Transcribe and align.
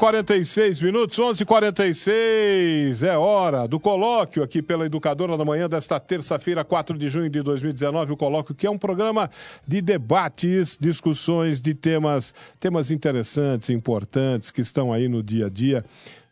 46 0.00 0.80
minutos, 0.80 1.18
11 1.18 1.42
e 1.42 1.44
46 1.44 3.02
é 3.02 3.18
hora 3.18 3.68
do 3.68 3.78
colóquio 3.78 4.42
aqui 4.42 4.62
pela 4.62 4.86
Educadora 4.86 5.36
da 5.36 5.44
Manhã 5.44 5.68
desta 5.68 6.00
terça-feira, 6.00 6.64
4 6.64 6.96
de 6.96 7.06
junho 7.10 7.28
de 7.28 7.42
2019. 7.42 8.14
O 8.14 8.16
colóquio 8.16 8.54
que 8.54 8.66
é 8.66 8.70
um 8.70 8.78
programa 8.78 9.30
de 9.68 9.82
debates, 9.82 10.78
discussões 10.80 11.60
de 11.60 11.74
temas, 11.74 12.32
temas 12.58 12.90
interessantes, 12.90 13.68
importantes 13.68 14.50
que 14.50 14.62
estão 14.62 14.90
aí 14.90 15.06
no 15.06 15.22
dia 15.22 15.44
a 15.44 15.50
dia. 15.50 15.84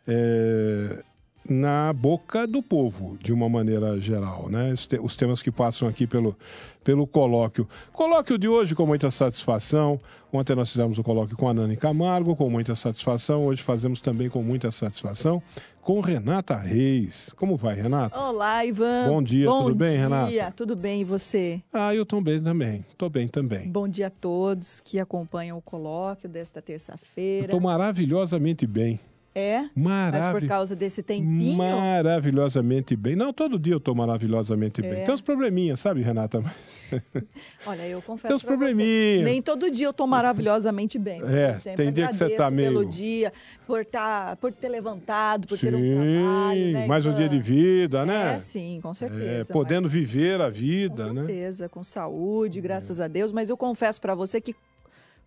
é, 0.07 1.03
na 1.49 1.91
boca 1.93 2.45
do 2.45 2.61
povo, 2.61 3.17
de 3.21 3.33
uma 3.33 3.49
maneira 3.49 3.99
geral, 3.99 4.47
né? 4.49 4.71
Os, 4.71 4.85
te- 4.85 4.99
os 4.99 5.15
temas 5.15 5.41
que 5.41 5.51
passam 5.51 5.87
aqui 5.87 6.05
pelo, 6.05 6.35
pelo 6.83 7.07
colóquio. 7.07 7.67
Colóquio 7.91 8.37
de 8.37 8.47
hoje 8.47 8.75
com 8.75 8.85
muita 8.85 9.09
satisfação. 9.11 9.99
Ontem 10.31 10.55
nós 10.55 10.71
fizemos 10.71 10.99
o 10.99 11.03
colóquio 11.03 11.35
com 11.35 11.49
a 11.49 11.53
Nani 11.53 11.75
Camargo, 11.75 12.35
com 12.35 12.49
muita 12.51 12.75
satisfação. 12.75 13.45
Hoje 13.47 13.63
fazemos 13.63 13.99
também 13.99 14.29
com 14.29 14.43
muita 14.43 14.69
satisfação 14.69 15.41
com 15.81 16.01
Renata 16.01 16.55
Reis. 16.55 17.33
Como 17.35 17.55
vai, 17.57 17.73
Renata? 17.73 18.15
Olá, 18.19 18.63
Ivan. 18.63 19.07
Bom 19.07 19.23
dia, 19.23 19.47
tudo 19.47 19.73
bem, 19.73 19.91
dia. 19.93 20.01
Renata? 20.03 20.53
Tudo 20.55 20.75
bem, 20.75 21.01
e 21.01 21.03
você? 21.03 21.59
Ah, 21.73 21.95
eu 21.95 22.05
tô 22.05 22.21
bem 22.21 22.39
também. 22.43 22.85
Tô 22.95 23.09
bem 23.09 23.27
também. 23.27 23.67
Bom 23.71 23.87
dia 23.87 24.05
a 24.05 24.09
todos 24.11 24.79
que 24.85 24.99
acompanham 24.99 25.57
o 25.57 25.61
colóquio 25.63 26.29
desta 26.29 26.61
terça-feira. 26.61 27.47
tô 27.47 27.59
maravilhosamente 27.59 28.67
bem. 28.67 28.99
É? 29.35 29.69
Mas 29.75 30.25
por 30.31 30.45
causa 30.47 30.75
desse 30.75 31.03
tempinho? 31.03 31.55
Maravilhosamente 31.55 32.95
bem. 32.95 33.15
Não, 33.15 33.31
todo 33.31 33.59
dia 33.59 33.73
eu 33.73 33.79
tô 33.79 33.93
maravilhosamente 33.93 34.81
bem. 34.81 34.91
É. 35.01 35.05
Tem 35.05 35.13
uns 35.13 35.21
probleminhas, 35.21 35.79
sabe, 35.79 36.01
Renata? 36.01 36.43
Olha, 37.65 37.87
eu 37.87 38.01
confesso 38.01 38.27
Tem 38.27 38.35
uns 38.35 38.43
pra 38.43 38.55
você, 38.55 38.57
probleminha. 38.57 39.23
Nem 39.23 39.41
todo 39.41 39.69
dia 39.69 39.85
eu 39.85 39.93
tô 39.93 40.07
maravilhosamente 40.07 40.97
bem. 40.97 41.21
É, 41.29 41.53
tem 41.75 41.91
dia 41.93 42.07
que 42.07 42.15
você 42.15 42.29
tá 42.29 42.47
agradeço 42.47 42.55
meio- 42.55 42.71
pelo 42.71 42.85
dia, 42.85 43.31
por, 43.67 43.85
tá, 43.85 44.35
por 44.41 44.51
ter 44.51 44.67
levantado, 44.67 45.47
por 45.47 45.57
ter 45.59 45.73
um 45.75 45.79
Sim, 45.79 45.93
trabalho, 45.93 46.71
né, 46.73 46.87
mais 46.87 47.05
um 47.05 47.13
dia 47.13 47.29
de 47.29 47.39
vida, 47.39 48.05
né? 48.05 48.33
É, 48.35 48.39
sim, 48.39 48.79
com 48.81 48.89
É, 48.89 48.93
certeza. 48.93 49.53
podendo 49.53 49.83
mas- 49.83 49.93
viver 49.93 50.41
a 50.41 50.45
Com 50.45 50.51
vida, 50.51 51.13
né? 51.13 51.21
certeza, 51.25 51.69
com 51.69 51.83
saúde, 51.83 52.59
graças 52.59 52.99
a 52.99 53.07
Deus. 53.07 53.31
Mas 53.31 53.49
eu 53.49 53.55
confesso 53.55 54.01
pra 54.01 54.15
você 54.15 54.41
que 54.41 54.55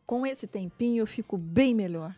com 0.05 0.27
esse 0.27 0.47
tempinho 0.47 1.03
eu 1.03 1.07
fico 1.07 1.37
bem 1.39 1.73
melhor. 1.75 2.13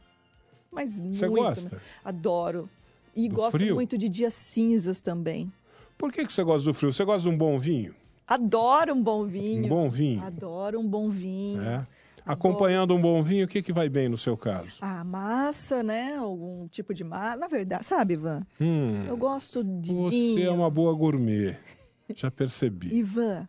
Mas 0.74 0.98
Você 0.98 1.28
muito. 1.28 1.42
gosta? 1.44 1.80
Adoro. 2.04 2.68
E 3.14 3.28
Do 3.28 3.34
gosto 3.36 3.52
frio? 3.58 3.74
muito 3.74 3.96
de 3.96 4.08
dias 4.08 4.34
cinzas 4.34 5.00
também. 5.00 5.52
Por 5.96 6.12
que, 6.12 6.26
que 6.26 6.32
você 6.32 6.42
gosta 6.42 6.64
do 6.64 6.74
frio? 6.74 6.92
Você 6.92 7.04
gosta 7.04 7.28
de 7.28 7.34
um 7.34 7.38
bom 7.38 7.58
vinho? 7.58 7.94
Adoro 8.26 8.92
um 8.94 9.02
bom 9.02 9.24
vinho. 9.24 9.66
Um 9.66 9.68
bom 9.68 9.88
vinho? 9.88 10.22
Adoro 10.24 10.80
um 10.80 10.88
bom 10.88 11.08
vinho. 11.10 11.62
É. 11.62 11.86
Acompanhando 12.26 12.94
um 12.94 13.00
bom 13.00 13.22
vinho, 13.22 13.44
o 13.44 13.48
que, 13.48 13.62
que 13.62 13.72
vai 13.72 13.86
bem 13.88 14.08
no 14.08 14.16
seu 14.16 14.34
caso? 14.36 14.78
A 14.80 15.04
massa, 15.04 15.82
né? 15.82 16.16
Algum 16.16 16.66
tipo 16.68 16.94
de 16.94 17.04
massa. 17.04 17.36
Na 17.36 17.46
verdade, 17.48 17.84
sabe, 17.84 18.14
Ivan? 18.14 18.46
Hum, 18.58 19.04
Eu 19.06 19.16
gosto 19.16 19.62
de 19.62 19.92
você 19.94 20.10
vinho. 20.16 20.46
é 20.48 20.50
uma 20.50 20.70
boa 20.70 20.94
gourmet. 20.94 21.56
Já 22.14 22.30
percebi. 22.30 22.88
Ivan, 22.94 23.46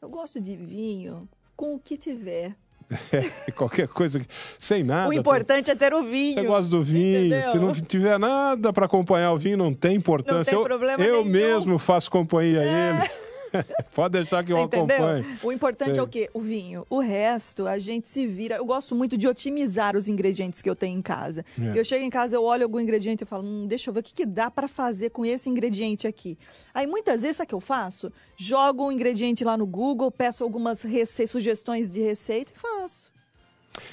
eu 0.00 0.08
gosto 0.10 0.38
de 0.40 0.56
vinho 0.56 1.26
com 1.56 1.74
o 1.74 1.78
que 1.78 1.96
tiver. 1.96 2.54
Qualquer 3.54 3.88
coisa, 3.88 4.20
sem 4.58 4.82
nada. 4.82 5.10
o 5.10 5.12
importante 5.12 5.70
é 5.70 5.74
ter 5.74 5.92
o 5.92 6.02
vinho. 6.02 6.34
Você 6.34 6.42
gosta 6.42 6.70
do 6.70 6.82
vinho. 6.82 7.26
entendeu? 7.26 7.52
Se 7.52 7.58
não 7.58 7.74
tiver 7.74 8.18
nada 8.18 8.72
para 8.72 8.86
acompanhar 8.86 9.32
o 9.32 9.38
vinho, 9.38 9.56
não 9.56 9.74
tem 9.74 9.96
importância. 9.96 10.36
Não 10.36 10.44
tem 10.44 10.54
eu 10.54 10.64
problema 10.64 11.04
eu 11.04 11.24
nenhum. 11.24 11.36
É. 11.36 11.48
mesmo 11.48 11.78
faço 11.78 12.10
companhia 12.10 12.60
a 12.60 12.64
ele. 12.64 13.10
Pode 13.94 14.12
deixar 14.12 14.44
que 14.44 14.52
eu 14.52 14.58
entendeu? 14.58 14.96
acompanhe. 14.96 15.38
O 15.42 15.52
importante 15.52 15.92
Sei. 15.92 15.98
é 15.98 16.02
o 16.02 16.06
quê? 16.06 16.30
O 16.32 16.40
vinho. 16.40 16.86
O 16.88 17.00
resto, 17.00 17.66
a 17.66 17.78
gente 17.78 18.06
se 18.06 18.26
vira. 18.26 18.56
Eu 18.56 18.64
gosto 18.64 18.94
muito 18.94 19.16
de 19.16 19.26
otimizar 19.26 19.96
os 19.96 20.08
ingredientes 20.08 20.62
que 20.62 20.68
eu 20.68 20.76
tenho 20.76 20.98
em 20.98 21.02
casa. 21.02 21.44
É. 21.60 21.78
Eu 21.78 21.84
chego 21.84 22.04
em 22.04 22.10
casa, 22.10 22.36
eu 22.36 22.44
olho 22.44 22.64
algum 22.64 22.80
ingrediente 22.80 23.24
e 23.24 23.26
falo, 23.26 23.44
hum, 23.44 23.66
deixa 23.66 23.90
eu 23.90 23.94
ver 23.94 24.00
o 24.00 24.02
que, 24.02 24.14
que 24.14 24.26
dá 24.26 24.50
para 24.50 24.68
fazer 24.68 25.10
com 25.10 25.24
esse 25.24 25.48
ingrediente 25.48 26.06
aqui. 26.06 26.38
Aí 26.72 26.86
muitas 26.86 27.22
vezes, 27.22 27.36
sabe 27.36 27.46
o 27.46 27.48
que 27.48 27.54
eu 27.54 27.60
faço? 27.60 28.12
Jogo 28.36 28.86
um 28.86 28.92
ingrediente 28.92 29.44
lá 29.44 29.56
no 29.56 29.66
Google, 29.66 30.10
peço 30.10 30.44
algumas 30.44 30.82
rece... 30.82 31.26
sugestões 31.26 31.90
de 31.90 32.00
receita 32.00 32.52
e 32.54 32.58
faço. 32.58 33.12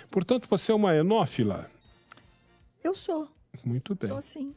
Portanto, 0.10 0.48
você 0.50 0.72
é 0.72 0.76
uma 0.76 0.96
enófila. 0.96 1.70
Eu 2.84 2.96
sou. 2.96 3.28
Muito 3.64 3.96
bem. 3.96 4.08
Sou 4.08 4.18
assim. 4.18 4.54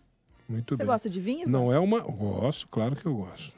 Muito 0.49 0.75
Você 0.75 0.79
bem. 0.79 0.87
gosta 0.87 1.11
de 1.11 1.21
vinho? 1.21 1.49
Não 1.49 1.73
é 1.73 1.79
uma. 1.79 2.01
Gosto, 2.01 2.67
claro 2.69 2.97
que 2.97 3.05
eu 3.05 3.15
gosto. 3.15 3.53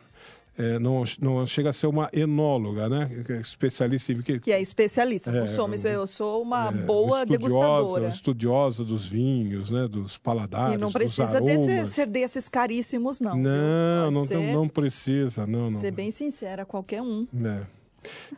É, 0.60 0.78
não, 0.78 1.02
não 1.20 1.46
chega 1.46 1.70
a 1.70 1.72
ser 1.72 1.86
uma 1.86 2.10
enóloga, 2.12 2.88
né? 2.88 3.10
É 3.28 3.40
Especialista 3.40 4.12
em. 4.12 4.20
Que, 4.20 4.38
Que 4.38 4.52
é 4.52 4.60
especialista. 4.60 5.30
É, 5.30 5.40
não 5.40 5.46
sou, 5.46 5.66
mas 5.66 5.84
eu 5.84 6.06
sou 6.06 6.42
uma 6.42 6.68
é, 6.68 6.72
boa 6.72 7.20
estudiosa, 7.20 7.26
degustadora. 7.38 8.08
estudiosa 8.08 8.84
dos 8.84 9.06
vinhos, 9.06 9.70
né? 9.70 9.88
Dos 9.88 10.18
paladares, 10.18 10.74
E 10.74 10.78
não 10.78 10.90
precisa 10.92 11.40
desse- 11.40 11.86
ser 11.86 12.06
desses 12.06 12.48
caríssimos, 12.48 13.20
não. 13.20 13.36
Não, 13.36 14.10
não, 14.10 14.26
não 14.52 14.68
precisa, 14.68 15.46
não, 15.46 15.70
não. 15.70 15.78
Ser 15.80 15.90
bem 15.92 16.10
sincera, 16.10 16.64
qualquer 16.64 17.00
um. 17.02 17.26
É. 17.44 17.79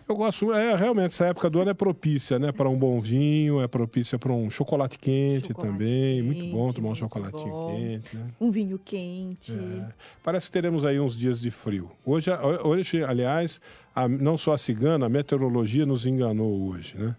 Eu 0.08 0.16
gosto, 0.16 0.52
é 0.52 0.74
realmente 0.76 1.12
essa 1.12 1.26
época 1.26 1.48
do 1.50 1.60
ano 1.60 1.70
é 1.70 1.74
propícia, 1.74 2.38
né, 2.38 2.50
para 2.52 2.68
um 2.68 2.76
bom 2.76 2.98
vinho, 3.00 3.60
é 3.60 3.68
propícia 3.68 4.18
para 4.18 4.32
um 4.32 4.48
chocolate 4.50 4.98
quente 4.98 5.48
Chocolate 5.48 5.72
também, 5.72 6.22
muito 6.22 6.44
bom 6.46 6.66
quente, 6.66 6.76
tomar 6.76 6.88
um 6.90 6.94
chocolatinho 6.94 7.50
bom. 7.50 7.74
quente, 7.76 8.16
né? 8.16 8.26
Um 8.40 8.50
vinho 8.50 8.78
quente. 8.78 9.52
É. 9.52 9.88
Parece 10.22 10.46
que 10.46 10.52
teremos 10.52 10.84
aí 10.84 10.98
uns 11.00 11.16
dias 11.16 11.40
de 11.40 11.50
frio. 11.50 11.90
Hoje, 12.04 12.30
hoje 12.64 13.02
aliás, 13.04 13.60
a- 13.94 14.08
não 14.08 14.36
só 14.36 14.52
a 14.54 14.58
cigana, 14.58 15.06
a 15.06 15.08
meteorologia 15.08 15.84
nos 15.86 16.06
enganou 16.06 16.68
hoje, 16.68 16.96
né? 16.96 17.14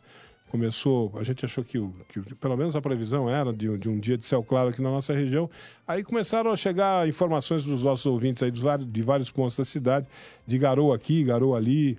Começou, 0.50 1.12
a 1.16 1.24
gente 1.24 1.44
achou 1.44 1.64
que, 1.64 1.80
que 2.10 2.36
pelo 2.36 2.56
menos 2.56 2.76
a 2.76 2.82
previsão 2.82 3.28
era 3.28 3.52
de, 3.52 3.68
um- 3.70 3.78
de 3.78 3.90
um 3.90 4.00
dia 4.00 4.16
de 4.16 4.26
céu 4.26 4.44
claro 4.44 4.70
aqui 4.70 4.84
na 4.84 4.92
nossa 4.92 5.12
região. 5.12 5.50
Aí 5.88 6.04
começaram 6.04 6.52
a 6.52 6.56
chegar 6.56 7.08
informações 7.10 7.64
dos 7.64 7.84
nossos 7.84 8.06
ouvintes 8.06 8.44
aí 8.44 8.52
dos 8.52 8.62
vários- 8.62 8.88
de 8.92 9.02
vários 9.02 9.32
pontos 9.32 9.58
da 9.58 9.66
cidade, 9.66 10.06
de 10.46 10.58
garoa 10.60 10.96
aqui, 10.96 11.24
garoa 11.24 11.58
ali. 11.58 11.98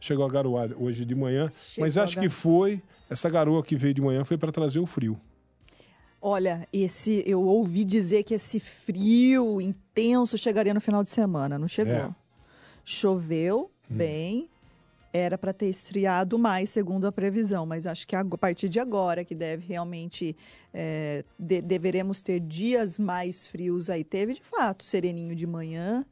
Chegou 0.00 0.24
a 0.24 0.28
garoar 0.28 0.70
hoje 0.76 1.04
de 1.04 1.14
manhã, 1.14 1.50
Chegou 1.58 1.86
mas 1.86 1.96
acho 1.96 2.16
gar- 2.16 2.22
que 2.22 2.28
foi, 2.28 2.82
essa 3.08 3.28
garoa 3.30 3.62
que 3.62 3.74
veio 3.76 3.94
de 3.94 4.00
manhã 4.02 4.24
foi 4.24 4.36
para 4.36 4.52
trazer 4.52 4.78
o 4.78 4.86
frio. 4.86 5.18
Olha, 6.20 6.66
esse 6.72 7.22
eu 7.26 7.42
ouvi 7.42 7.84
dizer 7.84 8.22
que 8.22 8.34
esse 8.34 8.58
frio 8.58 9.60
intenso 9.60 10.38
chegaria 10.38 10.72
no 10.72 10.80
final 10.80 11.02
de 11.02 11.10
semana, 11.10 11.58
não 11.58 11.68
chegou. 11.68 11.92
É. 11.94 12.10
Choveu 12.84 13.70
Hum. 13.90 13.96
bem 13.96 14.48
era 15.12 15.38
para 15.38 15.52
ter 15.52 15.66
esfriado 15.68 16.36
mais, 16.38 16.70
segundo 16.70 17.06
a 17.06 17.12
previsão, 17.12 17.64
mas 17.64 17.86
acho 17.86 18.04
que 18.06 18.16
a 18.16 18.24
partir 18.24 18.68
de 18.68 18.80
agora 18.80 19.24
que 19.24 19.32
deve 19.34 19.64
realmente 19.64 20.34
é, 20.72 21.22
de, 21.38 21.60
deveremos 21.62 22.20
ter 22.20 22.40
dias 22.40 22.98
mais 22.98 23.46
frios 23.46 23.88
aí. 23.88 24.02
Teve 24.02 24.34
de 24.34 24.42
fato 24.42 24.82
sereninho 24.82 25.36
de 25.36 25.46
manhã. 25.46 26.04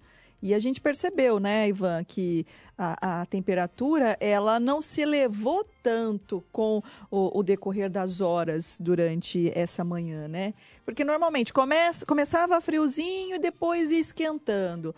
E 0.42 0.52
a 0.52 0.58
gente 0.58 0.80
percebeu, 0.80 1.38
né, 1.38 1.68
Ivan, 1.68 2.02
que 2.02 2.44
a, 2.76 3.20
a 3.20 3.26
temperatura 3.26 4.16
ela 4.18 4.58
não 4.58 4.82
se 4.82 5.00
elevou 5.00 5.64
tanto 5.80 6.42
com 6.50 6.82
o, 7.08 7.38
o, 7.38 7.42
decorrer 7.44 7.88
das 7.88 8.20
horas 8.20 8.76
durante 8.80 9.52
essa 9.54 9.84
manhã, 9.84 10.26
né? 10.26 10.52
Porque 10.84 11.04
normalmente 11.04 11.52
começa, 11.52 12.04
começava 12.04 12.60
friozinho 12.60 13.36
e 13.36 13.38
depois 13.38 13.92
ia 13.92 14.00
esquentando. 14.00 14.92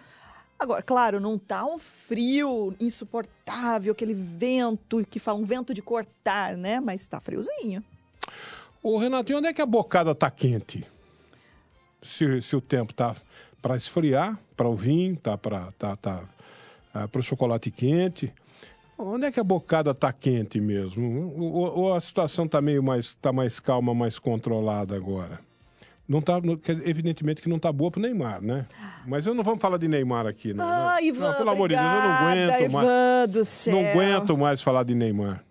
Agora, 0.58 0.82
claro, 0.82 1.20
não 1.20 1.38
tá 1.38 1.66
um 1.66 1.78
frio 1.78 2.74
insuportável, 2.80 3.92
aquele 3.92 4.14
vento 4.14 5.04
que 5.10 5.18
fala 5.18 5.38
um 5.38 5.44
vento 5.44 5.74
de 5.74 5.82
cortar, 5.82 6.56
né? 6.56 6.80
Mas 6.80 7.02
está 7.02 7.20
friozinho. 7.20 7.84
Ô, 8.82 8.96
Renato, 8.96 9.30
e 9.30 9.34
onde 9.34 9.48
é 9.48 9.52
que 9.52 9.60
a 9.60 9.66
bocada 9.66 10.14
tá 10.14 10.30
quente? 10.30 10.86
Se, 12.00 12.40
se 12.40 12.56
o 12.56 12.60
tempo 12.62 12.94
tá 12.94 13.14
para 13.64 13.78
esfriar, 13.78 14.38
para 14.54 14.68
o 14.68 14.74
vinho, 14.74 15.16
tá 15.16 15.38
para 15.38 15.72
tá, 15.78 15.96
tá, 15.96 16.22
para 16.92 17.18
o 17.18 17.22
chocolate 17.22 17.70
quente. 17.70 18.30
Onde 18.98 19.24
é 19.24 19.32
que 19.32 19.40
a 19.40 19.44
bocada 19.44 19.92
está 19.92 20.12
quente 20.12 20.60
mesmo? 20.60 21.32
Ou, 21.34 21.78
ou, 21.78 21.94
a 21.94 22.00
situação 22.00 22.44
está 22.44 22.60
meio 22.60 22.82
mais, 22.82 23.14
tá 23.14 23.32
mais 23.32 23.58
calma, 23.58 23.94
mais 23.94 24.18
controlada 24.18 24.94
agora? 24.94 25.40
Não 26.06 26.20
tá, 26.20 26.34
evidentemente 26.84 27.40
que 27.40 27.48
não 27.48 27.56
está 27.56 27.72
boa 27.72 27.90
para 27.90 28.00
o 28.00 28.02
Neymar, 28.02 28.42
né? 28.42 28.66
Mas 29.06 29.24
eu 29.24 29.34
não 29.34 29.42
vamos 29.42 29.62
falar 29.62 29.78
de 29.78 29.88
Neymar 29.88 30.26
aqui, 30.26 30.52
não. 30.52 30.62
Ah, 30.62 31.00
Ivan, 31.00 31.30
não, 31.30 31.38
pelo 31.38 31.50
amor 31.50 31.70
de 31.70 31.74
Deus, 31.74 31.86
eu 31.86 32.02
não 32.02 32.12
aguento 32.12 32.60
Ivan 32.60 32.68
mais. 32.68 33.30
Do 33.30 33.44
céu. 33.46 33.74
Não 33.74 33.90
aguento 33.90 34.36
mais 34.36 34.62
falar 34.62 34.82
de 34.82 34.94
Neymar. 34.94 35.42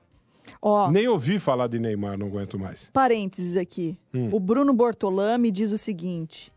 Ó, 0.62 0.92
Nem 0.92 1.08
ouvi 1.08 1.40
falar 1.40 1.66
de 1.66 1.80
Neymar, 1.80 2.16
não 2.16 2.28
aguento 2.28 2.60
mais. 2.60 2.92
Parênteses 2.94 3.58
aqui. 3.58 3.98
Hum. 4.14 4.30
O 4.32 4.40
Bruno 4.40 4.72
Bortolami 4.72 5.50
diz 5.50 5.72
o 5.72 5.80
seguinte: 5.80 6.53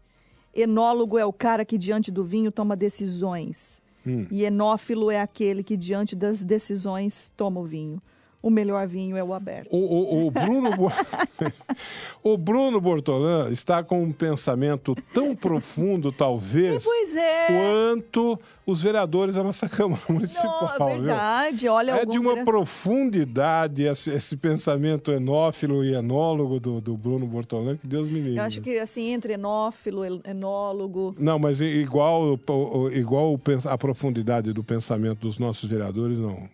enólogo 0.57 1.19
é 1.19 1.25
o 1.25 1.33
cara 1.33 1.65
que 1.65 1.79
diante 1.79 2.11
do 2.11 2.25
vinho 2.25 2.51
toma 2.51 2.75
decisões. 2.75 3.81
Hum. 4.07 4.27
E 4.31 4.45
enófilo 4.45 5.11
é 5.11 5.21
aquele 5.21 5.63
que 5.63 5.77
diante 5.77 6.15
das 6.17 6.43
decisões 6.45 7.33
toma 7.37 7.61
o 7.61 7.65
vinho 7.65 8.01
o 8.47 8.51
melhor 8.51 8.87
vinho 8.87 9.17
é 9.17 9.25
o 9.25 9.35
aberto. 9.35 9.73
O, 9.73 9.77
o, 9.77 10.27
o 10.29 10.31
Bruno, 10.31 10.71
o 12.23 12.39
Bruno 12.39 12.81
Bortolan 12.81 13.51
está 13.51 13.83
com 13.83 14.01
um 14.01 14.13
pensamento 14.13 14.95
tão 15.13 15.35
profundo, 15.35 16.13
talvez, 16.13 16.85
pois 16.85 17.17
é. 17.17 17.47
quanto 17.49 18.39
os 18.65 18.85
vereadores 18.85 19.35
da 19.35 19.43
nossa 19.43 19.69
Câmara 19.69 20.01
Municipal. 20.09 20.77
Não, 20.79 20.89
é 20.89 20.97
verdade, 20.97 21.63
viu? 21.63 21.73
olha 21.73 21.93
É 21.97 22.07
de 22.07 22.19
uma 22.21 22.45
profundidade 22.45 23.83
esse, 23.83 24.11
esse, 24.11 24.37
pensamento 24.37 25.11
enófilo 25.11 25.85
e 25.85 25.95
enólogo 25.95 26.61
do, 26.61 26.81
do 26.81 26.97
Bruno 26.97 27.27
Bortolan, 27.27 27.77
que 27.77 27.87
Deus 27.89 28.09
me 28.09 28.21
livre. 28.21 28.37
Eu 28.37 28.45
acho 28.45 28.61
que, 28.61 28.79
assim, 28.79 29.13
entre 29.13 29.33
enófilo, 29.33 30.05
enólogo... 30.25 31.17
Não, 31.19 31.37
mas 31.37 31.61
igual, 31.61 32.39
igual 32.93 33.41
a 33.65 33.77
profundidade 33.77 34.53
do 34.53 34.63
pensamento 34.63 35.23
dos 35.23 35.37
nossos 35.37 35.69
vereadores, 35.69 36.17
não. 36.17 36.49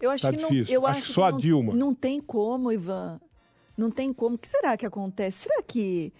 Eu 0.00 0.10
acho 0.10 0.22
tá 0.22 0.30
que 0.30 0.36
difícil. 0.36 0.74
não, 0.74 0.82
eu 0.82 0.86
acho, 0.86 0.98
acho 0.98 1.12
só 1.12 1.24
a 1.24 1.32
não, 1.32 1.38
Dilma. 1.38 1.74
Não 1.74 1.94
tem 1.94 2.20
como, 2.20 2.72
Ivan. 2.72 3.20
Não 3.76 3.90
tem 3.90 4.12
como. 4.12 4.36
O 4.36 4.38
que 4.38 4.48
será 4.48 4.76
que 4.76 4.86
acontece? 4.86 5.48
Será 5.48 5.62
que. 5.62 6.12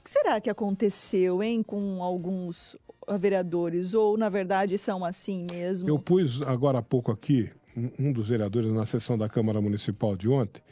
O 0.00 0.04
que 0.04 0.10
será 0.10 0.40
que 0.40 0.48
aconteceu, 0.48 1.42
hein, 1.42 1.62
com 1.62 2.02
alguns 2.02 2.76
vereadores? 3.18 3.92
Ou, 3.92 4.16
na 4.16 4.28
verdade, 4.28 4.78
são 4.78 5.04
assim 5.04 5.46
mesmo? 5.50 5.88
Eu 5.88 5.98
pus 5.98 6.40
agora 6.42 6.78
há 6.78 6.82
pouco 6.82 7.12
aqui, 7.12 7.50
um 7.98 8.12
dos 8.12 8.28
vereadores 8.28 8.72
na 8.72 8.86
sessão 8.86 9.18
da 9.18 9.28
Câmara 9.28 9.60
Municipal 9.60 10.16
de 10.16 10.28
ontem, 10.28 10.62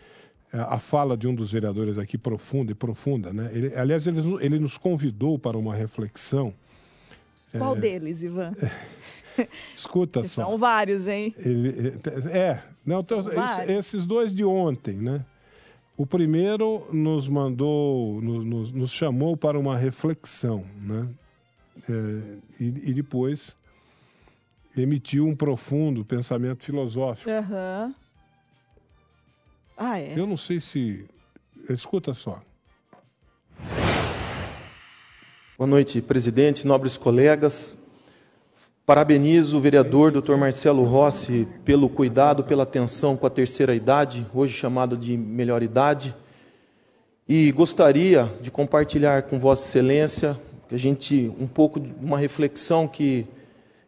é, 0.51 0.59
a 0.59 0.79
fala 0.79 1.15
de 1.15 1.29
um 1.29 1.35
dos 1.35 1.53
vereadores 1.53 1.99
aqui 1.99 2.17
profunda 2.17 2.73
e 2.73 2.75
profunda, 2.75 3.33
né? 3.33 3.51
Ele, 3.53 3.75
aliás, 3.75 4.07
ele, 4.07 4.21
ele 4.41 4.59
nos 4.59 4.79
convidou 4.79 5.39
para 5.39 5.59
uma 5.59 5.75
reflexão. 5.75 6.55
Qual 7.57 7.77
é... 7.77 7.81
deles, 7.81 8.23
Ivan? 8.23 8.55
Escuta 9.75 10.25
só. 10.25 10.43
São 10.43 10.59
vários, 10.59 11.07
hein? 11.07 11.35
Ele, 11.39 11.95
é, 12.31 12.63
não, 12.85 13.01
então, 13.01 13.21
esses 13.69 14.07
dois 14.07 14.33
de 14.35 14.45
ontem, 14.45 14.97
né? 14.97 15.25
O 15.97 16.07
primeiro 16.07 16.87
nos 16.93 17.27
mandou, 17.27 18.21
nos, 18.23 18.73
nos 18.73 18.91
chamou 18.93 19.37
para 19.37 19.59
uma 19.59 19.77
reflexão, 19.77 20.65
né? 20.81 21.09
É, 21.89 22.63
e, 22.63 22.65
e, 22.91 22.95
depois 22.95 23.57
emitiu 24.77 25.27
um 25.27 25.35
profundo 25.35 26.05
pensamento 26.05 26.65
filosófico. 26.65 27.31
Uhum. 27.31 27.95
Ah, 29.77 29.99
é? 29.99 30.15
Eu 30.17 30.27
não 30.27 30.37
sei 30.37 30.61
se. 30.61 31.05
Escuta 31.69 32.15
só. 32.15 32.41
Boa 35.57 35.69
noite, 35.69 36.01
presidente, 36.01 36.67
nobres 36.67 36.97
colegas. 36.97 37.77
Parabenizo 38.89 39.59
o 39.59 39.61
vereador 39.61 40.11
Dr. 40.11 40.37
Marcelo 40.37 40.83
Rossi 40.83 41.47
pelo 41.63 41.91
cuidado, 41.91 42.43
pela 42.43 42.63
atenção 42.63 43.19
com 43.19 43.27
a 43.27 43.29
terceira 43.31 43.75
idade, 43.75 44.27
hoje 44.33 44.55
chamada 44.55 44.97
de 44.97 45.15
melhor 45.15 45.63
idade. 45.63 46.17
E 47.29 47.53
gostaria 47.53 48.33
de 48.41 48.51
compartilhar 48.51 49.25
com 49.25 49.39
Vossa 49.39 49.69
Excelência 49.69 50.41
a 50.73 50.77
gente 50.79 51.31
um 51.39 51.47
pouco 51.47 51.79
uma 52.01 52.17
reflexão 52.17 52.89
que 52.89 53.27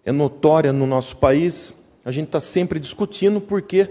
é 0.04 0.12
notória 0.12 0.70
no 0.70 0.86
nosso 0.86 1.16
país. 1.16 1.72
A 2.04 2.12
gente 2.12 2.26
está 2.26 2.38
sempre 2.38 2.78
discutindo 2.78 3.40
porque 3.40 3.88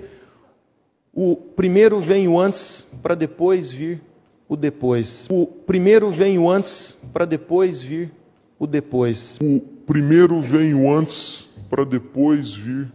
o 1.12 1.35
primeiro 1.35 2.00
vem 2.00 2.27
o 2.27 2.39
antes 2.39 2.88
para 3.01 3.15
depois 3.15 3.71
vir 3.71 4.00
o 4.47 4.55
depois. 4.55 5.25
O 5.27 5.47
primeiro 5.47 6.12
vem 6.12 6.38
o 6.38 6.47
antes 6.47 6.95
para 7.12 7.25
depois 7.25 7.81
vir 7.81 8.12
o 8.59 8.67
depois. 8.67 9.39
O 9.41 9.78
primeiro 9.89 10.39
vem 10.39 10.75
o 10.75 10.95
antes 10.95 11.50
para 11.68 11.83
depois 11.83 12.53
vir 12.53 12.94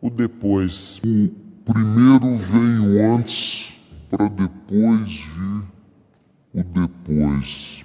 o 0.00 0.08
depois. 0.08 0.98
O 0.98 1.28
primeiro 1.64 2.36
vem 2.36 2.78
o 2.78 3.12
antes 3.12 3.76
para 4.08 4.28
depois 4.28 5.18
vir 5.34 5.64
o 6.54 6.62
depois. 6.62 7.84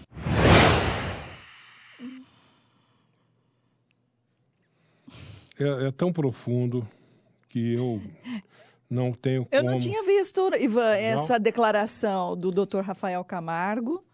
É, 5.59 5.88
é 5.88 5.91
tão 5.91 6.13
profundo 6.13 6.88
que 7.50 7.73
eu 7.73 8.00
não 8.88 9.13
tenho 9.13 9.47
Eu 9.51 9.61
como... 9.61 9.71
não 9.71 9.79
tinha 9.79 10.03
visto, 10.03 10.51
Ivan, 10.60 10.95
essa 10.95 11.39
declaração 11.39 12.38
do 12.38 12.51
Dr. 12.51 12.81
Rafael 12.81 13.24
Camargo, 13.24 14.05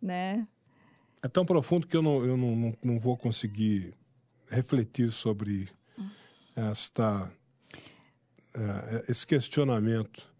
né? 0.00 0.46
É 1.22 1.28
tão 1.28 1.44
profundo 1.44 1.86
que 1.86 1.96
eu 1.96 2.02
não, 2.02 2.24
eu 2.24 2.36
não, 2.36 2.56
não, 2.56 2.76
não 2.82 3.00
vou 3.00 3.16
conseguir 3.16 3.94
refletir 4.48 5.12
sobre 5.12 5.68
esta, 6.56 7.32
uh, 8.56 9.04
esse 9.08 9.26
questionamento 9.26 10.31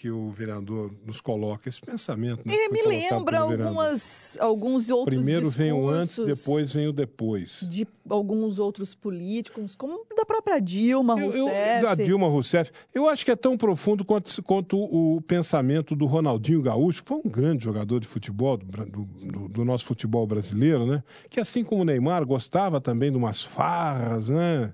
que 0.00 0.10
o 0.10 0.30
vereador 0.30 0.90
nos 1.06 1.20
coloca, 1.20 1.68
esse 1.68 1.78
pensamento. 1.78 2.40
Né, 2.46 2.54
é, 2.54 2.68
me 2.70 2.80
lembra 2.82 3.40
algumas, 3.40 4.38
alguns 4.40 4.88
outros 4.88 5.14
Primeiro 5.14 5.50
vem 5.50 5.72
o 5.72 5.90
antes, 5.90 6.24
depois 6.24 6.72
vem 6.72 6.88
o 6.88 6.92
depois. 6.92 7.66
De 7.68 7.86
alguns 8.08 8.58
outros 8.58 8.94
políticos, 8.94 9.76
como 9.76 10.06
da 10.16 10.24
própria 10.24 10.58
Dilma 10.58 11.20
Eu- 11.20 11.30
eu- 11.32 11.44
Rousseff. 11.44 11.82
da 11.82 11.94
Dilma 11.94 12.28
Rousseff. 12.28 12.72
Eu 12.94 13.10
acho 13.10 13.26
que 13.26 13.30
é 13.30 13.36
tão 13.36 13.58
profundo 13.58 14.02
quanto, 14.02 14.42
quanto 14.42 14.78
o 14.78 15.20
pensamento 15.20 15.94
do 15.94 16.06
Ronaldinho 16.06 16.62
Gaúcho, 16.62 17.02
que 17.02 17.08
foi 17.10 17.18
um 17.22 17.28
grande 17.28 17.62
jogador 17.64 18.00
de 18.00 18.06
futebol, 18.06 18.56
do- 18.56 18.86
do- 19.04 19.48
do 19.48 19.64
nosso 19.66 19.84
futebol 19.84 20.26
brasileiro, 20.26 20.86
né? 20.86 21.04
Que 21.28 21.40
assim 21.40 21.62
como 21.62 21.82
o 21.82 21.84
Neymar 21.84 22.24
gostava 22.24 22.80
também 22.80 23.10
de 23.10 23.18
umas 23.18 23.42
farras, 23.42 24.30
né? 24.30 24.72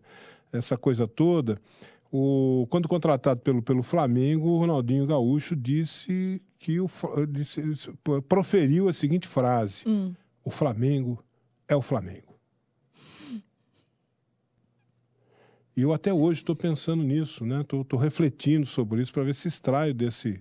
Essa 0.53 0.77
coisa 0.77 1.05
toda. 1.09 1.59
O, 2.11 2.67
quando 2.71 2.89
contratado 2.89 3.41
pelo, 3.41 3.63
pelo 3.63 3.83
Flamengo, 3.83 4.49
o 4.49 4.59
Ronaldinho 4.59 5.07
Gaúcho 5.07 5.57
disse 5.57 6.41
que 6.59 6.81
o, 6.81 6.89
disse, 7.29 7.63
proferiu 8.29 8.89
a 8.89 8.93
seguinte 8.93 9.27
frase: 9.27 9.83
Hum. 9.87 10.15
O 10.45 10.51
Flamengo 10.51 11.23
é 11.67 11.75
o 11.75 11.83
Flamengo. 11.83 12.37
E 15.77 15.83
eu 15.83 15.93
até 15.93 16.13
hoje 16.13 16.41
estou 16.41 16.57
pensando 16.57 17.03
nisso, 17.03 17.45
né? 17.45 17.61
Estou 17.61 17.99
refletindo 17.99 18.65
sobre 18.65 19.03
isso 19.03 19.13
para 19.13 19.25
ver 19.25 19.35
se 19.35 19.47
extraio 19.47 19.93
desse 19.93 20.41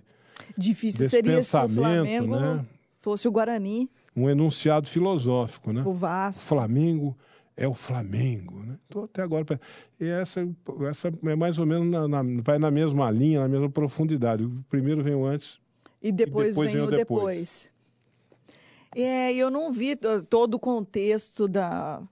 Difícil 0.56 1.00
desse 1.00 1.10
seria 1.10 1.42
se 1.42 1.56
o 1.56 1.60
pensamento, 1.60 2.26
Flamengo 2.26 2.36
né? 2.36 2.66
fosse 3.00 3.28
o 3.28 3.32
Guarani, 3.32 3.90
um 4.14 4.30
enunciado 4.30 4.88
filosófico, 4.88 5.72
né? 5.72 5.82
o 5.82 5.90
O 5.90 5.92
Vasco. 5.92 6.46
Flamengo 6.46 7.16
é 7.56 7.66
o 7.66 7.74
Flamengo, 7.74 8.60
né? 8.60 8.76
Tô 8.88 9.04
até 9.04 9.22
agora 9.22 9.44
pra- 9.44 9.60
e 9.98 10.04
essa 10.06 10.46
essa 10.90 11.08
é 11.24 11.34
mais 11.36 11.58
ou 11.58 11.64
menos 11.66 11.88
na, 11.90 12.06
na- 12.06 12.42
vai 12.42 12.58
na 12.58 12.70
mesma 12.70 13.10
linha, 13.10 13.40
na 13.40 13.48
mesma 13.48 13.70
profundidade. 13.70 14.44
O 14.44 14.64
primeiro 14.68 15.02
vem 15.02 15.14
o 15.14 15.24
antes. 15.24 15.58
E 16.02 16.12
depois, 16.12 16.48
depois 16.54 16.66
vem 16.72 16.76
vem 16.76 16.84
o 16.84 16.88
o 16.88 16.96
depois. 16.96 17.70
É, 18.94 19.32
eu 19.34 19.50
não 19.50 19.72
vi 19.72 19.96
to- 19.96 20.22
todo 20.22 20.54
o 20.54 20.58
contexto 20.58 21.48
da, 21.48 22.02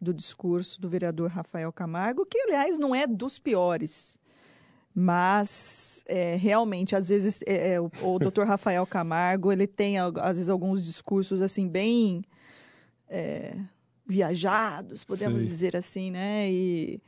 do 0.00 0.12
discurso 0.12 0.80
do 0.80 0.88
vereador 0.88 1.30
Rafael 1.30 1.72
Camargo, 1.72 2.26
que, 2.26 2.38
aliás, 2.40 2.78
não 2.78 2.94
é 2.94 3.06
dos 3.06 3.38
piores. 3.38 4.18
Mas, 4.94 6.02
é, 6.06 6.34
realmente, 6.36 6.96
às 6.96 7.08
vezes, 7.08 7.40
é, 7.46 7.74
é, 7.74 7.80
o, 7.80 7.90
o 8.02 8.18
doutor 8.18 8.46
Rafael 8.46 8.84
Camargo, 8.86 9.52
ele 9.52 9.66
tem, 9.66 9.98
às 9.98 10.36
vezes, 10.36 10.50
alguns 10.50 10.82
discursos, 10.82 11.40
assim, 11.40 11.68
bem 11.68 12.22
é, 13.08 13.56
viajados, 14.10 15.04
podemos 15.04 15.38
Sei. 15.38 15.48
dizer 15.48 15.76
assim, 15.76 16.10
né? 16.10 16.50
E 16.50 17.00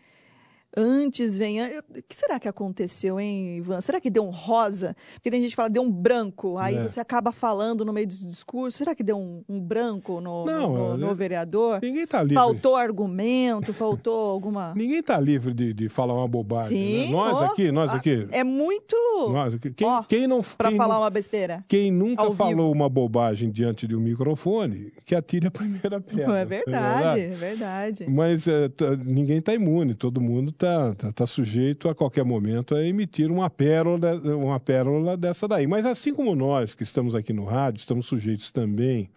antes 0.76 1.36
vem... 1.38 1.60
O 1.62 1.82
que 2.08 2.14
será 2.14 2.38
que 2.40 2.48
aconteceu, 2.48 3.18
hein, 3.20 3.56
Ivan? 3.58 3.80
Será 3.80 4.00
que 4.00 4.10
deu 4.10 4.24
um 4.24 4.30
rosa? 4.30 4.96
Porque 5.14 5.30
tem 5.30 5.40
gente 5.40 5.50
que 5.50 5.56
fala, 5.56 5.68
deu 5.70 5.82
um 5.82 5.90
branco, 5.90 6.58
aí 6.58 6.76
É. 6.76 6.82
você 6.86 7.00
acaba 7.00 7.32
falando 7.32 7.84
no 7.84 7.92
meio 7.92 8.06
do 8.06 8.14
discurso. 8.14 8.78
Será 8.78 8.94
que 8.94 9.02
deu 9.02 9.18
um, 9.18 9.42
um 9.48 9.60
branco 9.60 10.20
no, 10.20 10.44
Não, 10.44 10.72
no, 10.72 10.96
no 10.96 11.10
é- 11.10 11.14
vereador? 11.14 11.80
Ninguém 11.82 12.04
está 12.04 12.20
livre. 12.22 12.34
Faltou 12.36 12.76
argumento, 12.76 13.72
faltou 13.72 14.14
alguma... 14.30 14.74
Ninguém 14.74 14.98
está 15.00 15.18
livre 15.18 15.52
de, 15.52 15.72
de 15.74 15.88
falar 15.88 16.14
uma 16.14 16.28
bobagem. 16.28 16.76
né? 16.76 17.04
Sim, 17.06 17.12
Nós 17.12 17.36
ó, 17.38 17.44
aqui, 17.46 17.70
nós 17.72 17.92
aqui. 17.92 18.26
É 18.30 18.44
muito 18.44 18.96
Nós 19.32 19.54
aqui. 19.54 19.70
Quem, 19.72 19.86
Ó, 19.86 20.02
quem 20.02 20.26
não 20.26 20.42
para 20.42 20.70
falar 20.72 20.98
uma 20.98 21.10
besteira. 21.10 21.64
Quem 21.68 21.90
nunca 21.90 22.30
falou 22.32 22.54
vivo. 22.54 22.70
uma 22.72 22.88
bobagem 22.88 23.50
diante 23.50 23.86
de 23.86 23.94
um 23.96 24.00
microfone, 24.00 24.92
que 25.04 25.14
atire 25.14 25.46
a 25.46 25.50
primeira 25.50 26.00
pedra. 26.00 26.26
Não 26.26 26.34
é 26.36 26.44
verdade, 26.44 27.20
é 27.20 27.28
verdade. 27.28 28.06
Mas 28.08 28.46
é, 28.48 28.68
ninguém 29.04 29.38
está 29.38 29.54
imune, 29.54 29.94
todo 29.94 30.20
mundo 30.20 30.50
está 30.64 30.94
tá, 30.94 31.12
tá 31.12 31.26
sujeito 31.26 31.88
a 31.88 31.94
qualquer 31.94 32.24
momento 32.24 32.74
a 32.74 32.84
emitir 32.84 33.30
uma 33.30 33.50
pérola, 33.50 34.14
uma 34.36 34.60
pérola 34.60 35.16
dessa 35.16 35.48
daí. 35.48 35.66
Mas 35.66 35.84
assim 35.84 36.14
como 36.14 36.34
nós 36.34 36.74
que 36.74 36.82
estamos 36.82 37.14
aqui 37.14 37.32
no 37.32 37.44
rádio, 37.44 37.80
estamos 37.80 38.06
sujeitos 38.06 38.50
também 38.52 39.08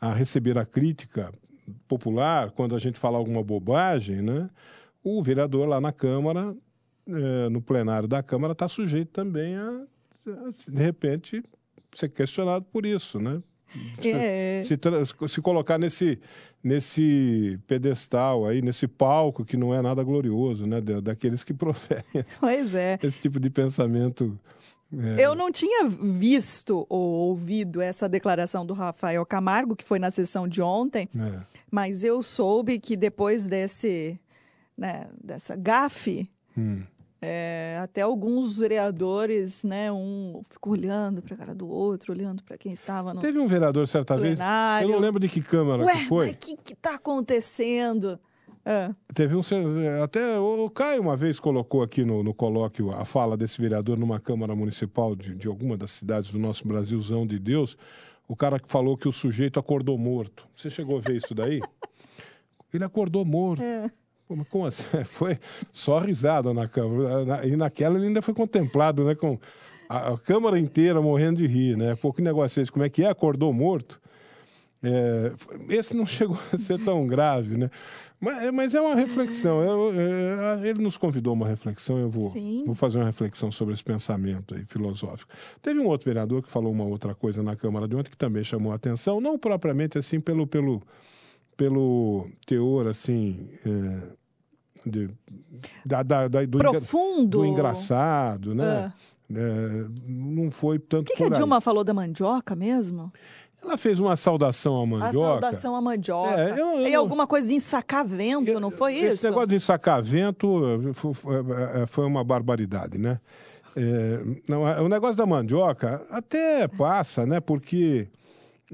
a 0.00 0.12
receber 0.12 0.58
a 0.58 0.66
crítica 0.66 1.32
popular 1.88 2.50
quando 2.50 2.76
a 2.76 2.78
gente 2.78 2.98
fala 2.98 3.16
alguma 3.16 3.42
bobagem, 3.42 4.20
né? 4.20 4.50
O 5.02 5.22
vereador 5.22 5.66
lá 5.66 5.80
na 5.80 5.92
Câmara, 5.92 6.54
eh, 7.06 7.48
no 7.48 7.60
plenário 7.60 8.06
da 8.06 8.22
Câmara, 8.22 8.52
está 8.52 8.68
sujeito 8.68 9.08
também 9.08 9.56
a, 9.56 9.82
a, 10.26 10.70
de 10.70 10.82
repente, 10.82 11.42
ser 11.94 12.10
questionado 12.10 12.66
por 12.70 12.84
isso, 12.84 13.18
né? 13.18 13.42
É. 14.04 14.62
se, 14.64 14.78
se 15.28 15.40
colocar 15.40 15.78
nesse, 15.78 16.18
nesse 16.62 17.58
pedestal 17.66 18.46
aí, 18.46 18.62
nesse 18.62 18.86
palco 18.88 19.44
que 19.44 19.56
não 19.56 19.74
é 19.74 19.80
nada 19.82 20.02
glorioso, 20.02 20.66
né? 20.66 20.80
da- 20.80 21.00
Daqueles 21.00 21.44
que 21.44 21.52
proferem 21.54 22.04
Pois 22.40 22.74
é. 22.74 22.98
esse 23.02 23.20
tipo 23.20 23.38
de 23.38 23.50
pensamento. 23.50 24.38
é, 25.18 25.24
Eu 25.24 25.34
não 25.34 25.50
tinha 25.52 25.86
visto 25.86 26.86
ou 26.88 27.28
ouvido 27.28 27.80
essa 27.80 28.08
declaração 28.08 28.64
do 28.64 28.74
Rafael 28.74 29.24
Camargo, 29.26 29.76
que 29.76 29.84
foi 29.84 29.98
na 29.98 30.10
sessão 30.10 30.46
de 30.48 30.62
ontem, 30.62 31.08
é. 31.16 31.40
mas 31.70 32.04
eu 32.04 32.22
soube 32.22 32.78
que 32.78 32.96
depois 32.96 33.46
desse, 33.48 34.18
né, 34.76 35.06
dessa 35.22 35.56
gafe, 35.56 36.28
Hum. 36.56 36.82
É, 37.26 37.78
até 37.82 38.02
alguns 38.02 38.58
vereadores, 38.58 39.64
né, 39.64 39.90
um 39.90 40.42
ficou 40.50 40.74
olhando 40.74 41.22
para 41.22 41.34
a 41.34 41.38
cara 41.38 41.54
do 41.54 41.66
outro, 41.68 42.12
olhando 42.12 42.42
para 42.42 42.58
quem 42.58 42.72
estava 42.72 43.14
no 43.14 43.20
Teve 43.20 43.38
um 43.38 43.46
vereador 43.46 43.88
certa 43.88 44.16
vez, 44.16 44.36
plenário. 44.36 44.88
eu 44.88 44.92
não 44.92 44.98
lembro 44.98 45.18
de 45.18 45.28
que 45.28 45.40
Câmara 45.40 45.84
Ué, 45.84 45.94
que 45.94 46.06
foi. 46.06 46.30
o 46.30 46.36
que 46.36 46.56
que 46.56 46.74
tá 46.74 46.96
acontecendo? 46.96 48.18
Ah, 48.66 48.94
Teve 49.14 49.34
um. 49.34 49.40
Até 50.02 50.38
o 50.38 50.70
Caio 50.70 51.02
uma 51.02 51.16
vez 51.16 51.38
colocou 51.38 51.82
aqui 51.82 52.02
no, 52.04 52.22
no 52.22 52.32
colóquio 52.32 52.92
a 52.92 53.04
fala 53.04 53.36
desse 53.36 53.60
vereador 53.60 53.98
numa 53.98 54.18
Câmara 54.18 54.54
Municipal 54.54 55.14
de, 55.14 55.34
de 55.34 55.46
alguma 55.48 55.76
das 55.76 55.90
cidades 55.90 56.30
do 56.30 56.38
nosso 56.38 56.66
Brasilzão 56.66 57.26
de 57.26 57.38
Deus. 57.38 57.76
O 58.26 58.34
cara 58.34 58.58
que 58.58 58.68
falou 58.68 58.96
que 58.96 59.06
o 59.06 59.12
sujeito 59.12 59.60
acordou 59.60 59.98
morto. 59.98 60.46
Você 60.54 60.70
chegou 60.70 60.96
a 60.96 61.00
ver 61.00 61.16
isso 61.16 61.34
daí? 61.34 61.60
Ele 62.72 62.84
acordou 62.84 63.24
morto. 63.24 63.62
é. 63.62 63.90
Pô, 64.26 64.36
como 64.50 64.66
assim? 64.66 64.84
Foi 65.04 65.38
só 65.72 65.98
risada 65.98 66.52
na 66.54 66.66
Câmara. 66.68 67.46
E 67.46 67.56
naquela 67.56 67.96
ele 67.96 68.06
ainda 68.06 68.22
foi 68.22 68.34
contemplado, 68.34 69.04
né? 69.04 69.14
Com 69.14 69.38
a, 69.88 70.14
a 70.14 70.18
Câmara 70.18 70.58
inteira 70.58 71.00
morrendo 71.00 71.38
de 71.38 71.46
rir, 71.46 71.76
né? 71.76 71.94
Pô, 71.94 72.12
que 72.12 72.22
negócio 72.22 72.60
é 72.60 72.62
esse? 72.62 72.72
Como 72.72 72.84
é 72.84 72.88
que 72.88 73.02
é? 73.04 73.08
Acordou 73.08 73.52
morto? 73.52 74.00
É, 74.82 75.32
esse 75.68 75.94
não 75.96 76.04
chegou 76.06 76.38
a 76.52 76.58
ser 76.58 76.78
tão 76.82 77.06
grave, 77.06 77.56
né? 77.56 77.70
Mas, 78.20 78.50
mas 78.52 78.74
é 78.74 78.80
uma 78.80 78.94
reflexão. 78.94 79.60
Eu- 79.62 79.92
é, 79.94 80.68
ele 80.68 80.82
nos 80.82 80.96
convidou 80.96 81.32
a 81.32 81.34
uma 81.34 81.46
reflexão, 81.46 81.98
eu 81.98 82.08
vou, 82.08 82.28
Sim. 82.28 82.62
vou 82.64 82.74
fazer 82.74 82.98
uma 82.98 83.04
reflexão 83.04 83.52
sobre 83.52 83.74
esse 83.74 83.84
pensamento 83.84 84.54
aí, 84.54 84.64
filosófico. 84.64 85.30
Teve 85.60 85.78
um 85.80 85.86
outro 85.86 86.06
vereador 86.06 86.42
que 86.42 86.50
falou 86.50 86.72
uma 86.72 86.84
outra 86.84 87.14
coisa 87.14 87.42
na 87.42 87.54
Câmara 87.56 87.86
de 87.86 87.94
ontem 87.94 88.10
que 88.10 88.16
também 88.16 88.42
chamou 88.42 88.72
a 88.72 88.76
atenção, 88.76 89.20
não 89.20 89.38
propriamente 89.38 89.98
assim 89.98 90.20
pelo, 90.20 90.46
pelo, 90.46 90.80
pelo 91.56 92.28
teor 92.46 92.86
assim 92.88 93.48
é, 93.66 94.88
de- 94.88 95.10
da, 95.84 96.02
da- 96.02 96.28
da- 96.28 96.44
do, 96.44 96.58
Profundo. 96.58 97.38
do 97.38 97.44
engraçado, 97.46 98.54
né? 98.54 98.92
Ah. 98.92 98.92
É, 99.34 99.86
não 100.06 100.50
foi 100.50 100.78
tanto 100.78 101.08
O 101.08 101.12
que, 101.12 101.16
que 101.16 101.24
a. 101.24 101.28
Dilma 101.30 101.60
falou 101.60 101.82
da 101.82 101.94
mandioca 101.94 102.54
mesmo? 102.54 103.10
Ela 103.62 103.78
fez 103.78 103.98
uma 103.98 104.14
saudação 104.16 104.78
à 104.78 104.82
A 104.82 104.86
mandioca. 104.86 105.12
saudação 105.40 105.74
à 105.74 105.80
mandioca. 105.80 106.38
É, 106.38 106.50
eu- 106.52 106.80
eu 106.80 106.86
e 106.88 106.94
alguma 106.94 107.26
coisa 107.26 107.48
de 107.48 107.54
ensacar 107.54 108.06
vento, 108.06 108.60
não 108.60 108.70
foi 108.70 108.96
Esse 108.96 109.14
isso? 109.14 109.26
negócio 109.26 109.48
de 109.48 109.58
sacar 109.60 110.02
vento 110.02 110.92
fo- 110.92 111.14
fo- 111.14 111.32
eh, 111.32 111.82
eh, 111.82 111.86
foi 111.86 112.04
uma 112.04 112.22
barbaridade, 112.22 112.98
né? 112.98 113.18
É, 113.74 114.20
não, 114.46 114.62
o 114.84 114.88
negócio 114.88 115.16
da 115.16 115.24
mandioca 115.24 116.02
até 116.10 116.68
passa, 116.68 117.24
né? 117.24 117.40
Porque 117.40 118.06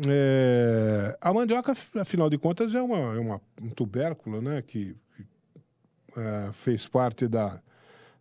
eh, 0.08 1.16
a 1.20 1.32
mandioca, 1.32 1.74
afinal 2.00 2.30
de 2.30 2.38
contas, 2.38 2.74
é, 2.74 2.80
uma, 2.82 2.98
é 3.16 3.18
uma- 3.18 3.40
um 3.60 3.68
tubérculo, 3.70 4.40
né? 4.40 4.62
Que, 4.62 4.94
que, 5.16 5.24
eh, 6.16 6.50
fez 6.52 6.86
parte 6.86 7.26
da, 7.28 7.60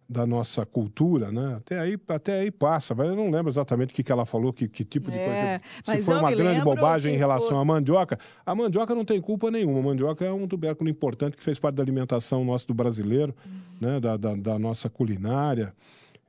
da 0.08 0.26
nossa 0.26 0.66
cultura, 0.66 1.32
né? 1.32 1.56
Até 1.58 1.80
aí, 1.80 1.98
até 2.08 2.40
aí 2.42 2.52
passa. 2.52 2.94
Mas 2.96 3.08
eu 3.10 3.16
não 3.16 3.30
lembro 3.30 3.50
exatamente 3.52 3.92
o 3.92 3.94
que, 3.96 4.04
que 4.04 4.12
ela 4.12 4.26
falou, 4.26 4.52
que, 4.52 4.68
que 4.68 4.84
tipo 4.84 5.10
de 5.12 5.18
É, 5.18 5.60
coisa. 5.84 5.98
Se 6.00 6.04
foi 6.04 6.16
uma 6.16 6.32
grande 6.32 6.62
bobagem 6.62 7.14
em 7.14 7.18
relação 7.18 7.50
foi- 7.50 7.58
à 7.60 7.66
mandioca. 7.66 8.18
A 8.46 8.56
mandioca 8.56 8.94
não 8.96 9.06
tem 9.06 9.22
culpa 9.22 9.50
nenhuma. 9.52 9.80
A 9.80 9.84
mandioca 9.84 10.26
é 10.26 10.32
um 10.32 10.48
tubérculo 10.48 10.90
importante 10.90 11.38
que 11.38 11.44
fez 11.44 11.60
parte 11.60 11.76
da 11.76 11.84
alimentação 11.84 12.44
nossa 12.44 12.66
do 12.68 12.74
brasileiro, 12.74 13.36
né? 13.80 14.00
da, 14.00 14.18
da, 14.18 14.36
da 14.36 14.60
nossa 14.60 14.90
culinária. 14.90 15.74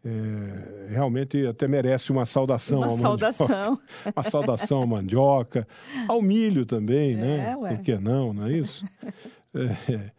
É, 0.03 0.87
realmente 0.89 1.47
até 1.47 1.69
merece 1.69 2.11
uma 2.11 2.25
saudação 2.25 2.79
Uma 2.79 2.87
mandioca. 2.89 3.33
saudação. 3.33 3.79
Uma 4.17 4.23
saudação 4.23 4.83
à 4.83 4.87
mandioca, 4.87 5.69
ao 6.09 6.23
milho 6.23 6.65
também, 6.65 7.15
né? 7.17 7.51
É, 7.53 7.57
ué. 7.57 7.75
Por 7.75 7.83
que 7.85 7.99
não, 7.99 8.33
não 8.33 8.47
é 8.47 8.53
isso? 8.57 8.85
É, 9.55 10.11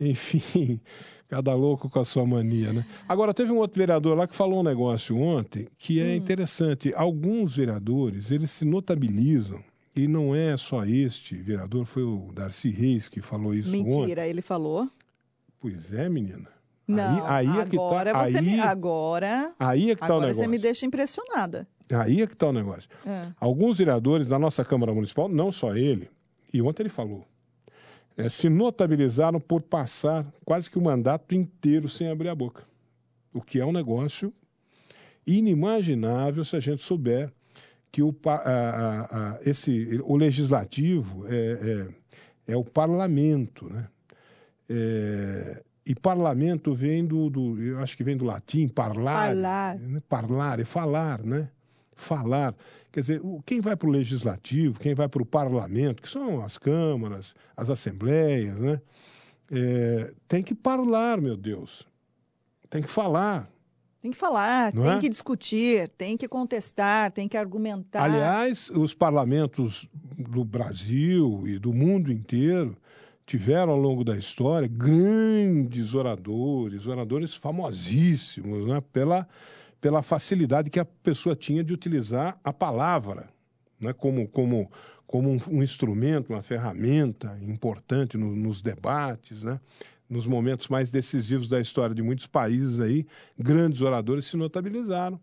enfim, 0.00 0.80
cada 1.28 1.54
louco 1.54 1.88
com 1.88 2.00
a 2.00 2.04
sua 2.04 2.26
mania, 2.26 2.72
né? 2.72 2.84
Agora, 3.08 3.32
teve 3.32 3.52
um 3.52 3.58
outro 3.58 3.78
vereador 3.78 4.16
lá 4.16 4.26
que 4.26 4.34
falou 4.34 4.60
um 4.60 4.64
negócio 4.64 5.16
ontem 5.16 5.68
que 5.78 6.00
Hum. 6.00 6.04
é 6.06 6.16
interessante. 6.16 6.92
Alguns 6.94 7.54
vereadores, 7.56 8.30
eles 8.32 8.50
se 8.50 8.64
notabilizam, 8.64 9.62
e 9.94 10.08
não 10.08 10.34
é 10.34 10.56
só 10.56 10.84
este 10.84 11.34
vereador, 11.36 11.84
foi 11.84 12.02
o 12.02 12.30
Darcy 12.34 12.70
Reis 12.70 13.06
que 13.08 13.20
falou 13.20 13.54
isso 13.54 13.68
ontem. 13.70 13.84
Mentira, 14.00 14.26
ele 14.26 14.40
falou. 14.42 14.88
Pois 15.60 15.92
é, 15.92 16.08
menina. 16.08 16.48
Não, 16.90 17.26
aí, 17.26 17.46
aí 17.48 17.58
é 17.60 17.64
que 17.66 17.76
agora 17.76 18.12
tá, 18.12 18.24
você 18.26 18.38
aí, 18.38 18.44
me, 18.44 18.60
agora, 18.60 19.52
aí 19.58 19.90
é 19.90 19.94
que 19.94 20.00
tá 20.00 20.16
o 20.16 20.20
negócio. 20.20 20.42
você 20.42 20.46
me 20.48 20.58
deixa 20.58 20.86
impressionada. 20.86 21.66
Aí 21.92 22.22
é 22.22 22.26
que 22.26 22.34
está 22.34 22.46
o 22.48 22.52
negócio. 22.52 22.88
É. 23.06 23.28
Alguns 23.40 23.78
vereadores 23.78 24.28
da 24.28 24.38
nossa 24.38 24.64
Câmara 24.64 24.92
Municipal, 24.94 25.28
não 25.28 25.50
só 25.50 25.74
ele, 25.76 26.08
e 26.52 26.62
ontem 26.62 26.82
ele 26.82 26.88
falou, 26.90 27.24
eh, 28.16 28.28
se 28.28 28.48
notabilizaram 28.48 29.40
por 29.40 29.62
passar 29.62 30.24
quase 30.44 30.70
que 30.70 30.78
o 30.78 30.82
mandato 30.82 31.34
inteiro 31.34 31.88
sem 31.88 32.08
abrir 32.08 32.28
a 32.28 32.34
boca. 32.34 32.64
O 33.32 33.40
que 33.40 33.58
é 33.60 33.64
um 33.66 33.72
negócio 33.72 34.32
inimaginável 35.26 36.44
se 36.44 36.56
a 36.56 36.60
gente 36.60 36.82
souber 36.82 37.32
que 37.92 38.02
o, 38.02 38.14
a- 38.26 38.30
a- 38.34 39.00
a- 39.34 39.38
esse, 39.44 40.00
o 40.04 40.16
legislativo 40.16 41.26
é, 41.28 41.88
é, 42.48 42.52
é 42.52 42.56
o 42.56 42.64
parlamento, 42.64 43.68
né? 43.68 43.88
É, 44.68 45.62
e 45.84 45.94
parlamento 45.94 46.74
vem 46.74 47.04
do, 47.04 47.30
do, 47.30 47.60
eu 47.62 47.78
acho 47.80 47.96
que 47.96 48.04
vem 48.04 48.16
do 48.16 48.24
latim, 48.24 48.68
parlare, 48.68 49.34
Falar. 49.34 49.78
né? 49.78 50.02
Parlar 50.08 50.60
é 50.60 50.64
falar, 50.64 51.22
né? 51.22 51.48
Falar. 51.96 52.54
Quer 52.92 53.00
dizer, 53.00 53.22
quem 53.46 53.60
vai 53.60 53.76
para 53.76 53.88
o 53.88 53.90
legislativo, 53.90 54.78
quem 54.78 54.94
vai 54.94 55.08
para 55.08 55.22
o 55.22 55.26
parlamento, 55.26 56.02
que 56.02 56.08
são 56.08 56.42
as 56.42 56.58
câmaras, 56.58 57.34
as 57.56 57.70
assembleias, 57.70 58.58
né? 58.58 58.80
É, 59.50 60.12
tem 60.28 60.42
que 60.42 60.54
falar, 60.54 61.20
meu 61.20 61.36
Deus. 61.36 61.86
Tem 62.68 62.82
que 62.82 62.88
falar. 62.88 63.50
Tem 64.00 64.10
que 64.12 64.16
falar, 64.16 64.72
Não 64.72 64.84
tem 64.84 64.92
é? 64.92 64.98
que 64.98 65.08
discutir, 65.10 65.88
tem 65.90 66.16
que 66.16 66.26
contestar, 66.26 67.12
tem 67.12 67.28
que 67.28 67.36
argumentar. 67.36 68.02
Aliás, 68.02 68.70
os 68.70 68.94
parlamentos 68.94 69.86
do 70.16 70.42
Brasil 70.42 71.42
e 71.46 71.58
do 71.58 71.74
mundo 71.74 72.10
inteiro 72.10 72.78
tiveram 73.30 73.70
ao 73.74 73.78
longo 73.78 74.02
da 74.02 74.16
história 74.16 74.66
grandes 74.66 75.94
oradores, 75.94 76.88
oradores 76.88 77.36
famosíssimos, 77.36 78.66
né? 78.66 78.82
pela, 78.92 79.24
pela 79.80 80.02
facilidade 80.02 80.68
que 80.68 80.80
a 80.80 80.84
pessoa 80.84 81.36
tinha 81.36 81.62
de 81.62 81.72
utilizar 81.72 82.36
a 82.42 82.52
palavra 82.52 83.28
né? 83.80 83.92
como, 83.92 84.26
como, 84.26 84.68
como 85.06 85.30
um, 85.30 85.38
um 85.48 85.62
instrumento, 85.62 86.30
uma 86.32 86.42
ferramenta 86.42 87.38
importante 87.40 88.18
no- 88.18 88.34
nos 88.34 88.60
debates. 88.60 89.44
Né? 89.44 89.60
nos 90.08 90.26
momentos 90.26 90.66
mais 90.66 90.90
decisivos 90.90 91.48
da 91.48 91.60
história 91.60 91.94
de 91.94 92.02
muitos 92.02 92.26
países 92.26 92.80
aí, 92.80 93.06
grandes 93.38 93.80
oradores 93.80 94.24
se 94.24 94.36
notabilizaram, 94.36 95.20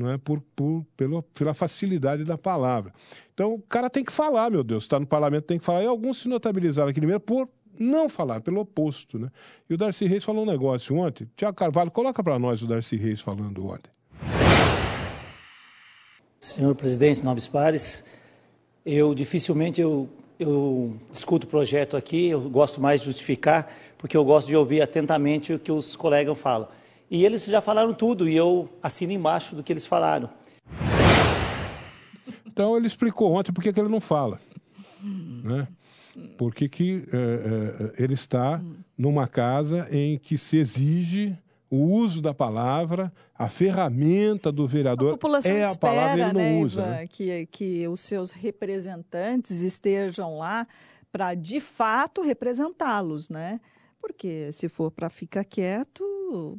não 0.00 0.10
é 0.10 0.16
por, 0.16 0.40
por 0.56 0.84
pelo, 0.96 1.22
pela 1.22 1.52
facilidade 1.52 2.24
da 2.24 2.38
palavra. 2.38 2.92
Então 3.34 3.54
o 3.54 3.60
cara 3.60 3.90
tem 3.90 4.02
que 4.02 4.10
falar, 4.10 4.50
meu 4.50 4.64
Deus, 4.64 4.84
está 4.84 4.98
no 4.98 5.06
parlamento 5.06 5.44
tem 5.44 5.58
que 5.58 5.64
falar. 5.64 5.82
E 5.82 5.86
alguns 5.86 6.18
se 6.18 6.28
notabilizaram 6.28 6.88
aqui 6.88 6.98
primeiro 6.98 7.20
por 7.20 7.48
não 7.78 8.08
falar, 8.08 8.40
pelo 8.40 8.60
oposto, 8.60 9.18
né? 9.18 9.30
E 9.68 9.74
o 9.74 9.76
Darcy 9.76 10.06
Reis 10.06 10.24
falou 10.24 10.42
um 10.42 10.46
negócio 10.46 10.96
ontem. 10.96 11.28
Tiago 11.36 11.56
Carvalho, 11.56 11.90
coloca 11.90 12.22
para 12.22 12.38
nós 12.38 12.62
o 12.62 12.66
Darcy 12.66 12.96
Reis 12.96 13.20
falando 13.20 13.66
ontem. 13.66 13.90
Senhor 16.38 16.74
presidente, 16.74 17.22
nobres 17.22 17.46
pares, 17.46 18.04
eu 18.84 19.14
dificilmente 19.14 19.80
eu, 19.80 20.08
eu 20.38 20.96
discuto 21.12 21.46
o 21.46 21.50
projeto 21.50 21.96
aqui, 21.96 22.28
eu 22.28 22.40
gosto 22.48 22.80
mais 22.80 23.00
de 23.00 23.06
justificar, 23.06 23.70
porque 23.98 24.16
eu 24.16 24.24
gosto 24.24 24.48
de 24.48 24.56
ouvir 24.56 24.80
atentamente 24.80 25.52
o 25.52 25.58
que 25.58 25.70
os 25.70 25.94
colegas 25.94 26.40
falam. 26.40 26.68
E 27.10 27.24
eles 27.24 27.44
já 27.44 27.60
falaram 27.60 27.92
tudo 27.92 28.28
e 28.28 28.36
eu 28.36 28.68
assino 28.80 29.12
embaixo 29.12 29.56
do 29.56 29.64
que 29.64 29.72
eles 29.72 29.84
falaram. 29.84 30.30
Então 32.46 32.76
ele 32.76 32.86
explicou 32.86 33.32
ontem 33.32 33.52
por 33.52 33.62
que 33.62 33.68
ele 33.68 33.88
não 33.88 34.00
fala. 34.00 34.40
Né? 35.02 35.66
Por 36.38 36.54
que, 36.54 36.68
que 36.68 37.04
é, 37.12 37.96
é, 37.98 38.04
ele 38.04 38.14
está 38.14 38.60
numa 38.96 39.26
casa 39.26 39.88
em 39.90 40.18
que 40.18 40.38
se 40.38 40.58
exige 40.58 41.36
o 41.68 41.76
uso 41.76 42.20
da 42.20 42.34
palavra, 42.34 43.12
a 43.34 43.48
ferramenta 43.48 44.50
do 44.50 44.66
vereador 44.66 45.18
a 45.22 45.48
é 45.48 45.64
a 45.64 45.76
palavra, 45.76 46.24
ele 46.24 46.32
não 46.32 46.40
né, 46.40 46.60
usa. 46.60 46.80
Ivan, 46.80 46.90
Né? 46.90 47.06
Que, 47.06 47.46
que 47.46 47.88
os 47.88 48.00
seus 48.00 48.32
representantes 48.32 49.62
estejam 49.62 50.38
lá 50.38 50.66
para, 51.12 51.34
de 51.34 51.60
fato, 51.60 52.22
representá-los, 52.22 53.28
né? 53.28 53.60
Porque 54.00 54.50
se 54.52 54.68
for 54.68 54.90
para 54.90 55.08
ficar 55.08 55.44
quieto, 55.44 56.58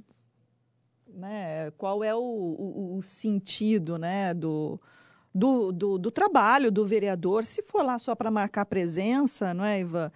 né? 1.16 1.72
Qual 1.78 2.04
é 2.04 2.14
o, 2.16 2.20
o, 2.20 2.98
o 2.98 3.02
sentido, 3.02 3.98
né? 3.98 4.34
Do, 4.34 4.80
do, 5.34 5.72
do, 5.72 5.98
do, 5.98 6.12
trabalho 6.12 6.72
do 6.72 6.86
vereador, 6.86 7.46
se 7.46 7.62
for 7.62 7.84
lá 7.84 7.98
só 7.98 8.16
para 8.16 8.30
marcar 8.30 8.66
presença, 8.66 9.54
não 9.54 9.64
é, 9.66 9.80
Ivan? 9.82 10.12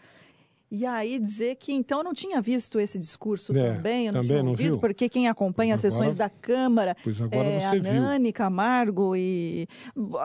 E 0.72 0.86
aí 0.86 1.20
dizer 1.20 1.56
que 1.58 1.72
então 1.72 2.00
eu 2.00 2.04
não 2.04 2.14
tinha 2.14 2.42
visto 2.42 2.80
esse 2.80 2.98
discurso 2.98 3.56
É, 3.56 3.76
também, 3.76 4.08
eu 4.08 4.14
não 4.14 4.22
também 4.22 4.36
tinha 4.36 4.44
não 4.44 4.50
ouvido, 4.52 4.70
viu? 4.72 4.80
porque 4.80 5.08
quem 5.08 5.28
acompanha 5.28 5.76
Pois 5.76 5.86
as 5.86 5.94
sessões 5.94 6.16
da 6.16 6.28
Câmara 6.30 6.98
é, 7.32 7.66
a. 7.66 7.94
Nani 7.94 8.34
Camargo 8.34 9.16
e 9.16 9.68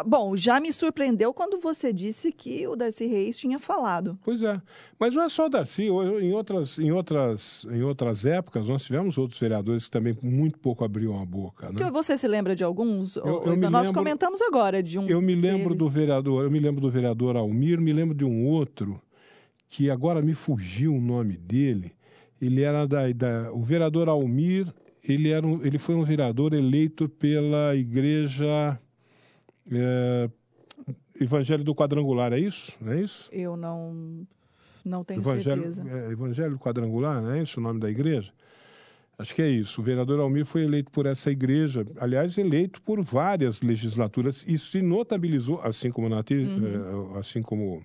bom, 0.07 0.35
já 0.37 0.59
me 0.59 0.73
surpreendeu 0.73 1.33
quando 1.35 1.59
você 1.61 1.93
disse 1.93 2.33
que 2.33 2.67
o 2.67 2.75
Darcy 2.75 3.07
Reis 3.07 3.37
tinha 3.37 3.59
falado. 3.59 4.19
Pois 4.25 4.43
é. 4.43 4.61
Mas 4.99 5.15
não 5.15 5.23
é 5.23 5.29
só 5.29 5.47
o 5.47 5.49
Darcy. 5.49 5.85
Em 5.85 6.33
outras, 6.33 6.79
em, 6.79 6.91
outras, 6.91 7.67
em 7.71 7.83
outras 7.83 8.25
épocas, 8.25 8.69
nós 8.69 8.83
tivemos 8.85 9.19
outros 9.19 9.39
vereadores 9.39 9.85
que 9.87 9.91
também 9.91 10.17
muito 10.23 10.59
pouco 10.59 10.85
abriam 10.85 11.21
a 11.21 11.25
boca. 11.25 11.71
Né? 11.71 11.91
você 11.91 12.17
se 12.17 12.27
lembra 12.27 12.57
de 12.57 12.65
alguns? 12.65 13.17
Eu- 13.17 13.25
eu 13.45 13.53
Ivan? 13.55 13.71
Nós 13.71 13.89
lembro- 13.89 14.01
comentamos 14.01 14.41
agora 14.43 14.83
de 14.83 14.99
um. 14.99 15.07
Eu 15.09 15.21
me 15.21 15.35
lembro 15.35 15.75
do 15.75 15.85
deles. 15.85 15.93
vereador, 15.95 16.45
eu 16.45 16.51
me 16.51 16.59
lembro 16.59 16.81
do 16.81 16.91
vereador 16.91 17.37
Almir, 17.37 17.81
me 17.81 17.93
lembro 17.93 18.15
de 18.15 18.25
um 18.25 18.47
outro 18.47 19.01
que 19.71 19.89
agora 19.89 20.21
me 20.21 20.35
fugiu 20.35 20.93
o 20.95 21.01
nome 21.01 21.37
dele. 21.37 21.93
Ele 22.43 22.61
era 22.63 22.87
da, 22.87 23.11
da- 23.13 23.53
o 23.53 23.63
vereador 23.63 24.09
Almir, 24.09 24.67
ele 25.03 25.29
era 25.31 25.47
um- 25.47 25.65
ele 25.65 25.79
foi 25.79 25.95
um 25.95 26.03
vereador 26.05 26.53
eleito 26.53 27.09
pela 27.09 27.75
igreja 27.77 28.79
é, 29.73 30.29
Evangelho 31.21 31.63
do 31.63 31.75
Quadrangular, 31.75 32.33
é 32.33 32.39
isso? 32.41 32.73
Não 32.81 32.93
é 32.93 33.01
isso? 33.01 33.29
Eu 33.33 33.57
não 33.57 34.27
não 34.85 35.05
tenho 35.05 35.21
Evangelho, 35.21 35.73
certeza. 35.73 35.85
é, 35.89 36.11
Evangelho 36.13 36.59
Quadrangular, 36.59 37.23
não 37.23 37.31
é 37.33 37.43
esse 37.43 37.57
o 37.59 37.61
nome 37.61 37.79
da 37.79 37.89
igreja? 37.91 38.33
Acho 39.19 39.35
que 39.35 39.43
é 39.43 39.49
isso. 39.51 39.83
O 39.83 39.85
vereador 39.85 40.19
Almir 40.19 40.47
foi 40.47 40.65
eleito 40.65 40.91
por 40.91 41.05
essa 41.05 41.31
igreja, 41.31 41.87
aliás, 41.99 42.37
eleito 42.39 42.81
por 42.83 43.01
várias 43.03 43.61
legislaturas. 43.61 44.45
Isso 44.49 44.73
se 44.73 44.81
notabilizou, 44.83 45.61
assim 45.63 45.91
como, 45.91 46.09
Nati, 46.09 46.35
Uhum. 46.35 47.15
eh, 47.15 47.19
assim 47.19 47.43
como 47.43 47.83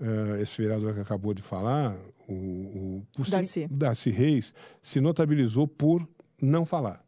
eh, 0.00 0.40
esse 0.42 0.62
vereador 0.62 0.94
que 0.94 1.00
acabou 1.00 1.34
de 1.34 1.42
falar, 1.42 1.94
o, 2.26 2.32
o, 2.32 3.06
o 3.18 3.30
Darcy. 3.30 3.68
Darcy 3.70 4.10
Reis, 4.10 4.54
se 4.82 5.00
notabilizou 5.00 5.68
por 5.68 6.08
não 6.40 6.64
falar. 6.64 7.04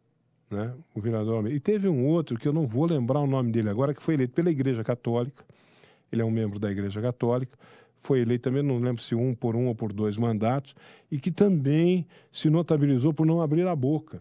Né? 0.50 0.74
O 0.94 1.00
vereador. 1.00 1.50
E 1.50 1.59
teve 1.59 1.88
um 1.88 2.07
outro 2.07 2.38
que 2.38 2.46
eu 2.46 2.52
não 2.52 2.66
vou 2.66 2.85
lembrar 2.85 3.20
o 3.20 3.26
nome 3.26 3.50
dele 3.50 3.70
agora, 3.70 3.94
que 3.94 4.02
foi 4.02 4.14
eleito 4.14 4.35
pela 4.35 4.50
Igreja 4.50 4.85
Católica. 4.85 5.42
Ele 6.11 6.20
é 6.20 6.24
um 6.24 6.31
membro 6.31 6.59
da 6.59 6.70
Igreja 6.70 7.00
Católica. 7.00 7.59
Foi 7.96 8.20
eleito 8.20 8.44
também, 8.44 8.62
não 8.62 8.78
lembro 8.78 9.00
se 9.00 9.14
um 9.14 9.35
por 9.35 9.57
um 9.57 9.68
ou 9.68 9.74
por 9.74 9.92
dois 9.92 10.18
mandatos, 10.18 10.74
e 11.11 11.18
que 11.18 11.31
também 11.31 12.07
se 12.31 12.50
notabilizou 12.50 13.14
por 13.14 13.24
não 13.24 13.40
abrir 13.40 13.66
a 13.66 13.74
boca. 13.74 14.20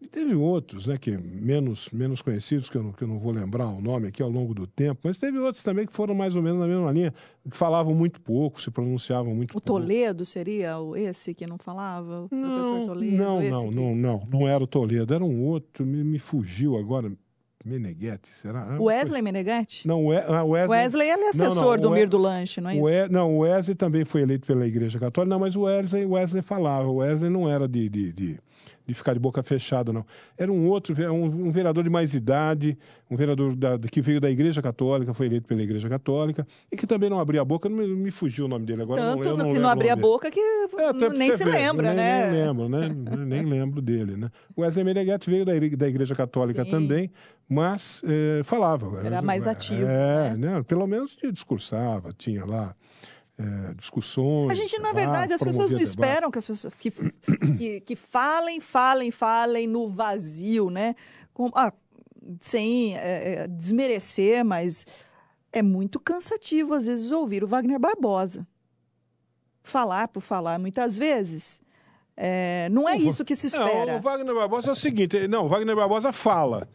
E 0.00 0.06
teve 0.06 0.32
outros, 0.34 0.86
né, 0.86 0.96
que 0.96 1.10
menos, 1.18 1.90
menos 1.90 2.22
conhecidos, 2.22 2.70
que 2.70 2.76
eu, 2.76 2.82
não, 2.84 2.92
que 2.92 3.02
eu 3.02 3.08
não 3.08 3.18
vou 3.18 3.32
lembrar 3.32 3.66
o 3.66 3.80
nome 3.80 4.06
aqui 4.08 4.22
ao 4.22 4.30
longo 4.30 4.54
do 4.54 4.64
tempo, 4.64 5.00
mas 5.02 5.18
teve 5.18 5.36
outros 5.40 5.62
também 5.64 5.84
que 5.86 5.92
foram 5.92 6.14
mais 6.14 6.36
ou 6.36 6.42
menos 6.42 6.60
na 6.60 6.68
mesma 6.68 6.92
linha, 6.92 7.12
que 7.50 7.56
falavam 7.56 7.92
muito 7.94 8.20
pouco, 8.20 8.60
se 8.60 8.70
pronunciavam 8.70 9.34
muito 9.34 9.50
O 9.50 9.52
pouco. 9.54 9.66
Toledo 9.66 10.24
seria 10.24 10.78
o- 10.78 10.94
esse 10.96 11.34
que 11.34 11.46
não 11.48 11.58
falava? 11.58 12.22
O 12.22 12.28
professor 12.28 12.78
Não, 12.78 12.86
Toledo? 12.86 13.16
não, 13.16 13.40
não, 13.42 13.68
que- 13.68 13.74
não, 13.74 13.94
não, 13.96 14.28
não 14.30 14.48
era 14.48 14.62
o 14.62 14.66
Toledo, 14.68 15.12
era 15.12 15.24
um 15.24 15.42
outro, 15.44 15.84
me, 15.84 16.04
me 16.04 16.18
fugiu 16.20 16.76
agora, 16.76 17.10
Meneghetti, 17.64 18.30
será? 18.40 18.76
Ah, 18.76 18.80
Wesley 18.80 19.20
Meneghetti? 19.20 19.86
Não, 19.86 20.04
o 20.04 20.08
We- 20.10 20.24
ah, 20.28 20.44
Wesley, 20.44 20.78
Wesley, 20.78 21.10
ele 21.10 21.12
é 21.12 21.16
Não, 21.16 21.38
não, 21.38 21.46
assessor 21.48 21.80
do 21.80 21.88
o 21.88 21.90
We- 21.90 21.98
Mir 22.00 22.08
do 22.08 22.16
Lanche, 22.18 22.60
não 22.60 22.70
é 22.70 22.74
o 22.74 22.76
isso? 22.76 22.84
We- 22.86 23.08
não, 23.08 23.34
o 23.34 23.38
Wesley 23.40 23.74
também 23.74 24.04
foi 24.04 24.22
eleito 24.22 24.46
pela 24.46 24.64
Igreja 24.64 24.98
Católica. 24.98 25.28
Não, 25.28 25.40
mas 25.40 25.56
o 25.56 25.62
Wesley, 25.62 26.04
o 26.06 26.10
Wesley 26.12 26.40
falava. 26.40 26.86
O 26.88 26.96
Wesley 26.98 27.28
não 27.28 27.48
era 27.50 27.66
de, 27.66 27.88
de, 27.88 28.12
de, 28.12 28.38
de 28.88 28.94
ficar 28.94 29.12
de 29.12 29.18
boca 29.20 29.42
fechada, 29.42 29.92
não. 29.92 30.04
Era 30.38 30.50
um 30.50 30.66
outro, 30.66 30.94
um, 31.12 31.24
um 31.48 31.50
vereador 31.50 31.84
de 31.84 31.90
mais 31.90 32.14
idade, 32.14 32.76
um 33.10 33.16
vereador 33.16 33.54
da- 33.54 33.78
que 33.78 34.00
veio 34.00 34.18
da 34.18 34.30
Igreja 34.30 34.62
Católica, 34.62 35.12
foi 35.12 35.26
eleito 35.26 35.46
pela 35.46 35.62
Igreja 35.62 35.90
Católica, 35.90 36.46
e 36.72 36.76
que 36.76 36.86
também 36.86 37.10
não 37.10 37.20
abria 37.20 37.42
a 37.42 37.44
boca. 37.44 37.68
Não 37.68 37.76
me, 37.76 37.86
me 37.86 38.10
fugiu 38.10 38.46
o 38.46 38.48
nome 38.48 38.64
dele 38.64 38.80
agora. 38.82 39.02
Tanto 39.02 39.18
não, 39.24 39.30
eu 39.30 39.36
não 39.36 39.52
que 39.52 39.58
não 39.58 39.68
abria 39.68 39.92
a 39.92 39.96
boca 39.96 40.30
que 40.30 40.40
É, 40.40 41.08
nem 41.14 41.32
se 41.32 41.44
ver, 41.44 41.50
lembra, 41.50 41.88
nem, 41.88 41.96
né? 41.96 42.30
Nem 42.30 42.46
lembro, 42.46 42.68
né? 42.70 42.88
nem 43.26 43.44
lembro 43.44 43.82
dele, 43.82 44.16
né? 44.16 44.30
O 44.56 44.62
Wesley 44.62 44.82
Meneghetti 44.84 45.28
veio 45.28 45.44
da, 45.44 45.52
da 45.52 45.88
Igreja 45.88 46.14
Católica 46.14 46.64
Sim. 46.64 46.70
também, 46.70 47.10
mas 47.46 48.00
eh, 48.06 48.40
falava. 48.42 49.04
Era 49.06 49.20
mais 49.20 49.46
ativo, 49.46 49.82
É, 49.84 50.34
né? 50.34 50.54
né? 50.54 50.62
Pelo 50.66 50.86
menos 50.86 51.14
discursava, 51.30 52.14
tinha 52.16 52.46
lá 52.46 52.74
eh, 53.38 53.74
discussões. 53.74 54.50
A 54.50 54.54
gente, 54.54 54.78
na 54.80 54.92
verdade, 54.92 55.32
as 55.32 55.40
pessoas 55.40 55.70
não 55.70 55.78
debate. 55.78 55.88
esperam 55.88 56.30
que 56.30 56.38
as 56.38 56.46
pessoas 56.46 56.74
que, 56.74 56.90
que, 57.56 57.80
que 57.82 57.94
falem, 57.94 58.60
falem, 58.60 59.12
falem 59.12 59.66
no 59.68 59.88
vazio, 59.88 60.70
né? 60.70 60.96
Com, 61.32 61.48
ah, 61.54 61.72
sem 62.40 62.96
é, 62.96 63.42
é, 63.42 63.46
desmerecer, 63.46 64.44
mas 64.44 64.84
é 65.52 65.62
muito 65.62 66.00
cansativo, 66.00 66.74
às 66.74 66.86
vezes, 66.86 67.12
ouvir 67.12 67.44
o 67.44 67.46
Wagner 67.46 67.78
Barbosa. 67.78 68.44
Falar 69.62 70.08
por 70.08 70.20
falar, 70.20 70.58
muitas 70.58 70.98
vezes. 70.98 71.60
É, 72.16 72.68
não 72.70 72.88
é 72.88 72.96
isso 72.96 73.24
que 73.24 73.36
se 73.36 73.56
Não, 73.56 73.64
espera. 73.64 73.96
o 73.96 74.00
Wagner 74.00 74.34
Barbosa 74.34 74.70
é 74.70 74.72
o 74.72 74.76
seguinte, 74.76 75.28
não, 75.28 75.44
o 75.44 75.48
Wagner 75.48 75.76
Barbosa 75.76 76.12
fala. 76.12 76.68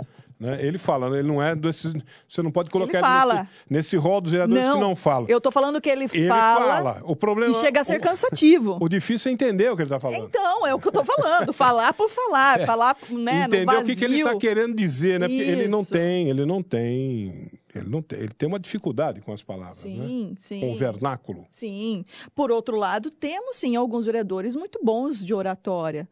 Né? 0.43 0.59
Ele 0.61 0.77
fala, 0.77 1.09
né? 1.09 1.19
ele 1.19 1.27
não 1.29 1.41
é 1.41 1.55
desse, 1.55 1.93
você 2.27 2.41
não 2.41 2.51
pode 2.51 2.69
colocar 2.69 2.97
ele 2.97 3.07
fala. 3.07 3.33
nesse, 3.33 3.49
nesse 3.69 3.95
rol 3.95 4.19
dos 4.19 4.31
vereadores 4.31 4.61
que 4.61 4.77
não 4.77 4.93
falam. 4.93 5.25
Eu 5.29 5.39
tô 5.39 5.49
falando 5.51 5.79
que 5.79 5.89
ele, 5.89 6.03
Ele 6.11 6.27
fala, 6.27 6.65
fala. 6.75 7.01
O 7.05 7.15
problema 7.15 7.53
e 7.53 7.55
chega 7.55 7.79
a 7.79 7.83
ser 7.85 7.97
o- 7.97 8.01
cansativo. 8.01 8.77
O 8.83 8.89
difícil 8.89 9.29
é 9.29 9.33
entender 9.33 9.71
o 9.71 9.75
que 9.77 9.83
ele 9.83 9.87
está 9.87 10.01
falando. 10.01 10.25
Então, 10.25 10.67
é 10.67 10.75
o 10.75 10.79
que 10.79 10.89
eu 10.89 10.91
tô 10.91 11.05
falando. 11.05 11.53
falar 11.53 11.93
por 11.93 12.09
falar. 12.09 12.65
Falar 12.65 12.97
né, 13.09 13.47
no 13.47 13.55
entender 13.55 13.65
vazio. 13.65 13.81
o 13.83 13.85
que, 13.85 13.95
que 13.95 14.03
ele 14.03 14.19
está 14.19 14.35
querendo 14.35 14.75
dizer, 14.75 15.17
né? 15.17 15.27
Porque 15.29 15.41
ele 15.41 15.67
não 15.69 15.81
Isso. 15.81 15.91
tem, 15.93 16.29
ele 16.29 16.45
não 16.45 16.61
tem, 16.61 17.49
ele 17.73 17.89
não 17.89 18.01
tem, 18.01 18.19
ele 18.19 18.33
tem 18.37 18.49
uma 18.49 18.59
dificuldade 18.59 19.21
com 19.21 19.31
as 19.31 19.41
palavras, 19.41 19.85
né? 19.85 19.91
Sim, 20.05 20.35
sim. 20.37 20.59
Com 20.59 20.73
o 20.73 20.75
vernáculo. 20.75 21.45
Sim. 21.49 22.03
Por 22.35 22.51
outro 22.51 22.75
lado, 22.75 23.09
temos 23.09 23.55
sim 23.55 23.77
alguns 23.77 24.05
vereadores 24.05 24.57
muito 24.57 24.77
bons 24.83 25.23
de 25.23 25.33
oratória. 25.33 26.05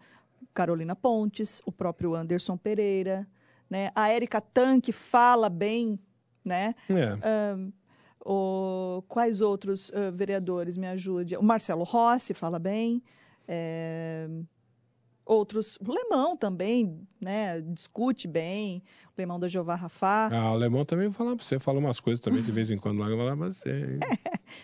Carolina 0.54 0.96
Pontes, 0.96 1.62
o 1.66 1.72
próprio 1.72 2.16
Anderson 2.16 2.56
Pereira, 2.58 3.28
né? 3.72 3.90
A 3.96 4.10
Érica 4.10 4.42
Tanque 4.42 4.92
fala 4.92 5.50
bem, 5.50 5.98
né? 6.44 6.76
É. 6.90 7.56
O, 8.24 9.02
quais 9.08 9.40
outros 9.40 9.90
ah, 9.96 10.12
vereadores 10.12 10.76
me 10.76 10.86
ajudem? 10.88 11.40
O 11.40 11.42
Marcelo 11.42 11.84
Rossi 11.84 12.34
fala 12.34 12.60
bem. 12.60 13.02
é, 13.48 14.28
outros, 15.32 15.78
o 15.86 15.94
Lemão 15.94 16.36
também, 16.36 17.08
né? 17.20 17.62
Discute 17.62 18.28
bem. 18.28 18.84
O 19.08 19.14
Lemão 19.18 19.40
da 19.40 19.48
Jeová 19.48 19.76
Rafá. 19.76 20.30
Ah, 20.32 20.52
o 20.52 20.54
alemão 20.56 20.84
também 20.84 21.08
vou 21.08 21.14
falar 21.16 21.36
pra 21.36 21.46
você, 21.46 21.58
fala 21.58 21.80
umas 21.80 22.00
coisas 22.02 22.20
também 22.20 22.42
de 22.42 22.52
vez 22.52 22.70
em 22.70 22.78
quando 22.78 23.00
lá, 23.00 23.06
eu 23.08 23.16
vou 23.16 23.26
falar, 23.26 23.36
mas 23.38 23.62
é, 23.66 23.98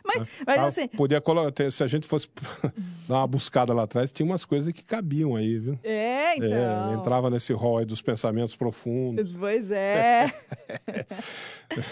Mas, 0.06 0.18
mas 0.46 0.60
Ah, 0.60 0.66
assim, 0.66 0.88
Podia 0.90 1.22
colocar, 1.22 1.72
se 1.72 1.84
a 1.84 1.88
gente 1.88 2.06
fosse 2.06 2.28
dar 3.08 3.20
uma 3.20 3.28
buscada 3.28 3.74
lá 3.74 3.84
atrás, 3.84 4.12
tinha 4.12 4.26
umas 4.26 4.44
coisas 4.44 4.74
que 4.74 4.84
cabiam 4.84 5.36
aí, 5.36 5.58
viu? 5.58 5.80
é, 5.84 6.36
então. 6.36 6.92
É, 6.92 6.94
entrava 6.96 7.30
nesse 7.30 7.54
rol 7.54 7.78
aí 7.78 7.86
dos 7.86 8.02
pensamentos 8.02 8.56
profundos. 8.56 9.34
Pois 9.38 9.72
é. 9.72 10.28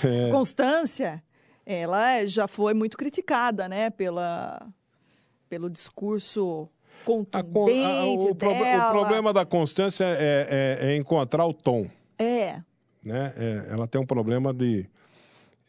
É. 0.03 0.31
Constância, 0.31 1.23
ela 1.65 2.25
já 2.25 2.47
foi 2.47 2.73
muito 2.73 2.97
criticada, 2.97 3.67
né, 3.67 3.89
pela 3.89 4.67
pelo 5.47 5.69
discurso 5.69 6.67
contundente 7.05 8.25
a- 8.27 8.31
o, 8.31 8.35
prob- 8.35 8.59
o 8.59 8.63
dela. 8.63 8.91
problema 8.91 9.31
da 9.31 9.45
Constância 9.45 10.03
é, 10.03 10.79
é- 10.81 10.87
é 10.91 10.95
encontrar 10.97 11.45
o 11.45 11.53
tom. 11.53 11.87
É, 12.19 12.59
Né? 13.03 13.33
É, 13.37 13.67
ela 13.71 13.87
tem 13.87 14.01
um 14.01 14.05
problema 14.05 14.51
de, 14.53 14.89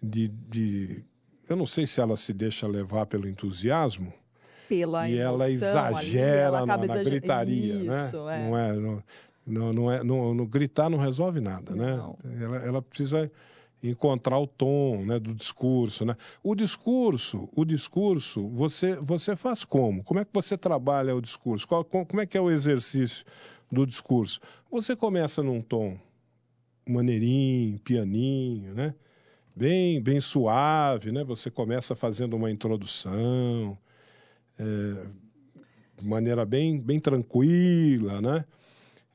de, 0.02 0.28
de- 0.28 1.04
Eu 1.48 1.54
não 1.56 1.66
sei 1.66 1.86
se 1.86 2.00
ela 2.00 2.16
se 2.16 2.32
deixa 2.32 2.66
levar 2.66 3.04
pelo 3.06 3.28
entusiasmo 3.28 4.12
pela 4.68 5.08
e 5.08 5.16
ela 5.18 5.48
emoção 5.48 5.84
ali, 5.84 5.94
exagera 5.96 6.36
ela 6.40 6.66
na, 6.66 6.76
na 6.78 6.96
gritaria. 7.02 7.74
Isso, 8.06 8.24
né? 8.26 8.40
é. 8.42 8.48
Não 8.48 8.58
é. 8.58 8.72
Não, 8.72 9.02
não, 9.46 9.72
não 9.72 9.92
é 9.92 10.02
não, 10.02 10.34
não- 10.34 10.46
gritar 10.46 10.88
não 10.90 10.98
resolve 10.98 11.40
nada, 11.40 11.74
né? 11.76 12.00
Ela, 12.42 12.56
ela 12.64 12.82
precisa 12.82 13.30
encontrar 13.82 14.38
o 14.38 14.46
tom 14.46 15.04
né, 15.04 15.18
do 15.18 15.34
discurso, 15.34 16.04
né? 16.04 16.16
O 16.42 16.54
discurso, 16.54 17.48
o 17.54 17.64
discurso, 17.64 18.48
você 18.48 18.96
você 18.96 19.36
faz 19.36 19.64
como? 19.64 20.02
Como 20.04 20.20
é 20.20 20.24
que 20.24 20.30
você 20.32 20.56
trabalha 20.56 21.14
o 21.14 21.20
discurso? 21.20 21.66
Qual- 21.68 21.84
como 21.84 22.20
é 22.20 22.26
que 22.26 22.36
é 22.36 22.40
o 22.40 22.50
exercício 22.50 23.24
do 23.70 23.86
discurso? 23.86 24.40
Você 24.70 24.96
começa 24.96 25.42
num 25.42 25.60
tom 25.60 25.98
maneirinho, 26.88 27.78
pianinho, 27.80 28.74
né? 28.74 28.94
Bem, 29.54 30.00
bem 30.02 30.20
suave, 30.20 31.12
né? 31.12 31.24
Você 31.24 31.50
começa 31.50 31.94
fazendo 31.94 32.36
uma 32.36 32.50
introdução, 32.50 33.76
é, 34.58 35.06
de 36.00 36.06
maneira 36.06 36.44
bem, 36.44 36.78
bem 36.78 37.00
tranquila, 37.00 38.20
né? 38.20 38.44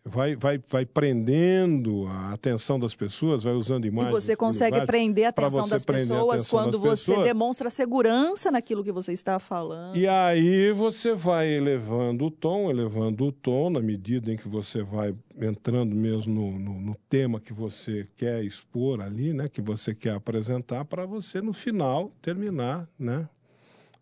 Vai, 0.04 0.36
vai, 0.36 0.60
vai 0.68 0.84
prendendo 0.84 2.08
a 2.08 2.34
atenção 2.34 2.80
das 2.80 2.96
pessoas, 2.96 3.44
vai 3.44 3.54
usando 3.54 3.86
E 3.86 3.90
imagens. 3.90 4.12
você 4.24 4.36
consegue 4.36 4.84
prender 4.84 5.26
a 5.26 5.30
atenção 5.30 5.68
das 5.70 5.86
pessoas 5.86 6.34
atenção 6.34 6.60
quando 6.60 6.72
das 6.72 6.82
você 6.82 7.12
pessoas. 7.12 7.28
demonstra 7.28 7.70
segurança 7.70 8.50
naquilo 8.50 8.84
que 8.84 8.92
você 8.92 9.12
está 9.14 9.38
falando. 9.38 9.96
E 9.96 10.08
aí 10.08 10.72
você 10.72 11.14
vai 11.14 11.48
elevando 11.50 12.26
o 12.26 12.32
tom, 12.32 12.72
elevando 12.72 13.26
o 13.28 13.32
tom, 13.32 13.70
na 13.70 13.80
medida 13.80 14.34
em 14.34 14.38
que 14.38 14.48
você 14.48 14.82
vai 14.82 15.14
entrando 15.40 15.94
mesmo 15.96 16.34
no, 16.34 16.58
no- 16.58 16.82
no 16.82 16.96
tema 17.08 17.40
que 17.40 17.54
você 17.54 18.08
quer 18.18 18.44
expor 18.44 19.02
ali, 19.02 19.34
né? 19.34 19.48
Que 19.48 19.62
você 19.62 19.94
quer 19.94 20.16
apresentar, 20.16 20.84
para 20.84 21.06
você, 21.06 21.42
no 21.42 21.54
final, 21.54 22.12
terminar, 22.24 22.90
né? 22.98 23.30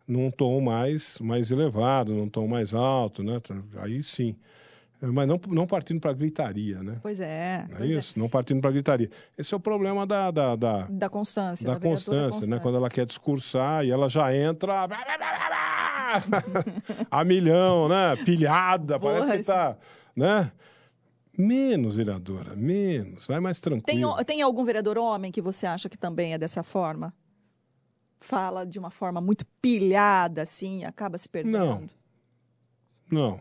Num 0.07 0.31
tom 0.31 0.61
mais, 0.61 1.19
mais 1.19 1.51
elevado, 1.51 2.13
num 2.13 2.29
tom 2.29 2.47
mais 2.47 2.73
alto, 2.73 3.21
né? 3.21 3.41
Aí 3.79 4.01
sim. 4.01 4.33
Mas 5.01 5.27
não, 5.27 5.39
não 5.47 5.65
partindo 5.65 6.01
para 6.01 6.11
gritaria, 6.11 6.83
né? 6.83 6.97
Pois 7.01 7.21
é, 7.21 7.65
Não 7.69 7.75
é 7.75 7.79
pois 7.79 7.91
é. 7.91 7.93
isso? 7.93 8.19
Não 8.19 8.27
partindo 8.27 8.59
para 8.59 8.71
gritaria. 8.71 9.09
Esse 9.37 9.53
é 9.53 9.57
o 9.57 9.59
problema 9.59 10.05
da, 10.05 10.29
da, 10.29 10.55
da, 10.57 10.87
Da 10.89 11.09
constância. 11.09 11.65
da 11.65 11.75
vereadora 11.75 11.95
constância, 11.95 12.47
né? 12.49 12.59
Quando 12.59 12.75
ela 12.75 12.89
quer 12.89 13.05
discursar 13.05 13.85
e 13.85 13.91
ela 13.91 14.09
já 14.09 14.35
entra 14.35 14.89
a 17.09 17.23
milhão, 17.23 17.87
né? 17.87 18.15
Pilhada, 18.25 18.99
Boa, 18.99 19.13
parece 19.13 19.31
que 19.31 19.37
isso. 19.39 19.51
tá, 19.51 19.77
né? 20.15 20.51
Menos, 21.37 21.95
vereadora, 21.95 22.55
menos. 22.55 23.25
Vai 23.25 23.39
mais 23.39 23.59
Tem, 23.59 23.71
tranquilo. 23.71 24.23
tem 24.25 24.41
algum 24.41 24.65
vereador 24.65 24.97
homem 24.97 25.31
que 25.31 25.41
você 25.41 25.65
acha 25.65 25.87
que 25.87 25.97
também 25.97 26.33
é 26.33 26.37
dessa 26.37 26.63
forma? 26.63 27.13
Fala 28.17 28.65
de 28.65 28.77
uma 28.77 28.91
forma 28.91 29.21
muito 29.21 29.45
pilhada, 29.61 30.41
assim, 30.41 30.83
acaba 30.83 31.17
se 31.17 31.29
perdendo. 31.29 31.57
Não. 31.57 31.89
Não. 33.09 33.39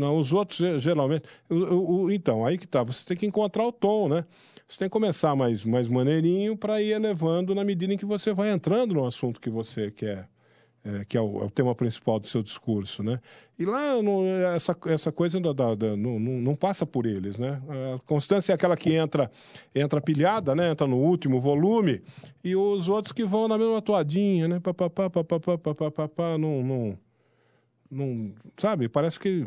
Não, 0.00 0.16
os 0.18 0.32
outros 0.32 0.58
geralmente. 0.82 1.24
O, 1.48 1.54
o, 1.54 2.02
o, 2.04 2.10
então, 2.10 2.46
aí 2.46 2.56
que 2.56 2.66
tá. 2.66 2.82
Você 2.82 3.04
tem 3.04 3.16
que 3.16 3.26
encontrar 3.26 3.66
o 3.66 3.72
tom, 3.72 4.08
né? 4.08 4.24
Você 4.66 4.78
tem 4.78 4.88
que 4.88 4.92
começar 4.92 5.36
mais, 5.36 5.64
mais 5.64 5.88
maneirinho 5.88 6.56
para 6.56 6.80
ir 6.80 6.92
elevando 6.92 7.54
na 7.54 7.64
medida 7.64 7.92
em 7.92 7.98
que 7.98 8.06
você 8.06 8.32
vai 8.32 8.50
entrando 8.50 8.94
no 8.94 9.04
assunto 9.04 9.40
que 9.40 9.50
você 9.50 9.90
quer. 9.90 10.28
É, 10.82 11.04
que 11.04 11.14
é 11.14 11.20
o, 11.20 11.42
é 11.42 11.44
o, 11.44 11.50
tema 11.50 11.74
principal 11.74 12.18
do 12.18 12.26
seu 12.26 12.42
discurso, 12.42 13.02
né? 13.02 13.20
E 13.58 13.66
lá 13.66 13.96
essa, 14.56 14.74
essa 14.86 15.12
coisa 15.12 15.38
da, 15.38 15.52
da, 15.52 15.74
da, 15.74 15.94
não, 15.94 16.18
não, 16.18 16.56
passa 16.56 16.86
por 16.86 17.04
eles, 17.04 17.36
né? 17.36 17.60
A 17.94 17.98
constância 18.06 18.52
é 18.52 18.54
aquela 18.54 18.74
que 18.78 18.94
entra 18.94 19.30
entra 19.74 20.00
pilhada, 20.00 20.54
né? 20.54 20.70
Entra 20.70 20.86
no 20.86 20.96
último 20.96 21.38
volume 21.38 22.00
e 22.42 22.56
os 22.56 22.88
outros 22.88 23.12
que 23.12 23.24
vão 23.26 23.46
na 23.46 23.58
mesma 23.58 23.82
toadinha, 23.82 24.48
né? 24.48 24.58
Papapá, 24.58 25.10
papapá, 25.10 25.58
papapá, 25.58 26.38
não, 26.38 26.62
não, 26.62 26.98
não, 27.90 28.32
sabe? 28.56 28.88
Parece 28.88 29.20
que 29.20 29.44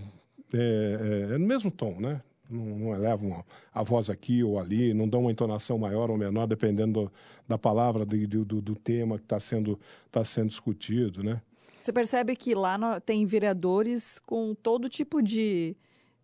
é, 0.54 1.30
é- 1.32 1.36
é 1.36 1.38
no 1.38 1.46
mesmo 1.46 1.72
tom, 1.72 2.00
né? 2.00 2.22
Não, 2.50 2.66
não 2.78 2.94
elevam 2.96 3.44
a, 3.74 3.84
voz 3.84 4.10
aqui 4.10 4.44
ou 4.44 4.60
ali, 4.60 4.94
não 4.94 5.08
dão 5.08 5.22
uma 5.22 5.32
entonação 5.32 5.78
maior 5.78 6.12
ou 6.12 6.18
menor, 6.18 6.46
dependendo 6.46 7.06
do- 7.06 7.12
da 7.48 7.58
palavra, 7.58 8.06
do, 8.06 8.46
do, 8.46 8.62
do 8.62 8.76
tema 8.76 9.18
que 9.18 9.24
está 9.26 9.40
sendo, 9.40 9.80
tá 10.12 10.24
sendo 10.24 10.50
discutido, 10.50 11.24
né? 11.24 11.42
Você 11.82 11.92
percebe 11.92 12.36
que 12.36 12.54
lá 12.54 12.78
no- 12.78 13.00
tem 13.02 13.26
vereadores 13.26 14.20
com 14.20 14.54
todo 14.54 14.88
tipo 14.90 15.22
de, 15.22 15.76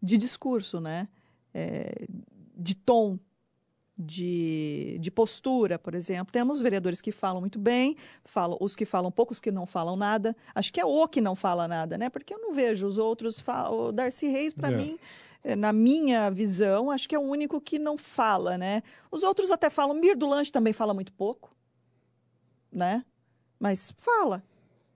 de 0.01 0.17
discurso, 0.17 0.79
né? 0.79 1.07
É, 1.53 2.05
de 2.55 2.75
tom, 2.75 3.17
de, 4.01 4.97
de 4.99 5.11
postura, 5.11 5.77
por 5.77 5.93
exemplo. 5.93 6.31
Temos 6.31 6.61
vereadores 6.61 7.01
que 7.01 7.11
falam 7.11 7.41
muito 7.41 7.59
bem, 7.59 7.97
falam, 8.23 8.57
os 8.61 8.75
que 8.75 8.85
falam 8.85 9.11
poucos 9.11 9.41
que 9.41 9.51
não 9.51 9.65
falam 9.65 9.97
nada. 9.97 10.33
Acho 10.55 10.71
que 10.71 10.79
é 10.79 10.85
o 10.85 11.05
que 11.07 11.19
não 11.19 11.35
fala 11.35 11.67
nada, 11.67 11.97
né? 11.97 12.09
Porque 12.09 12.33
eu 12.33 12.39
não 12.39 12.53
vejo 12.53 12.87
os 12.87 12.97
outros. 12.97 13.39
fa- 13.39 13.69
O 13.69 13.91
Darcy 13.91 14.27
Reis, 14.27 14.53
para 14.53 14.71
É. 14.71 14.75
mim, 14.77 14.97
eh, 15.43 15.55
na 15.55 15.73
minha 15.73 16.29
visão, 16.29 16.89
acho 16.89 17.09
que 17.09 17.13
é 17.15 17.19
o 17.19 17.23
único 17.23 17.59
que 17.59 17.77
não 17.77 17.97
fala, 17.97 18.57
né? 18.57 18.81
Os 19.11 19.21
outros 19.23 19.51
até 19.51 19.69
falam. 19.69 19.93
Mir 19.95 20.15
do 20.15 20.27
Lanche 20.27 20.51
também 20.51 20.71
fala 20.71 20.93
muito 20.93 21.11
pouco, 21.11 21.53
né? 22.71 23.03
Mas 23.59 23.91
fala. 23.97 24.41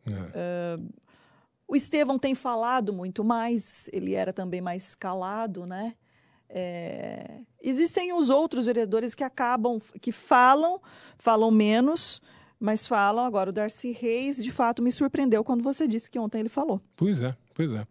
É. 0.08 0.78
O 1.68 1.76
Estevão 1.76 2.20
tem 2.20 2.36
falado 2.36 2.94
muito 2.94 3.24
mais, 3.24 3.90
ele 3.92 4.14
era 4.14 4.32
também 4.32 4.62
mais 4.62 4.96
calado, 4.96 5.66
né? 5.66 5.96
É, 6.56 7.40
Existem 7.62 8.14
os 8.14 8.30
outros 8.30 8.68
vereadores 8.68 9.16
que 9.16 9.24
acabam, 9.24 9.82
que 10.00 10.12
falam, 10.12 10.80
falam 11.18 11.50
menos, 11.50 12.22
mas 12.60 12.86
falam. 12.86 13.26
Agora, 13.26 13.50
o 13.50 13.54
Darcy 13.54 13.92
Reis, 13.92 14.44
de 14.44 14.52
fato, 14.52 14.82
me 14.84 14.92
surpreendeu 14.92 15.44
quando 15.44 15.64
você 15.64 15.88
disse 15.88 16.12
que 16.12 16.20
ontem 16.20 16.42
ele 16.42 16.50
falou. 16.50 16.80
Pois 16.96 17.22
é, 17.22 17.36
pois 17.56 17.72
é. 17.74 17.88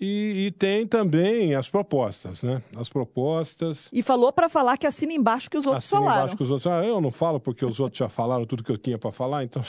E, 0.00 0.46
e 0.46 0.50
tem 0.52 0.86
também 0.86 1.56
as 1.56 1.68
propostas, 1.68 2.42
né? 2.42 2.62
As 2.76 2.88
propostas. 2.88 3.88
E 3.92 4.00
falou 4.00 4.32
para 4.32 4.48
falar 4.48 4.76
que 4.76 4.86
assina 4.86 5.12
embaixo 5.12 5.50
que 5.50 5.58
os 5.58 5.66
outros 5.66 5.86
Assina 5.86 6.00
falaram. 6.02 6.20
embaixo 6.20 6.36
que 6.36 6.42
os 6.44 6.50
outros. 6.50 6.66
Ah, 6.72 6.84
eu 6.86 7.00
não 7.00 7.10
falo 7.10 7.40
porque 7.40 7.64
os 7.64 7.80
outros 7.80 7.98
já 7.98 8.08
falaram 8.08 8.46
tudo 8.46 8.62
que 8.62 8.70
eu 8.70 8.78
tinha 8.78 8.96
para 8.96 9.10
falar, 9.10 9.42
então. 9.42 9.62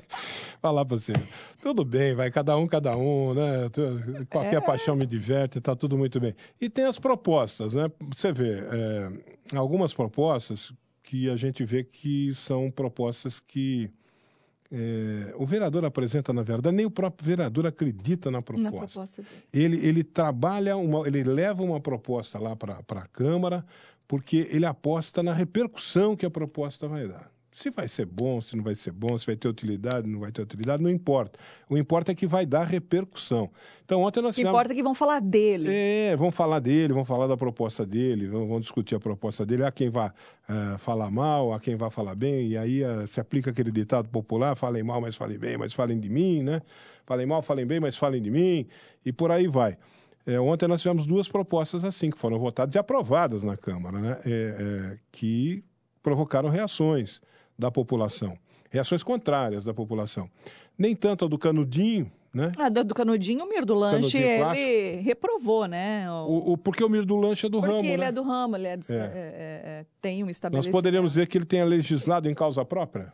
Falar 0.60 0.84
para 0.84 0.96
você. 0.96 1.12
Tudo 1.60 1.84
bem, 1.84 2.14
vai 2.14 2.30
cada 2.30 2.56
um, 2.56 2.66
cada 2.66 2.96
um, 2.96 3.34
né? 3.34 3.68
Qualquer 4.30 4.56
É. 4.56 4.60
paixão 4.60 4.96
me 4.96 5.06
diverte, 5.06 5.60
tá 5.60 5.74
tudo 5.74 5.96
muito 5.98 6.20
bem. 6.20 6.34
E 6.60 6.68
tem 6.68 6.84
as 6.84 6.98
propostas, 6.98 7.74
né? 7.74 7.90
Você 8.14 8.32
vê, 8.32 8.60
é, 8.60 9.56
algumas 9.56 9.92
propostas 9.94 10.72
que 11.02 11.28
a 11.28 11.36
gente 11.36 11.64
vê 11.64 11.82
que 11.84 12.34
são 12.34 12.70
propostas 12.70 13.40
que 13.40 13.90
é, 14.70 15.34
o 15.36 15.44
vereador 15.44 15.84
apresenta, 15.84 16.32
na 16.32 16.42
verdade, 16.42 16.74
nem 16.74 16.86
o 16.86 16.90
próprio 16.90 17.26
vereador 17.26 17.66
acredita 17.66 18.30
na 18.30 18.38
Na 18.38 18.42
proposta. 18.42 18.78
proposta 18.78 19.22
dele. 19.52 19.76
Ele, 19.76 19.86
ele 19.86 20.04
trabalha, 20.04 20.76
uma, 20.76 21.06
ele 21.06 21.22
leva 21.24 21.62
uma 21.62 21.78
proposta 21.80 22.38
lá 22.38 22.56
para 22.56 22.78
a 22.88 23.06
Câmara, 23.08 23.64
porque 24.08 24.48
ele 24.50 24.64
aposta 24.64 25.22
na 25.22 25.32
repercussão 25.34 26.16
que 26.16 26.24
a 26.24 26.30
proposta 26.30 26.86
vai 26.88 27.06
dar. 27.06 27.30
Se 27.52 27.68
vai 27.68 27.86
ser 27.86 28.06
bom, 28.06 28.40
se 28.40 28.56
não 28.56 28.64
vai 28.64 28.74
ser 28.74 28.92
bom, 28.92 29.16
se 29.18 29.26
vai 29.26 29.36
ter 29.36 29.46
utilidade, 29.46 30.08
não 30.08 30.20
vai 30.20 30.32
ter 30.32 30.40
utilidade, 30.40 30.82
não 30.82 30.88
importa. 30.88 31.38
O 31.68 31.76
importa 31.76 32.10
é 32.10 32.14
que 32.14 32.26
vai 32.26 32.46
dar 32.46 32.64
repercussão. 32.64 33.50
Então, 33.84 34.00
ontem 34.00 34.22
nós 34.22 34.30
O 34.30 34.34
que 34.34 34.40
tivemos. 34.40 34.54
importa 34.58 34.72
é 34.72 34.74
que 34.74 34.82
vão 34.82 34.94
falar 34.94 35.20
dele. 35.20 35.68
É, 35.70 36.16
vão 36.16 36.30
falar 36.30 36.60
dele, 36.60 36.94
vão 36.94 37.04
falar 37.04 37.26
da 37.26 37.36
proposta 37.36 37.84
dele, 37.84 38.26
vão, 38.26 38.48
vão 38.48 38.58
discutir 38.58 38.94
a 38.94 39.00
proposta 39.00 39.44
dele. 39.44 39.64
Há 39.64 39.70
quem 39.70 39.90
vá 39.90 40.14
eh, 40.48 40.78
falar 40.78 41.10
mal, 41.10 41.52
há 41.52 41.60
quem 41.60 41.76
vá 41.76 41.90
falar 41.90 42.14
bem, 42.14 42.48
e 42.48 42.56
aí 42.56 42.82
eh, 42.82 43.06
se 43.06 43.20
aplica 43.20 43.50
aquele 43.50 43.70
ditado 43.70 44.08
popular: 44.08 44.56
falem 44.56 44.82
mal, 44.82 45.02
mas 45.02 45.14
falem 45.14 45.38
bem, 45.38 45.58
mas 45.58 45.74
falem 45.74 46.00
de 46.00 46.08
mim, 46.08 46.42
né? 46.42 46.62
Falem 47.04 47.26
mal, 47.26 47.42
falem 47.42 47.66
bem, 47.66 47.80
mas 47.80 47.98
falem 47.98 48.22
de 48.22 48.30
mim, 48.30 48.66
e 49.04 49.12
por 49.12 49.30
aí 49.30 49.46
vai. 49.46 49.76
Eh, 50.26 50.40
ontem 50.40 50.66
nós 50.66 50.80
tivemos 50.80 51.04
duas 51.06 51.28
propostas 51.28 51.84
assim, 51.84 52.10
que 52.10 52.18
foram 52.18 52.38
votadas 52.38 52.74
e 52.74 52.78
aprovadas 52.78 53.44
na 53.44 53.58
Câmara, 53.58 53.98
né? 53.98 54.18
Eh, 54.24 54.56
eh, 54.58 54.98
que 55.10 55.62
provocaram 56.02 56.48
reações 56.48 57.20
da 57.62 57.70
população, 57.70 58.36
reações 58.70 59.02
contrárias 59.04 59.64
da 59.64 59.72
população. 59.72 60.28
Nem 60.76 60.96
tanto 60.96 61.24
a 61.24 61.28
do 61.28 61.38
Canudinho, 61.38 62.10
né? 62.34 62.50
Ah, 62.58 62.68
do, 62.68 62.92
Canudinho, 62.92 63.44
o 63.44 63.48
Mir 63.48 63.64
do 63.64 63.74
Lanche, 63.74 64.18
ele 64.18 65.00
reprovou, 65.02 65.66
né? 65.66 66.10
O- 66.10 66.14
O, 66.50 66.52
o- 66.54 66.58
porque 66.58 66.82
o 66.82 66.88
Mir 66.88 67.04
do 67.04 67.16
Lanche 67.16 67.46
é 67.46 67.48
do 67.48 67.60
porque 67.60 67.72
ramo, 67.76 67.84
ele 67.88 67.96
né? 67.98 68.06
é 68.06 68.12
do 68.12 68.22
ramo, 68.22 68.56
ele 68.56 68.66
é 68.66 68.76
do, 68.76 68.84
É. 68.92 68.96
é, 68.96 68.98
é, 68.98 69.02
é, 69.04 69.86
tem 70.00 70.22
um 70.22 70.26
Nós 70.26 70.36
estabelecimento. 70.36 70.72
poderíamos 70.72 71.12
dizer 71.12 71.28
que 71.28 71.38
ele 71.38 71.44
tenha 71.44 71.64
legislado 71.64 72.28
em 72.28 72.34
causa 72.34 72.64
própria? 72.64 73.12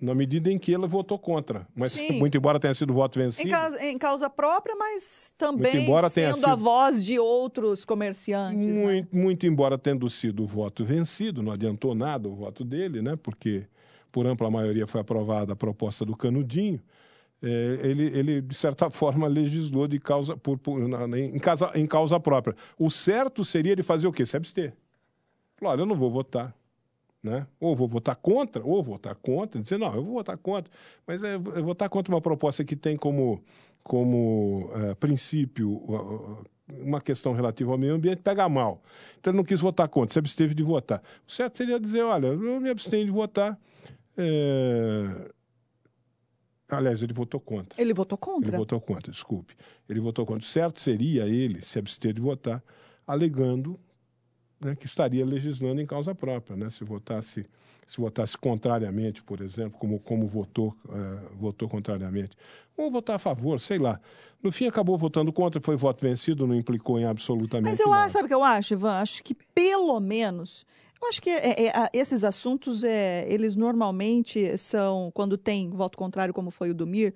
Na 0.00 0.14
medida 0.14 0.50
em 0.50 0.58
que 0.58 0.72
ele 0.72 0.86
votou 0.86 1.18
contra. 1.18 1.66
Mas, 1.74 1.92
Sim. 1.92 2.18
muito 2.18 2.36
embora 2.36 2.58
tenha 2.58 2.74
sido 2.74 2.92
voto 2.92 3.18
vencido. 3.18 3.48
Em 3.48 3.50
causa, 3.50 3.84
em 3.86 3.96
causa 3.98 4.28
própria, 4.28 4.74
mas 4.76 5.32
também 5.38 5.86
sendo 6.10 6.44
a 6.46 6.50
sido- 6.50 6.56
voz 6.56 7.04
de 7.04 7.18
outros 7.18 7.84
comerciantes. 7.84 8.76
né? 8.76 8.82
Muito, 8.82 9.16
muito 9.16 9.46
embora 9.46 9.78
tendo 9.78 10.10
sido 10.10 10.42
o 10.42 10.46
voto 10.46 10.84
vencido, 10.84 11.42
não 11.42 11.52
adiantou 11.52 11.94
nada 11.94 12.28
o 12.28 12.34
voto 12.34 12.64
dele, 12.64 13.00
né? 13.00 13.16
Porque 13.16 13.64
por 14.10 14.26
ampla 14.26 14.50
maioria 14.50 14.86
foi 14.86 15.00
aprovada 15.00 15.52
a 15.52 15.56
proposta 15.56 16.04
do 16.04 16.16
Canudinho. 16.16 16.80
é, 17.42 17.78
ele, 17.82 18.04
ele, 18.18 18.40
de 18.42 18.54
certa 18.54 18.90
forma, 18.90 19.28
legislou 19.28 19.86
de 19.86 20.00
causa, 20.00 20.36
por, 20.36 20.58
por, 20.58 20.88
na, 20.88 21.18
em, 21.18 21.38
causa, 21.38 21.70
em 21.74 21.86
causa 21.86 22.18
própria. 22.18 22.56
O 22.78 22.90
certo 22.90 23.44
seria 23.44 23.72
ele 23.72 23.82
fazer 23.82 24.06
o 24.08 24.12
quê? 24.12 24.26
Se 24.26 24.36
abster. 24.36 24.74
Olha, 25.62 25.82
eu 25.82 25.86
não 25.86 25.94
vou 25.94 26.10
votar. 26.10 26.52
Né? 27.24 27.46
Ou 27.58 27.74
vou 27.74 27.88
votar 27.88 28.14
contra, 28.16 28.62
ou 28.62 28.82
votar 28.82 29.14
contra, 29.14 29.58
dizer, 29.58 29.78
não, 29.78 29.94
eu 29.94 30.04
vou 30.04 30.12
votar 30.12 30.36
contra, 30.36 30.70
mas 31.06 31.24
é, 31.24 31.36
eu 31.36 31.40
vou 31.40 31.64
votar 31.64 31.88
contra 31.88 32.14
uma 32.14 32.20
proposta 32.20 32.62
que 32.62 32.76
tem 32.76 32.98
como, 32.98 33.42
como 33.82 34.70
uh, 34.74 34.94
princípio 34.96 35.82
uma 36.68 37.00
questão 37.00 37.32
relativa 37.32 37.72
ao 37.72 37.78
meio 37.78 37.94
ambiente, 37.94 38.20
pega 38.20 38.46
mal. 38.46 38.82
Então 39.18 39.30
ele 39.30 39.38
não 39.38 39.44
quis 39.44 39.58
votar 39.58 39.88
contra, 39.88 40.12
se 40.12 40.18
absteve 40.18 40.52
de 40.54 40.62
votar. 40.62 41.02
O 41.26 41.32
certo 41.32 41.56
seria 41.56 41.80
dizer, 41.80 42.02
olha, 42.02 42.26
eu 42.26 42.60
me 42.60 42.68
abstenho 42.68 43.06
de 43.06 43.10
votar. 43.10 43.58
É... 44.18 45.32
Aliás, 46.68 47.02
ele 47.02 47.14
votou 47.14 47.40
contra. 47.40 47.80
Ele 47.80 47.94
votou 47.94 48.18
contra? 48.18 48.50
Ele 48.50 48.56
votou 48.56 48.80
contra, 48.80 49.10
desculpe. 49.10 49.54
Ele 49.88 50.00
votou 50.00 50.26
contra. 50.26 50.42
O 50.42 50.46
certo 50.46 50.78
seria 50.78 51.26
ele 51.26 51.62
se 51.62 51.78
abster 51.78 52.12
de 52.12 52.20
votar, 52.20 52.62
alegando 53.06 53.80
né, 54.64 54.74
que 54.74 54.86
estaria 54.86 55.24
legislando 55.24 55.80
em 55.80 55.86
causa 55.86 56.14
própria, 56.14 56.56
né, 56.56 56.70
se 56.70 56.84
votasse 56.84 57.46
se 57.86 58.00
votasse 58.00 58.38
contrariamente, 58.38 59.22
por 59.22 59.42
exemplo, 59.42 59.78
como 59.78 60.00
como 60.00 60.26
votou 60.26 60.74
uh, 60.86 61.36
votou 61.38 61.68
contrariamente, 61.68 62.34
ou 62.76 62.90
votar 62.90 63.16
a 63.16 63.18
favor, 63.18 63.60
sei 63.60 63.78
lá. 63.78 64.00
No 64.42 64.50
fim 64.50 64.66
acabou 64.66 64.96
votando 64.96 65.32
contra, 65.32 65.60
foi 65.60 65.76
voto 65.76 66.00
vencido, 66.02 66.46
não 66.46 66.54
implicou 66.54 66.98
em 66.98 67.04
absolutamente 67.04 67.70
Mas 67.70 67.80
eu 67.80 67.90
nada. 67.90 68.04
acho, 68.04 68.12
sabe 68.14 68.24
o 68.24 68.28
que 68.28 68.34
eu 68.34 68.42
acho, 68.42 68.74
Ivan? 68.74 68.92
Acho 68.92 69.22
que 69.22 69.34
pelo 69.34 70.00
menos 70.00 70.66
eu 71.04 71.08
acho 71.08 71.20
que 71.20 71.28
é, 71.28 71.66
é, 71.66 71.72
esses 71.92 72.24
assuntos, 72.24 72.82
é, 72.82 73.26
eles 73.28 73.54
normalmente 73.54 74.56
são, 74.56 75.10
quando 75.12 75.36
tem 75.36 75.68
voto 75.68 75.98
contrário, 75.98 76.32
como 76.32 76.50
foi 76.50 76.70
o 76.70 76.74
do 76.74 76.86
Mir, 76.86 77.14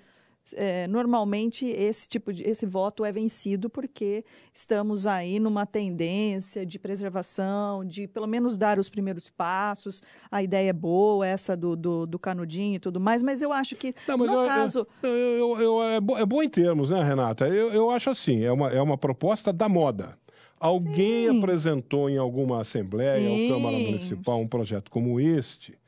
é, 0.57 0.87
normalmente 0.87 1.67
esse 1.67 2.09
tipo 2.09 2.33
de 2.33 2.43
esse 2.43 2.67
voto 2.67 3.05
é 3.05 3.13
vencido 3.13 3.69
porque 3.69 4.25
estamos 4.53 5.07
aí 5.07 5.39
numa 5.39 5.67
tendência 5.67 6.65
de 6.65 6.79
preservação, 6.79 7.85
de 7.85 8.07
pelo 8.07 8.27
menos 8.27 8.57
dar 8.57 8.79
os 8.79 8.89
primeiros 8.89 9.29
passos. 9.31 10.03
A 10.31 10.43
ideia 10.43 10.71
é 10.71 10.73
boa, 10.73 11.27
essa 11.27 11.57
do, 11.57 11.77
do, 11.77 12.07
do 12.07 12.19
canudinho 12.19 12.77
e 12.77 12.79
tudo 12.79 13.01
mais, 13.01 13.23
mas 13.23 13.43
eu 13.43 13.53
acho 13.53 13.77
que 13.77 13.95
Não, 14.07 14.17
no 14.17 14.27
eu, 14.27 14.47
caso. 14.47 14.87
Eu, 15.03 15.11
eu, 15.11 15.61
eu, 15.61 15.83
é, 15.83 16.01
bo, 16.01 16.17
é 16.17 16.27
bom 16.27 16.43
em 16.43 16.49
termos, 16.49 16.91
né, 16.91 17.03
Renata? 17.03 17.49
Eu, 17.49 17.73
eu 17.73 17.91
acho 17.91 18.11
assim, 18.11 18.43
é 18.43 18.53
uma, 18.53 18.71
é 18.71 18.81
uma 18.81 18.99
proposta 18.99 19.53
da 19.53 19.69
moda. 19.69 20.17
Alguém 20.61 21.29
Sim. 21.31 21.39
apresentou 21.39 22.11
em 22.11 22.19
alguma 22.19 22.61
assembleia 22.61 23.29
Sim. 23.29 23.51
ou 23.51 23.57
Câmara 23.57 23.79
Municipal 23.79 24.41
um 24.41 24.49
projeto 24.49 24.91
como 24.91 25.21
este 25.21 25.79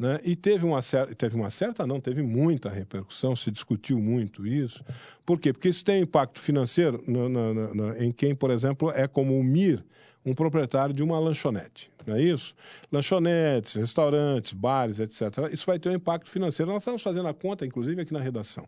né? 0.00 0.18
E 0.24 0.34
teve 0.34 0.64
uma, 0.64 0.80
certa, 0.80 1.14
teve 1.14 1.36
uma 1.36 1.50
certa, 1.50 1.86
não, 1.86 2.00
teve 2.00 2.22
muita 2.22 2.70
repercussão, 2.70 3.36
se 3.36 3.50
discutiu 3.50 4.00
muito 4.00 4.46
isso. 4.46 4.82
Por 5.26 5.38
quê? 5.38 5.52
Porque 5.52 5.68
isso 5.68 5.84
tem 5.84 6.00
impacto 6.00 6.40
financeiro 6.40 7.04
no, 7.06 7.28
no, 7.28 7.74
no, 7.74 8.02
em 8.02 8.10
quem, 8.10 8.34
por 8.34 8.50
exemplo, 8.50 8.90
é 8.92 9.06
como 9.06 9.38
o 9.38 9.44
MIR, 9.44 9.84
um 10.24 10.32
proprietário 10.34 10.94
de 10.94 11.02
uma 11.02 11.18
lanchonete, 11.18 11.90
não 12.06 12.14
é 12.16 12.22
isso? 12.22 12.54
Lanchonetes, 12.90 13.74
restaurantes, 13.74 14.54
bares, 14.54 15.00
etc. 15.00 15.50
Isso 15.52 15.66
vai 15.66 15.78
ter 15.78 15.90
um 15.90 15.94
impacto 15.94 16.30
financeiro. 16.30 16.72
Nós 16.72 16.80
estamos 16.82 17.02
fazendo 17.02 17.28
a 17.28 17.34
conta, 17.34 17.66
inclusive, 17.66 18.00
aqui 18.00 18.12
na 18.14 18.20
redação. 18.20 18.66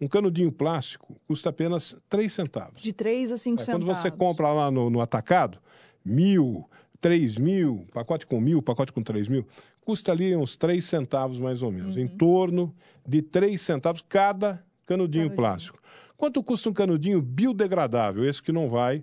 Um 0.00 0.08
canudinho 0.08 0.50
plástico 0.50 1.14
custa 1.26 1.50
apenas 1.50 1.94
3 2.08 2.32
centavos. 2.32 2.82
De 2.82 2.92
3 2.94 3.32
a 3.32 3.36
5 3.36 3.60
É, 3.60 3.64
centavos. 3.66 3.86
quando 3.86 3.96
você 3.96 4.10
compra 4.10 4.50
lá 4.50 4.70
no, 4.70 4.88
no 4.88 5.00
atacado, 5.02 5.58
mil, 6.02 6.66
3 7.00 7.38
mil, 7.38 7.86
pacote 7.92 8.26
com 8.26 8.40
mil, 8.40 8.60
pacote 8.62 8.92
com 8.92 9.02
3 9.02 9.26
mil, 9.28 9.46
custa 9.80 10.12
ali 10.12 10.34
uns 10.36 10.56
3 10.56 10.84
centavos 10.84 11.38
mais 11.38 11.62
ou 11.62 11.70
menos, 11.70 11.96
em 11.96 12.06
torno 12.06 12.74
de 13.06 13.22
3 13.22 13.60
centavos 13.60 14.02
cada 14.08 14.62
canudinho, 14.86 15.24
Canudinho. 15.24 15.30
plástico. 15.36 15.78
Quanto 16.16 16.42
custa 16.42 16.68
um 16.68 16.72
canudinho 16.72 17.20
biodegradável? 17.22 18.24
Esse 18.24 18.42
que 18.42 18.52
não 18.52 18.68
vai 18.68 19.02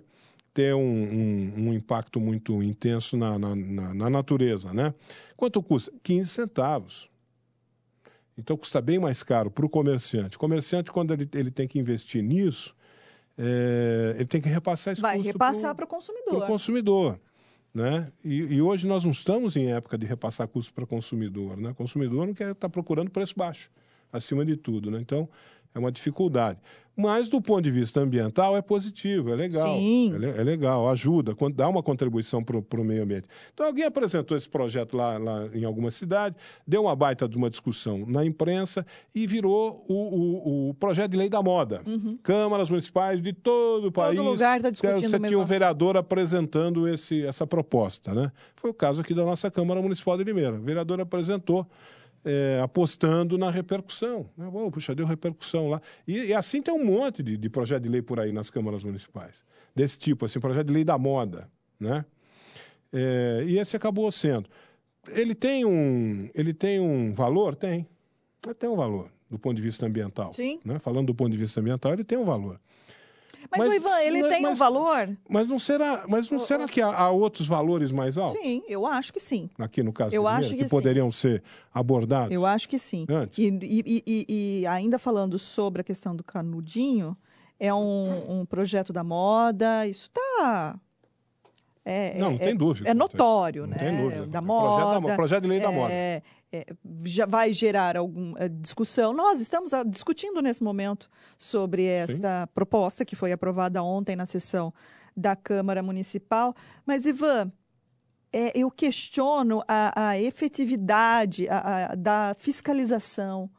ter 0.54 0.74
um, 0.74 0.80
um- 0.80 1.52
um 1.68 1.74
impacto 1.74 2.20
muito 2.20 2.62
intenso 2.62 3.16
na, 3.16 3.38
na- 3.38 3.54
na- 3.56 3.94
na 3.94 4.10
natureza, 4.10 4.72
né? 4.72 4.94
Quanto 5.36 5.62
custa? 5.62 5.92
15 6.02 6.30
centavos. 6.30 7.08
Então 8.36 8.56
custa 8.56 8.80
bem 8.80 8.98
mais 8.98 9.22
caro 9.22 9.50
para 9.50 9.66
o 9.66 9.68
comerciante. 9.68 10.36
O 10.36 10.40
comerciante, 10.40 10.92
quando 10.92 11.12
ele, 11.12 11.28
ele 11.34 11.50
tem 11.50 11.66
que 11.66 11.78
investir 11.78 12.22
nisso, 12.22 12.74
é, 13.36 14.14
ele 14.16 14.26
tem 14.26 14.40
que 14.40 14.48
repassar 14.48 14.92
esse 14.92 15.02
Vai 15.02 15.20
repassar 15.20 15.74
para 15.74 15.84
o 15.84 15.88
para 15.88 16.44
o 16.44 16.46
consumidor. 16.46 17.20
Né? 17.78 18.10
E, 18.24 18.34
e 18.34 18.60
hoje 18.60 18.88
nós 18.88 19.04
não 19.04 19.12
estamos 19.12 19.54
em 19.54 19.70
época 19.70 19.96
de 19.96 20.04
repassar 20.04 20.48
custo 20.48 20.74
para 20.74 20.82
o 20.82 20.86
consumidor. 20.86 21.56
Né? 21.56 21.70
O 21.70 21.74
consumidor 21.76 22.26
não 22.26 22.34
quer 22.34 22.50
estar 22.50 22.68
procurando 22.68 23.08
preço 23.08 23.34
baixo, 23.36 23.70
acima 24.12 24.44
de 24.44 24.56
tudo. 24.56 24.90
Né? 24.90 24.98
Então, 25.00 25.28
é 25.78 25.80
uma 25.80 25.92
dificuldade. 25.92 26.58
Mas, 27.00 27.28
do 27.28 27.40
ponto 27.40 27.62
de 27.62 27.70
vista 27.70 28.00
ambiental, 28.00 28.56
é 28.56 28.60
positivo, 28.60 29.32
é 29.32 29.36
legal. 29.36 29.76
Sim. 29.78 30.12
É, 30.20 30.40
é 30.40 30.42
legal, 30.42 30.90
ajuda, 30.90 31.32
dá 31.54 31.68
uma 31.68 31.80
contribuição 31.80 32.42
para 32.42 32.56
o 32.58 32.84
meio 32.84 33.04
ambiente. 33.04 33.28
Então, 33.54 33.64
alguém 33.66 33.84
apresentou 33.84 34.36
esse 34.36 34.48
projeto 34.48 34.96
lá, 34.96 35.16
lá 35.16 35.46
em 35.54 35.64
alguma 35.64 35.92
cidade, 35.92 36.34
deu 36.66 36.82
uma 36.82 36.96
baita 36.96 37.28
de 37.28 37.36
uma 37.36 37.48
discussão 37.48 38.04
na 38.04 38.24
imprensa 38.24 38.84
e 39.14 39.28
virou 39.28 39.84
o, 39.88 39.94
o- 39.94 40.70
o 40.70 40.74
projeto 40.74 41.12
de 41.12 41.16
lei 41.16 41.28
da 41.28 41.40
moda. 41.40 41.82
Câmaras 42.20 42.68
municipais 42.68 43.22
de 43.22 43.32
todo 43.32 43.86
o 43.86 43.92
país. 43.92 44.18
lugar 44.18 44.56
está 44.56 44.68
discutindo 44.70 44.98
Você 45.08 45.18
tinha 45.20 45.38
um 45.38 45.42
assunto. 45.42 45.48
vereador 45.48 45.96
apresentando 45.96 46.88
esse, 46.88 47.24
essa 47.24 47.46
proposta. 47.46 48.12
Né? 48.12 48.32
Foi 48.56 48.70
o 48.70 48.74
caso 48.74 49.02
aqui 49.02 49.14
da 49.14 49.24
nossa 49.24 49.48
Câmara 49.52 49.80
Municipal 49.80 50.18
de 50.18 50.24
Limeira. 50.24 50.56
O 50.56 50.62
vereador 50.62 51.00
apresentou, 51.00 51.64
é, 52.24 52.60
apostando 52.62 53.36
na 53.38 53.50
repercussão. 53.50 54.28
Né? 54.36 54.48
Bom, 54.50 54.70
puxa, 54.70 54.94
deu 54.94 55.06
repercussão 55.06 55.68
lá. 55.68 55.82
E, 56.06 56.26
e 56.26 56.34
assim 56.34 56.62
tem 56.62 56.74
um 56.74 56.84
monte 56.84 57.22
de, 57.22 57.36
de 57.36 57.48
projeto 57.48 57.82
de 57.82 57.88
lei 57.88 58.02
por 58.02 58.20
aí 58.20 58.32
nas 58.32 58.50
câmaras 58.50 58.84
municipais. 58.84 59.42
Desse 59.74 59.98
tipo, 59.98 60.24
assim, 60.24 60.40
projeto 60.40 60.66
de 60.66 60.72
lei 60.72 60.84
da 60.84 60.98
moda. 60.98 61.50
Né? 61.78 62.04
É, 62.92 63.44
e 63.46 63.58
esse 63.58 63.76
acabou 63.76 64.10
sendo. 64.10 64.48
Ele 65.08 65.34
tem 65.34 65.64
um, 65.64 66.28
ele 66.34 66.52
tem 66.52 66.80
um 66.80 67.14
valor? 67.14 67.54
Tem. 67.54 67.86
Ele 68.44 68.54
tem 68.54 68.68
um 68.68 68.76
valor 68.76 69.10
do 69.30 69.38
ponto 69.38 69.56
de 69.56 69.62
vista 69.62 69.86
ambiental. 69.86 70.32
Sim. 70.32 70.60
Né? 70.64 70.78
Falando 70.78 71.06
do 71.08 71.14
ponto 71.14 71.30
de 71.30 71.38
vista 71.38 71.60
ambiental, 71.60 71.92
ele 71.92 72.04
tem 72.04 72.18
um 72.18 72.24
valor. 72.24 72.60
Mas, 73.50 73.58
Mas- 73.60 73.68
o 73.68 73.72
Ivan, 73.74 74.00
ele 74.02 74.20
mas- 74.22 74.30
tem 74.30 74.46
um 74.46 74.54
valor? 74.54 75.16
Mas 75.28 75.48
não 75.48 75.58
será, 75.58 76.04
mas 76.08 76.30
não 76.30 76.38
será 76.38 76.66
que 76.66 76.80
há, 76.80 76.88
há 76.94 77.10
outros 77.10 77.46
valores 77.46 77.90
mais 77.92 78.18
altos? 78.18 78.38
Sim, 78.40 78.62
eu 78.68 78.86
acho 78.86 79.12
que 79.12 79.20
sim. 79.20 79.48
Aqui 79.58 79.82
no 79.82 79.92
caso 79.92 80.14
Eu 80.14 80.22
do 80.22 80.28
acho 80.28 80.48
dinheiro, 80.48 80.64
que 80.64 80.68
sim. 80.68 80.76
poderiam 80.76 81.10
ser 81.10 81.42
abordados? 81.72 82.30
Eu 82.32 82.44
acho 82.44 82.68
que 82.68 82.78
sim. 82.78 83.06
Antes. 83.08 83.38
E, 83.38 83.48
e- 83.48 84.02
e- 84.06 84.60
e 84.62 84.66
ainda 84.66 84.98
falando 84.98 85.38
sobre 85.38 85.80
a 85.80 85.84
questão 85.84 86.14
do 86.14 86.22
canudinho, 86.24 87.16
é 87.58 87.72
um, 87.72 88.40
um 88.40 88.46
projeto 88.46 88.92
da 88.92 89.02
moda, 89.02 89.86
isso 89.86 90.10
está. 90.14 90.78
É, 91.90 92.18
Não, 92.18 92.30
não 92.32 92.36
é- 92.36 92.38
tem 92.40 92.54
dúvida. 92.56 92.88
É 92.90 92.92
notório, 92.92 93.62
Não 93.62 93.68
né? 93.70 93.78
tem 93.78 93.96
dúvida. 93.96 94.26
Da 94.26 94.42
Projeto 94.42 94.46
moda. 94.46 94.92
da 94.94 95.00
mo- 95.00 95.14
projeto 95.16 95.42
de 95.42 95.48
lei 95.48 95.60
da 95.60 95.72
moda. 95.72 95.92
é, 95.92 96.22
é, 96.52 96.66
já 97.04 97.24
vai 97.24 97.50
gerar 97.52 97.96
alguma 97.96 98.46
discussão. 98.48 99.12
Nós 99.14 99.40
estamos 99.40 99.72
ah, 99.72 99.82
discutindo 99.84 100.42
nesse 100.42 100.62
momento 100.62 101.08
sobre 101.38 101.84
esta 101.86 102.46
proposta 102.54 103.04
que 103.04 103.16
foi 103.16 103.32
aprovada 103.32 103.82
ontem 103.82 104.14
na 104.16 104.26
sessão 104.26 104.72
da 105.16 105.34
Câmara 105.34 105.82
Municipal. 105.82 106.54
Mas, 106.84 107.06
Ivan, 107.06 107.50
é, 108.32 108.52
eu 108.58 108.70
questiono 108.70 109.62
a, 109.66 110.10
a 110.10 110.20
efetividade 110.20 111.48
a- 111.48 111.94
da 111.96 112.34
fiscalização, 112.38 113.50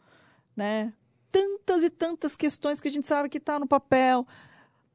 né? 0.56 0.94
Tantas 1.32 1.84
e 1.84 1.89
tantas 1.89 2.36
questões 2.36 2.80
que 2.82 2.88
a 2.88 2.92
gente 2.92 3.06
sabe 3.08 3.30
que 3.30 3.38
está 3.38 3.60
no 3.60 3.68
papel. 3.68 4.26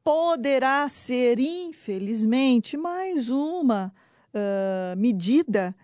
Poderá 0.05 0.87
ser, 0.87 1.39
infelizmente, 1.39 2.77
mais 2.77 3.27
uma 3.27 3.91
ah, 4.31 4.93
medida 4.95 5.75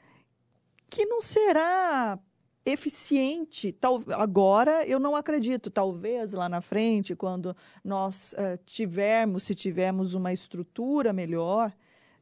que 0.86 1.08
não 1.08 1.20
será 1.22 2.20
eficiente. 2.64 3.72
Tal, 3.72 4.04
agora 4.12 4.86
eu 4.86 5.00
não 5.00 5.16
acredito. 5.16 5.72
Talvez 5.72 6.34
lá 6.34 6.48
na 6.48 6.62
frente, 6.62 7.16
quando 7.16 7.58
nós 7.84 8.36
ah, 8.38 8.60
tivermos, 8.64 9.42
se 9.42 9.56
tivermos 9.56 10.14
uma 10.14 10.32
estrutura 10.32 11.12
melhor, 11.12 11.74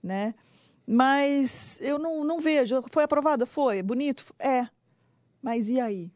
né? 0.01 0.33
Mas 0.87 1.81
eu 1.81 1.99
não, 1.99 2.23
não 2.23 2.39
vejo. 2.39 2.81
Foi 2.93 3.03
aprovada? 3.03 3.45
Foi. 3.45 3.83
Bonito? 3.83 4.33
É. 4.39 4.69
Mas 5.41 5.67
e 5.67 5.81
aí? 5.81 6.13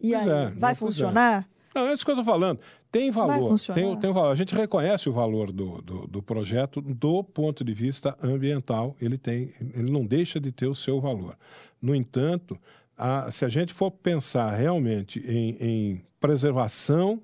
E 0.00 0.12
Pois 0.12 0.28
aí? 0.28 0.28
é, 0.28 0.50
Vai 0.50 0.70
é. 0.72 0.76
funcionar? 0.76 1.48
Não, 1.74 1.88
é 1.88 1.92
isso 1.92 2.04
que 2.04 2.10
eu 2.12 2.14
estou 2.14 2.24
falando. 2.24 2.60
Tem 2.94 3.10
valor. 3.10 3.34
Tem, 3.74 3.98
tem 3.98 4.12
valor. 4.12 4.30
A 4.30 4.34
gente 4.36 4.54
reconhece 4.54 5.08
o 5.08 5.12
valor 5.12 5.50
do, 5.50 5.82
do, 5.82 6.06
do 6.06 6.22
projeto 6.22 6.80
do 6.80 7.24
ponto 7.24 7.64
de 7.64 7.74
vista 7.74 8.16
ambiental. 8.22 8.96
Ele, 9.00 9.18
tem, 9.18 9.50
ele 9.74 9.90
não 9.90 10.06
deixa 10.06 10.38
de 10.38 10.52
ter 10.52 10.66
o 10.66 10.74
seu 10.74 11.00
valor. 11.00 11.36
No 11.82 11.94
entanto, 11.94 12.56
a- 12.96 13.30
se 13.32 13.44
a 13.44 13.48
gente 13.48 13.72
for 13.74 13.90
pensar 13.90 14.52
realmente 14.54 15.18
em, 15.26 15.56
em 15.60 16.04
preservação 16.20 17.20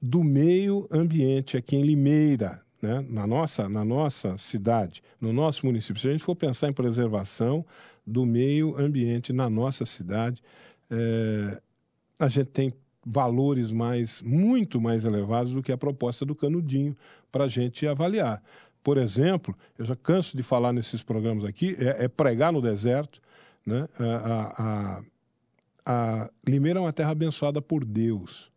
do 0.00 0.22
meio 0.22 0.86
ambiente 0.90 1.56
aqui 1.56 1.76
em 1.76 1.82
Limeira, 1.82 2.62
né? 2.80 3.04
na, 3.08 3.26
nossa, 3.26 3.68
na 3.68 3.84
nossa 3.84 4.38
cidade, 4.38 5.02
no 5.20 5.32
nosso 5.32 5.66
município, 5.66 6.00
se 6.00 6.08
a 6.08 6.12
gente 6.12 6.24
for 6.24 6.36
pensar 6.36 6.68
em 6.68 6.72
preservação 6.72 7.66
do 8.06 8.24
meio 8.24 8.78
ambiente 8.80 9.32
na 9.32 9.50
nossa 9.50 9.84
cidade, 9.84 10.42
eh, 10.90 11.60
a 12.18 12.28
gente 12.28 12.46
tem 12.46 12.72
valores 13.10 13.72
mais, 13.72 14.22
muito 14.22 14.80
mais 14.80 15.04
elevados 15.04 15.52
do 15.52 15.62
que 15.62 15.72
a 15.72 15.76
proposta 15.76 16.24
do 16.24 16.34
Canudinho 16.34 16.96
para 17.32 17.44
a 17.44 17.48
gente 17.48 17.86
avaliar. 17.86 18.40
Por 18.84 18.96
exemplo, 18.96 19.54
eu 19.76 19.84
já 19.84 19.96
canso 19.96 20.36
de 20.36 20.42
falar 20.42 20.72
nesses 20.72 21.02
programas 21.02 21.44
aqui, 21.44 21.76
é, 21.78 22.04
é 22.04 22.08
pregar 22.08 22.52
no 22.52 22.62
deserto. 22.62 23.20
Né? 23.66 23.88
A, 23.98 25.02
a, 25.84 26.22
a 26.22 26.30
Limeira 26.46 26.78
é 26.78 26.82
uma 26.82 26.92
terra 26.92 27.10
abençoada 27.10 27.60
por 27.60 27.84
Deus. 27.84 28.50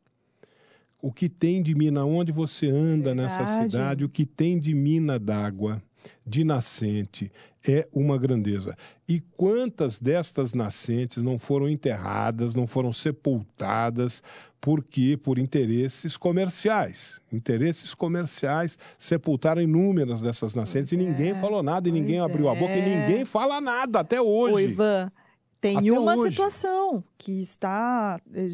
O 1.01 1.11
que 1.11 1.27
tem 1.27 1.61
de 1.61 1.75
mina, 1.75 2.05
onde 2.05 2.31
você 2.31 2.69
anda 2.69 3.13
Verdade. 3.13 3.15
nessa 3.15 3.63
cidade, 3.63 4.05
o 4.05 4.09
que 4.09 4.25
tem 4.25 4.57
de 4.59 4.73
mina 4.73 5.19
d'água, 5.19 5.81
de 6.25 6.43
nascente, 6.43 7.31
é 7.67 7.87
uma 7.93 8.17
grandeza. 8.17 8.75
E 9.07 9.19
quantas 9.19 9.99
destas 9.99 10.53
nascentes 10.53 11.21
não 11.23 11.39
foram 11.39 11.69
enterradas, 11.69 12.53
não 12.53 12.67
foram 12.67 12.91
sepultadas, 12.91 14.21
porque 14.59 15.17
por 15.17 15.37
interesses 15.37 16.15
comerciais. 16.15 17.19
Interesses 17.31 17.93
comerciais 17.93 18.77
sepultaram 18.97 19.61
inúmeras 19.61 20.21
dessas 20.21 20.55
nascentes 20.55 20.91
pois 20.91 21.01
e 21.01 21.05
ninguém 21.05 21.31
é, 21.31 21.35
falou 21.35 21.61
nada, 21.61 21.89
e 21.89 21.91
ninguém 21.91 22.19
abriu 22.19 22.47
a 22.47 22.55
boca, 22.55 22.73
e 22.73 22.79
é. 22.79 23.07
ninguém 23.07 23.25
fala 23.25 23.59
nada 23.59 23.99
até 23.99 24.21
hoje. 24.21 24.55
Ô, 24.55 24.59
Ivan, 24.59 25.11
tem 25.59 25.77
até 25.77 25.91
uma 25.91 26.15
hoje. 26.15 26.31
situação 26.31 27.03
que 27.17 27.41
está 27.41 28.17
eh, 28.33 28.47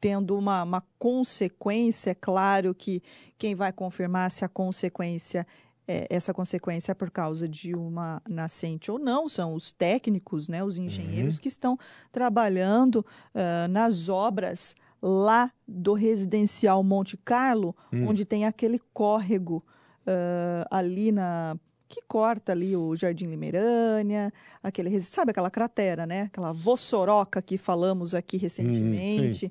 tendo 0.00 0.36
uma, 0.36 0.64
uma 0.64 0.82
consequência, 0.98 2.10
é 2.10 2.14
claro 2.14 2.74
que 2.74 3.00
quem 3.38 3.54
vai 3.54 3.72
confirmar 3.72 4.32
se 4.32 4.44
a 4.44 4.48
consequência 4.48 5.46
é, 5.92 6.06
essa 6.08 6.32
consequência 6.32 6.92
é 6.92 6.94
por 6.94 7.10
causa 7.10 7.46
de 7.46 7.74
uma 7.74 8.22
nascente 8.26 8.90
ou 8.90 8.98
não, 8.98 9.28
são 9.28 9.52
os 9.54 9.72
técnicos, 9.72 10.48
né, 10.48 10.64
os 10.64 10.78
engenheiros 10.78 11.36
uhum. 11.36 11.42
que 11.42 11.48
estão 11.48 11.78
trabalhando 12.10 13.04
uh, 13.34 13.68
nas 13.68 14.08
obras 14.08 14.74
lá 15.02 15.52
do 15.66 15.92
residencial 15.92 16.82
Monte 16.82 17.16
Carlo, 17.16 17.74
hum. 17.92 18.06
onde 18.08 18.24
tem 18.24 18.46
aquele 18.46 18.80
córrego 18.94 19.64
uh, 20.06 20.66
ali 20.70 21.10
na 21.10 21.56
que 21.88 22.00
corta 22.08 22.52
ali 22.52 22.74
o 22.74 22.96
Jardim 22.96 23.26
Limerânia, 23.26 24.32
aquele 24.62 24.98
sabe 25.02 25.30
aquela 25.30 25.50
cratera, 25.50 26.06
né? 26.06 26.22
Aquela 26.22 26.50
vossoroca 26.50 27.42
que 27.42 27.58
falamos 27.58 28.14
aqui 28.14 28.38
recentemente. 28.38 29.46
Hum, 29.46 29.50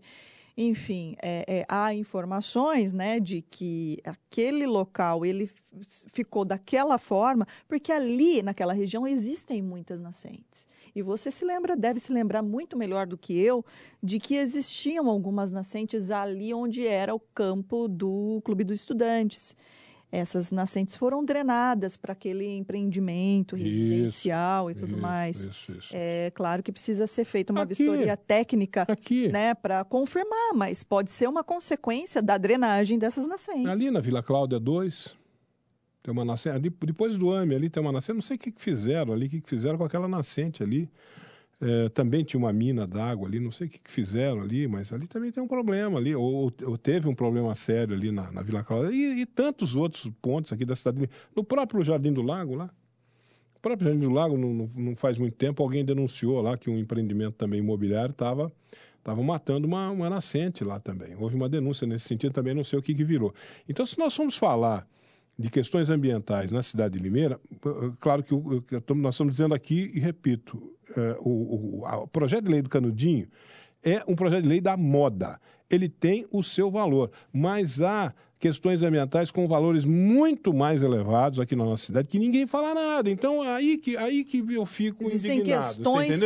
Enfim, 0.58 1.16
é, 1.22 1.46
é, 1.48 1.66
há 1.68 1.94
informações, 1.94 2.94
né, 2.94 3.20
de 3.20 3.42
que 3.42 4.00
aquele 4.04 4.66
local 4.66 5.26
ele 5.26 5.50
ficou 6.12 6.44
daquela 6.44 6.98
forma 6.98 7.48
porque 7.68 7.92
ali 7.92 8.42
naquela 8.42 8.74
região 8.74 9.08
existem 9.08 9.62
muitas 9.62 10.02
nascentes. 10.02 10.68
E 10.94 11.02
você 11.02 11.32
se 11.32 11.46
lembra, 11.46 11.76
deve 11.76 12.00
se 12.00 12.12
lembrar 12.12 12.42
muito 12.42 12.78
melhor 12.78 13.08
do 13.08 13.18
que 13.18 13.38
eu, 13.40 13.66
de 14.04 14.20
que 14.20 14.36
existiam 14.36 15.10
algumas 15.10 15.52
nascentes 15.52 16.12
ali 16.12 16.54
onde 16.54 16.86
era 16.86 17.16
o 17.16 17.20
campo 17.20 17.88
do 17.88 18.42
Clube 18.44 18.64
dos 18.64 18.82
Estudantes. 18.82 19.56
Essas 20.12 20.52
nascentes 20.52 20.95
foram 20.95 21.24
drenadas 21.24 21.95
para 21.95 22.12
aquele 22.12 22.45
empreendimento 22.50 23.56
residencial 23.56 24.69
isso, 24.69 24.80
e 24.80 24.82
tudo 24.82 24.93
isso, 24.93 25.02
mais. 25.02 25.45
Isso, 25.45 25.71
isso. 25.71 25.89
É 25.93 26.32
claro 26.36 26.62
que 26.62 26.71
precisa 26.71 27.08
ser 27.08 27.24
feita 27.24 27.54
uma 27.54 27.62
aqui, 27.62 27.76
vistoria 27.76 28.17
técnica 28.17 28.86
né, 29.32 29.54
para 29.54 29.86
confirmar, 29.86 30.54
mas 30.54 30.84
pode 30.84 31.10
ser 31.12 31.30
uma 31.30 31.43
consequência 31.43 32.21
da 32.21 32.38
drenagem 32.38 33.00
dessas 33.00 33.26
nascentes. 33.26 33.67
Ali 33.67 33.89
na 33.89 34.02
Vila 34.02 34.21
Cláudia 34.21 34.60
2, 34.60 35.15
tem 36.04 36.12
uma 36.12 36.26
nascente, 36.26 36.56
ali, 36.56 36.69
depois 36.69 37.17
do 37.17 37.32
AME 37.32 37.56
ali 37.56 37.69
tem 37.69 37.82
uma 37.82 37.93
nascente, 37.93 38.15
não 38.15 38.21
sei 38.21 38.36
o 38.36 38.39
que, 38.39 38.52
que 38.52 38.62
fizeram 38.62 39.13
ali, 39.13 39.28
o 39.28 39.30
que, 39.30 39.39
que 39.39 39.50
fizeram 39.50 39.78
com 39.78 39.86
aquela 39.86 40.10
nascente 40.10 40.62
ali. 40.62 40.89
É, 41.62 41.89
também 41.89 42.24
tinha 42.24 42.39
uma 42.39 42.52
mina 42.52 42.88
d'água 42.88 43.28
ali, 43.28 43.39
não 43.39 43.52
sei 43.52 43.67
o 43.67 43.69
que, 43.69 43.78
que, 43.78 43.91
fizeram 43.91 44.41
ali, 44.41 44.67
mas 44.67 44.91
ali 44.91 45.08
também 45.08 45.32
tem 45.32 45.43
um 45.43 45.47
problema 45.47 46.00
ali, 46.00 46.15
ou, 46.15 46.52
ou 46.65 46.78
teve 46.78 47.08
um 47.08 47.13
problema 47.13 47.54
sério 47.54 47.93
ali 47.95 48.12
na, 48.12 48.32
na 48.32 48.41
Vila 48.41 48.63
Cláudia, 48.63 48.91
e, 48.91 49.21
e, 49.21 49.26
tantos 49.28 49.76
outros 49.76 50.12
pontos 50.21 50.52
aqui 50.52 50.65
da 50.65 50.76
cidade. 50.76 51.08
No 51.36 51.43
próprio 51.43 51.84
Jardim 51.84 52.12
do 52.12 52.24
Lago 52.24 52.56
lá, 52.56 52.71
o 53.56 53.60
próprio 53.62 53.89
Jardim 53.89 54.08
do 54.08 54.10
Lago, 54.10 54.36
não, 54.38 54.71
não 54.76 54.95
faz 54.95 55.19
muito 55.19 55.36
tempo, 55.36 55.62
alguém 55.62 55.86
denunciou 55.86 56.41
lá 56.41 56.58
que 56.58 56.67
um 56.67 56.80
empreendimento 56.80 57.36
também 57.36 57.60
imobiliário 57.60 58.12
estava 58.12 58.52
estavam 59.02 59.24
matando 59.24 59.67
uma, 59.67 59.89
uma 59.89 60.10
nascente 60.10 60.63
lá 60.63 60.80
também. 60.80 61.15
Houve 61.15 61.36
uma 61.36 61.50
denúncia 61.50 61.86
nesse 61.88 62.08
sentido, 62.08 62.32
também 62.32 62.54
não 62.54 62.63
sei 62.63 62.80
o 62.80 62.82
que, 62.82 62.93
que 62.93 63.04
virou. 63.04 63.34
Então, 63.67 63.86
se 63.86 63.97
nós 63.97 64.15
formos 64.15 64.38
falar 64.38 64.88
de 65.38 65.50
questões 65.50 65.89
ambientais 65.89 66.52
na 66.52 66.62
cidade 66.62 66.98
de 66.98 67.04
Limeira, 67.04 67.39
claro 68.00 68.24
que 68.24 68.34
nós 68.94 69.15
estamos 69.15 69.34
dizendo 69.34 69.56
aqui, 69.56 69.91
e 69.94 70.00
repito, 70.00 70.62
eh, 70.96 71.17
o, 71.20 71.82
o, 71.82 71.86
o 71.86 72.08
projeto 72.08 72.46
de 72.46 72.52
lei 72.52 72.62
do 72.62 72.70
Canudinho 72.70 73.28
é 73.84 74.04
um 74.08 74.15
projeto 74.15 74.44
de 74.44 74.50
lei 74.50 74.62
da 74.62 74.78
moda. 74.78 75.39
Ele 75.70 75.89
tem 75.89 76.28
o 76.32 76.44
seu 76.44 76.70
valor, 76.70 77.12
mas 77.34 77.82
há 77.82 78.13
questões 78.41 78.82
ambientais 78.82 79.30
com 79.30 79.47
valores 79.47 79.86
muito 79.86 80.51
mais 80.51 80.82
elevados 80.82 81.39
aqui 81.39 81.56
na 81.56 81.63
nossa 81.63 81.86
cidade 81.86 82.08
que 82.08 82.17
ninguém 82.17 82.47
fala 82.47 82.73
nada. 82.73 83.10
Então 83.10 83.43
aí 83.43 83.77
que 83.77 83.95
aí 83.95 84.25
que 84.25 84.43
eu 84.49 84.65
fico 84.65 85.04
Existem 85.04 85.39
indignado, 85.39 85.67
questões 85.67 86.23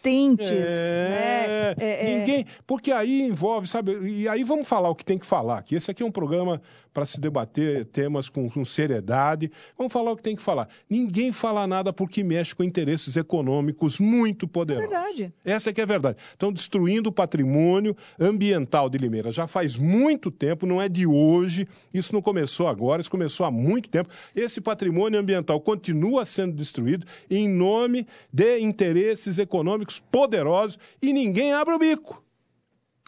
patentes, 0.00 0.50
é, 0.50 0.98
né? 0.98 1.74
É, 1.78 2.12
é, 2.12 2.18
ninguém, 2.18 2.46
porque 2.66 2.90
aí 2.90 3.20
envolve, 3.20 3.68
sabe? 3.68 3.92
E 4.08 4.26
aí 4.26 4.42
vamos 4.42 4.66
falar 4.66 4.88
o 4.88 4.94
que 4.94 5.04
tem 5.04 5.18
que 5.18 5.26
falar. 5.26 5.62
Que 5.62 5.74
esse 5.74 5.90
aqui 5.90 6.02
é 6.02 6.06
um 6.06 6.10
programa 6.10 6.62
para 6.92 7.06
se 7.06 7.20
debater 7.20 7.84
temas 7.86 8.28
com, 8.28 8.48
com, 8.50 8.64
seriedade. 8.64 9.50
Vamos 9.76 9.92
falar 9.92 10.12
o 10.12 10.16
que 10.16 10.22
tem 10.22 10.34
que 10.34 10.42
falar. 10.42 10.68
Ninguém 10.88 11.32
fala 11.32 11.66
nada 11.66 11.92
porque 11.92 12.22
mexe 12.22 12.54
com 12.54 12.64
interesses 12.64 13.16
econômicos 13.16 14.00
muito 14.00 14.48
poderosos. 14.48 14.92
É 14.92 14.96
verdade. 14.96 15.34
Essa 15.44 15.70
é 15.70 15.72
que 15.72 15.80
é 15.80 15.84
a 15.84 15.86
verdade. 15.86 16.18
Estão 16.32 16.52
destruindo 16.52 17.10
o 17.10 17.12
patrimônio 17.12 17.96
ambiental 18.18 18.88
de 18.88 18.98
Limeira. 18.98 19.30
Já 19.30 19.46
faz 19.46 19.76
muito 19.76 20.30
tempo, 20.30 20.66
não 20.66 20.80
é 20.80 20.88
de 20.88 21.06
hoje. 21.06 21.49
Isso 21.92 22.12
não 22.12 22.22
começou 22.22 22.68
agora, 22.68 23.00
isso 23.00 23.10
começou 23.10 23.46
há 23.46 23.50
muito 23.50 23.88
tempo. 23.88 24.10
Esse 24.34 24.60
patrimônio 24.60 25.18
ambiental 25.18 25.60
continua 25.60 26.24
sendo 26.24 26.54
destruído 26.54 27.06
em 27.28 27.48
nome 27.48 28.06
de 28.32 28.58
interesses 28.60 29.38
econômicos 29.38 30.00
poderosos 30.10 30.78
e 31.00 31.12
ninguém 31.12 31.52
abre 31.52 31.74
o 31.74 31.78
bico. 31.78 32.22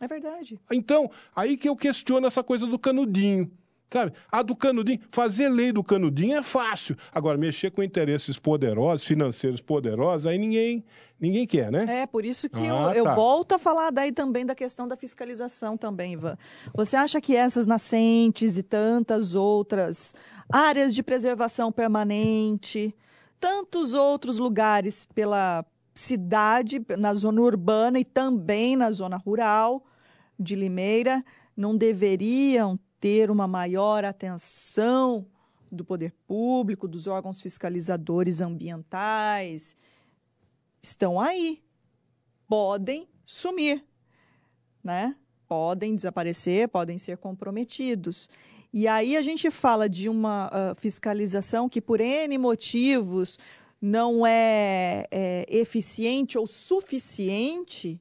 É 0.01 0.09
verdade. 0.09 0.59
Então, 0.71 1.11
aí 1.35 1.57
que 1.57 1.69
eu 1.69 1.77
questiono 1.77 2.27
essa 2.27 2.43
coisa 2.43 2.67
do 2.67 2.79
canudinho. 2.79 3.51
Sabe? 3.93 4.13
A 4.31 4.41
do 4.41 4.57
canudinho, 4.57 5.01
fazer 5.11 5.51
lei 5.51 5.71
do 5.71 5.85
canudinho 5.85 6.39
é 6.39 6.43
fácil. 6.43 6.97
Agora, 7.13 7.37
mexer 7.37 7.71
com 7.71 7.83
interesses 7.83 8.39
poderosos, 8.39 9.07
financeiros 9.07 9.61
poderosos, 9.61 10.27
aí 10.27 10.39
ninguém, 10.39 10.83
ninguém 11.21 11.47
quer, 11.47 11.71
né? 11.71 12.01
É, 12.01 12.07
por 12.07 12.25
isso 12.25 12.49
que 12.49 12.59
ah, 12.59 12.95
eu, 12.95 13.05
tá. 13.05 13.11
eu, 13.11 13.15
volto 13.15 13.53
a 13.53 13.59
falar 13.59 13.91
daí 13.91 14.11
também 14.11 14.47
da 14.47 14.55
questão 14.55 14.89
da 14.89 14.97
fiscalização 14.97 15.77
também, 15.77 16.15
Ivan. 16.15 16.39
Você 16.75 16.97
acha 16.97 17.21
que 17.21 17.37
essas 17.37 17.67
nascentes 17.67 18.57
e 18.57 18.63
tantas 18.63 19.35
outras 19.35 20.15
áreas 20.51 20.95
de 20.95 21.03
preservação 21.03 21.71
permanente, 21.71 22.95
tantos 23.39 23.93
outros 23.93 24.39
lugares 24.39 25.07
pela 25.15 25.67
cidade, 25.95 26.81
na 26.99 27.13
zona 27.13 27.43
urbana 27.43 28.01
e 28.01 28.05
também 28.07 28.75
na 28.75 28.91
zona 28.91 29.19
rural 29.19 29.85
de 30.41 30.57
Limeira, 30.57 31.23
não 31.55 31.77
deveriam 31.77 32.79
ter 33.03 33.33
uma 33.33 33.49
maior 33.49 34.05
atenção 34.05 35.27
do 35.73 35.85
poder 35.85 36.15
público, 36.25 36.87
dos 36.87 37.09
órgãos 37.09 37.41
fiscalizadores 37.41 38.41
ambientais, 38.41 39.75
estão 40.81 41.21
aí. 41.21 41.61
Podem 42.47 43.09
sumir, 43.27 43.85
né? 44.85 45.17
Podem 45.49 45.97
desaparecer, 45.97 46.69
podem 46.69 46.97
ser 46.97 47.17
comprometidos. 47.19 48.31
E 48.73 48.87
aí 48.87 49.17
a 49.17 49.23
gente 49.23 49.51
fala 49.51 49.89
de 49.89 50.09
uma 50.09 50.47
uh, 50.47 50.81
fiscalização 50.81 51.69
que, 51.69 51.81
por 51.81 52.01
N 52.01 52.39
motivos, 52.39 53.37
não 53.81 54.25
é, 54.25 55.09
é 55.11 55.45
eficiente 55.49 56.39
ou 56.39 56.47
suficiente 56.47 58.01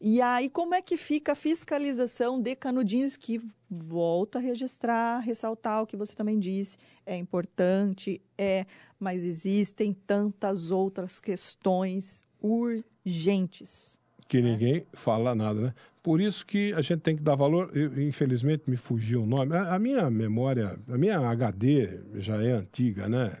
e 0.00 0.20
aí, 0.20 0.50
como 0.50 0.74
é 0.74 0.82
que 0.82 0.96
fica 0.96 1.32
a 1.32 1.34
fiscalização 1.34 2.40
de 2.40 2.54
canudinhos 2.54 3.16
que 3.16 3.40
volta 3.70 4.38
a 4.38 4.42
registrar, 4.42 5.20
ressaltar 5.20 5.82
o 5.82 5.86
que 5.86 5.96
você 5.96 6.14
também 6.14 6.38
disse, 6.38 6.76
é 7.06 7.16
importante, 7.16 8.20
é, 8.36 8.66
mas 8.98 9.22
existem 9.22 9.92
tantas 10.06 10.70
outras 10.70 11.20
questões 11.20 12.22
urgentes. 12.40 13.98
Que 14.28 14.40
né? 14.40 14.52
ninguém 14.52 14.86
fala 14.92 15.34
nada, 15.34 15.60
né? 15.60 15.74
Por 16.02 16.20
isso 16.20 16.44
que 16.44 16.72
a 16.74 16.82
gente 16.82 17.00
tem 17.00 17.16
que 17.16 17.22
dar 17.22 17.34
valor, 17.34 17.70
eu, 17.74 18.00
infelizmente 18.02 18.68
me 18.68 18.76
fugiu 18.76 19.22
o 19.22 19.26
nome, 19.26 19.56
a, 19.56 19.74
a, 19.74 19.78
minha 19.78 20.10
memória, 20.10 20.78
a 20.86 20.98
minha 20.98 21.18
HD 21.18 21.98
já 22.16 22.42
é 22.42 22.52
antiga, 22.52 23.08
né? 23.08 23.38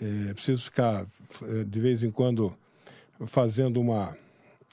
É, 0.00 0.34
preciso 0.34 0.64
ficar 0.64 1.06
é, 1.42 1.64
de 1.64 1.80
vez 1.80 2.02
em 2.02 2.10
quando 2.10 2.56
fazendo 3.26 3.80
uma 3.80 4.16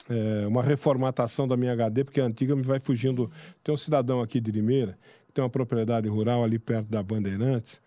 é, 0.08 0.46
uma 0.46 0.62
reformatação 0.62 1.48
da 1.48 1.56
minha 1.56 1.72
HD, 1.72 2.04
porque 2.04 2.20
a 2.20 2.24
antiga 2.24 2.54
me 2.54 2.62
vai 2.62 2.78
fugindo. 2.78 3.30
Tem 3.62 3.74
um 3.74 3.78
cidadão 3.78 4.20
aqui 4.20 4.40
de 4.40 4.50
Limeira, 4.50 4.98
que 5.26 5.32
tem 5.32 5.42
uma 5.42 5.50
propriedade 5.50 6.08
rural 6.08 6.44
ali 6.44 6.58
perto 6.58 6.88
da 6.88 7.02
Bandeirantes, 7.02 7.80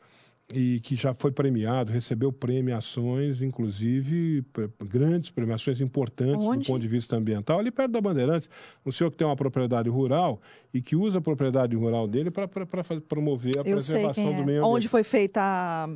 e 0.54 0.80
que 0.80 0.96
já 0.96 1.14
foi 1.14 1.30
premiado, 1.32 1.92
recebeu 1.92 2.32
premiações, 2.32 3.42
inclusive 3.42 4.46
grandes 4.86 5.30
premiações 5.30 5.82
importantes 5.82 6.46
Onde? 6.46 6.64
do 6.64 6.68
ponto 6.68 6.82
de 6.82 6.88
vista 6.88 7.18
ambiental, 7.18 7.60
ali 7.60 7.70
perto 7.70 7.92
da 7.92 8.00
Bandeirantes. 8.00 8.50
Um 8.86 8.92
senhor 8.92 9.12
que 9.12 9.18
tem 9.18 9.28
uma 9.28 9.36
propriedade 9.36 9.90
rural 9.90 10.42
e 10.74 10.82
que 10.82 10.96
usa 10.96 11.18
a 11.18 11.22
propriedade 11.22 11.76
rural 11.76 12.08
dele 12.08 12.32
para 12.32 12.48
promover 13.08 13.58
a 13.58 13.60
Eu 13.60 13.76
preservação 13.76 14.24
quem 14.24 14.36
do 14.36 14.42
é. 14.42 14.46
meio 14.46 14.60
ambiente. 14.60 14.76
Onde 14.76 14.88
foi 14.88 15.04
feita 15.04 15.42
a... 15.42 15.90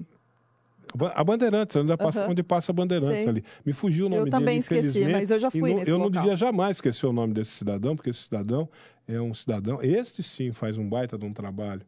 A 1.16 1.24
Bandeirantes, 1.24 1.76
onde 1.76 1.96
passa, 1.98 2.28
onde 2.28 2.44
passa 2.44 2.72
a 2.72 2.76
Bandeirantes 2.76 3.18
Sei. 3.20 3.28
ali. 3.28 3.44
Me 3.66 3.74
fugiu 3.74 4.06
o 4.06 4.08
Eu 4.08 4.10
nome 4.10 4.22
dele, 4.24 4.32
também 4.32 4.58
esqueci, 4.58 5.06
mas 5.06 5.32
eu 5.32 5.40
já 5.40 5.50
fui 5.52 5.72
não- 5.72 5.80
nesse 5.80 5.92
Eu 5.92 5.98
não 5.98 6.06
local. 6.06 6.22
devia 6.22 6.36
jamais 6.36 6.78
esquecer 6.78 7.06
o 7.06 7.14
nome 7.14 7.34
desse 7.34 7.52
cidadão, 7.52 7.96
porque 7.96 8.10
esse 8.10 8.24
cidadão 8.24 8.70
é 9.08 9.20
um 9.22 9.34
cidadão... 9.34 9.80
Este 9.82 10.22
sim 10.24 10.52
faz 10.52 10.78
um 10.78 10.88
baita 10.88 11.18
de 11.18 11.26
um 11.26 11.34
trabalho. 11.34 11.82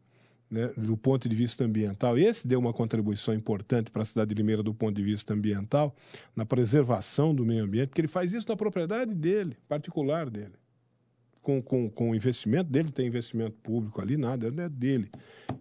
Né, 0.50 0.70
do 0.76 0.96
ponto 0.96 1.28
de 1.28 1.34
vista 1.34 1.64
ambiental, 1.64 2.16
esse 2.16 2.46
deu 2.46 2.60
uma 2.60 2.72
contribuição 2.72 3.34
importante 3.34 3.90
para 3.90 4.02
a 4.02 4.04
cidade 4.04 4.28
de 4.28 4.34
Limeira 4.36 4.62
do 4.62 4.72
ponto 4.72 4.94
de 4.94 5.02
vista 5.02 5.32
ambiental, 5.34 5.96
na 6.36 6.44
preservação 6.44 7.34
do 7.34 7.44
meio 7.44 7.64
ambiente, 7.64 7.88
porque 7.88 8.02
ele 8.02 8.08
faz 8.08 8.32
isso 8.32 8.48
na 8.48 8.54
propriedade 8.54 9.12
dele, 9.14 9.56
particular 9.66 10.30
dele. 10.30 10.52
Com, 11.42 11.60
com, 11.60 11.90
com 11.90 12.10
o 12.10 12.14
investimento 12.14 12.70
dele, 12.70 12.90
tem 12.90 13.06
investimento 13.08 13.56
público 13.62 14.00
ali, 14.00 14.16
nada, 14.16 14.50
não 14.50 14.64
é 14.64 14.68
dele. 14.68 15.10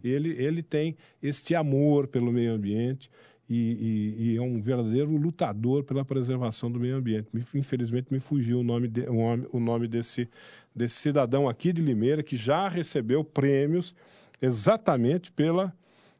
Ele, 0.03 0.29
ele 0.31 0.61
tem 0.61 0.95
este 1.21 1.55
amor 1.55 2.07
pelo 2.07 2.31
meio 2.31 2.51
ambiente 2.53 3.09
e, 3.49 3.55
e- 3.55 4.31
e 4.33 4.37
é 4.37 4.41
um 4.41 4.61
verdadeiro 4.61 5.15
lutador 5.17 5.83
pela 5.83 6.03
preservação 6.05 6.71
do 6.71 6.79
meio 6.79 6.95
ambiente. 6.97 7.27
Me- 7.33 7.45
Infelizmente 7.55 8.07
me 8.11 8.19
fugiu 8.19 8.59
o 8.59 8.63
nome, 8.63 8.87
de- 8.87 9.05
o 9.51 9.59
nome 9.59 9.87
desse, 9.87 10.29
desse 10.75 10.95
cidadão 10.95 11.47
aqui 11.49 11.71
de 11.73 11.81
Limeira, 11.81 12.23
que 12.23 12.35
já 12.37 12.67
recebeu 12.69 13.23
prêmios 13.23 13.93
exatamente 14.41 15.31
pela, 15.31 15.73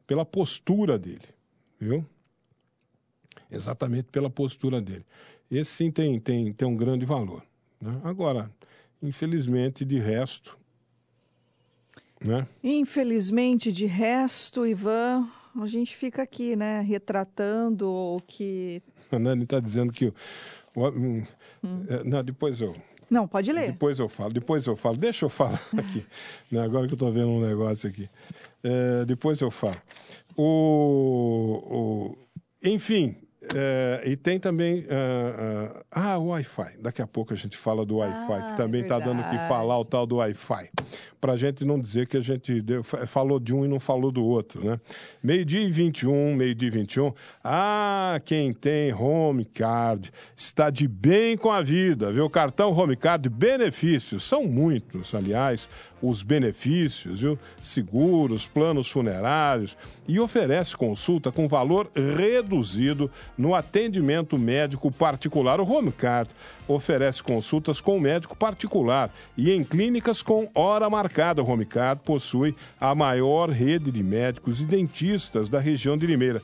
pela 0.06 0.26
postura 0.26 0.98
dele, 1.00 1.28
viu? 1.80 2.06
Exatamente 3.52 4.06
pela 4.12 4.30
postura 4.30 4.82
dele. 4.82 5.06
Esse 5.50 5.72
sim 5.72 5.92
tem, 5.92 6.20
tem, 6.20 6.52
tem 6.54 6.68
um 6.68 6.76
grande 6.76 7.06
valor. 7.06 7.44
né? 7.80 8.00
Agora, 8.04 8.52
infelizmente, 9.02 9.86
de 9.86 10.00
resto, 10.00 10.58
né? 12.24 12.48
Infelizmente, 12.64 13.72
de 13.72 13.86
resto, 13.86 14.66
Ivan, 14.66 15.28
a 15.62 15.68
gente 15.68 15.96
fica 15.96 16.22
aqui, 16.24 16.56
né, 16.56 16.82
retratando 16.82 17.88
o 17.90 18.22
que... 18.26 18.82
A 19.12 19.20
Nani 19.20 19.44
está 19.44 19.60
dizendo 19.60 19.92
que. 19.94 20.12
hum, 20.76 21.24
Hum. 21.64 21.86
é, 21.88 22.04
Não, 22.04 22.24
depois 22.24 22.60
eu. 22.60 22.76
Não, 23.10 23.28
pode 23.28 23.52
ler. 23.52 23.72
Depois 23.72 24.00
eu 24.00 24.10
falo, 24.10 24.34
depois 24.34 24.66
eu 24.66 24.76
falo. 24.76 24.98
Deixa 24.98 25.26
eu 25.26 25.30
falar 25.30 25.62
aqui. 25.78 26.04
né, 26.52 26.62
Agora 26.64 26.88
que 26.88 26.94
eu 26.94 26.96
estou 26.96 27.12
vendo 27.12 27.28
um 27.30 27.42
negócio 27.46 27.88
aqui. 27.88 28.10
É, 28.64 29.06
depois 29.06 29.40
eu 29.42 29.52
falo. 29.52 29.78
O, 30.36 30.44
o- 32.16 32.18
enfim, 32.64 33.16
é, 33.54 34.02
e 34.06 34.16
tem 34.16 34.40
também. 34.40 34.86
ah, 34.90 35.82
ah, 35.92 36.14
ah, 36.14 36.18
o 36.18 36.28
Wi-Fi. 36.28 36.78
Daqui 36.80 37.02
a 37.02 37.08
pouco 37.08 37.34
a 37.34 37.36
gente 37.36 37.58
fala 37.58 37.86
do 37.86 37.98
Wi-Fi, 37.98 38.34
Ah, 38.34 38.52
que 38.52 38.58
também 38.58 38.82
é 38.82 38.84
está 38.86 39.00
dando 39.00 39.22
o 39.22 39.30
que 39.30 39.38
falar 39.48 39.78
o 39.80 39.86
tal 39.86 40.06
do 40.06 40.18
Wi-Fi. 40.18 40.70
Para 41.20 41.34
a 41.34 41.38
gente 41.38 41.64
não 41.64 41.80
dizer 41.80 42.08
que 42.08 42.18
a 42.18 42.22
gente 42.22 42.62
deu- 42.62 42.84
fa- 42.84 43.08
falou 43.08 43.40
de 43.40 43.54
um 43.56 43.64
e 43.64 43.68
não 43.68 43.80
falou 43.80 44.12
do 44.12 44.24
outro, 44.24 44.64
né? 44.64 44.80
Meio-dia 45.24 45.62
e 45.62 45.72
21, 45.72 46.36
meio-dia 46.36 46.68
e 46.68 46.72
21. 46.72 47.14
Ah, 47.44 48.20
quem 48.26 48.54
tem 48.54 48.94
Home 48.94 49.46
Card 49.46 50.12
está 50.36 50.70
de 50.70 50.88
bem 50.88 51.38
com 51.38 51.50
a 51.52 51.62
vida, 51.62 52.12
viu? 52.12 52.30
Cartão 52.30 52.72
Home 52.78 52.96
Card, 52.98 53.30
benefícios, 53.30 54.24
são 54.24 54.46
muitos, 54.46 55.16
aliás, 55.16 55.70
os 56.04 56.22
benefícios, 56.22 57.22
viu? 57.22 57.40
Seguros, 57.62 58.46
planos 58.46 58.90
funerários 58.90 59.78
e 60.06 60.20
oferece 60.20 60.76
consulta 60.76 61.32
com 61.32 61.48
valor 61.48 61.90
reduzido 61.96 63.10
no 63.38 63.56
atendimento 63.56 64.38
médico 64.38 64.92
particular. 64.92 65.62
O 65.62 65.72
Home 65.72 65.94
Card 65.94 66.30
oferece 66.68 67.24
consultas 67.24 67.80
com 67.80 67.98
médico 68.02 68.36
particular 68.36 69.10
e 69.38 69.50
em 69.50 69.64
clínicas 69.64 70.22
com 70.22 70.52
hora 70.54 70.90
marcada. 70.90 71.42
O 71.42 71.50
Home 71.50 71.66
Card 71.66 72.02
possui 72.04 72.54
a 72.78 72.94
maior 72.94 73.50
rede 73.50 73.90
de 73.90 74.04
médicos 74.04 74.60
e 74.60 74.66
dentistas 74.66 75.48
da 75.48 75.60
região 75.60 75.98
de 75.98 76.06
Limeira. 76.06 76.42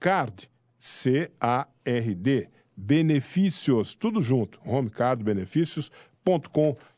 Card, 0.00 0.50
C-A-R-D. 0.78 2.48
Benefícios, 2.76 3.94
tudo 3.94 4.22
junto. 4.22 4.60
homecardbenefícios.com.br. 4.64 6.88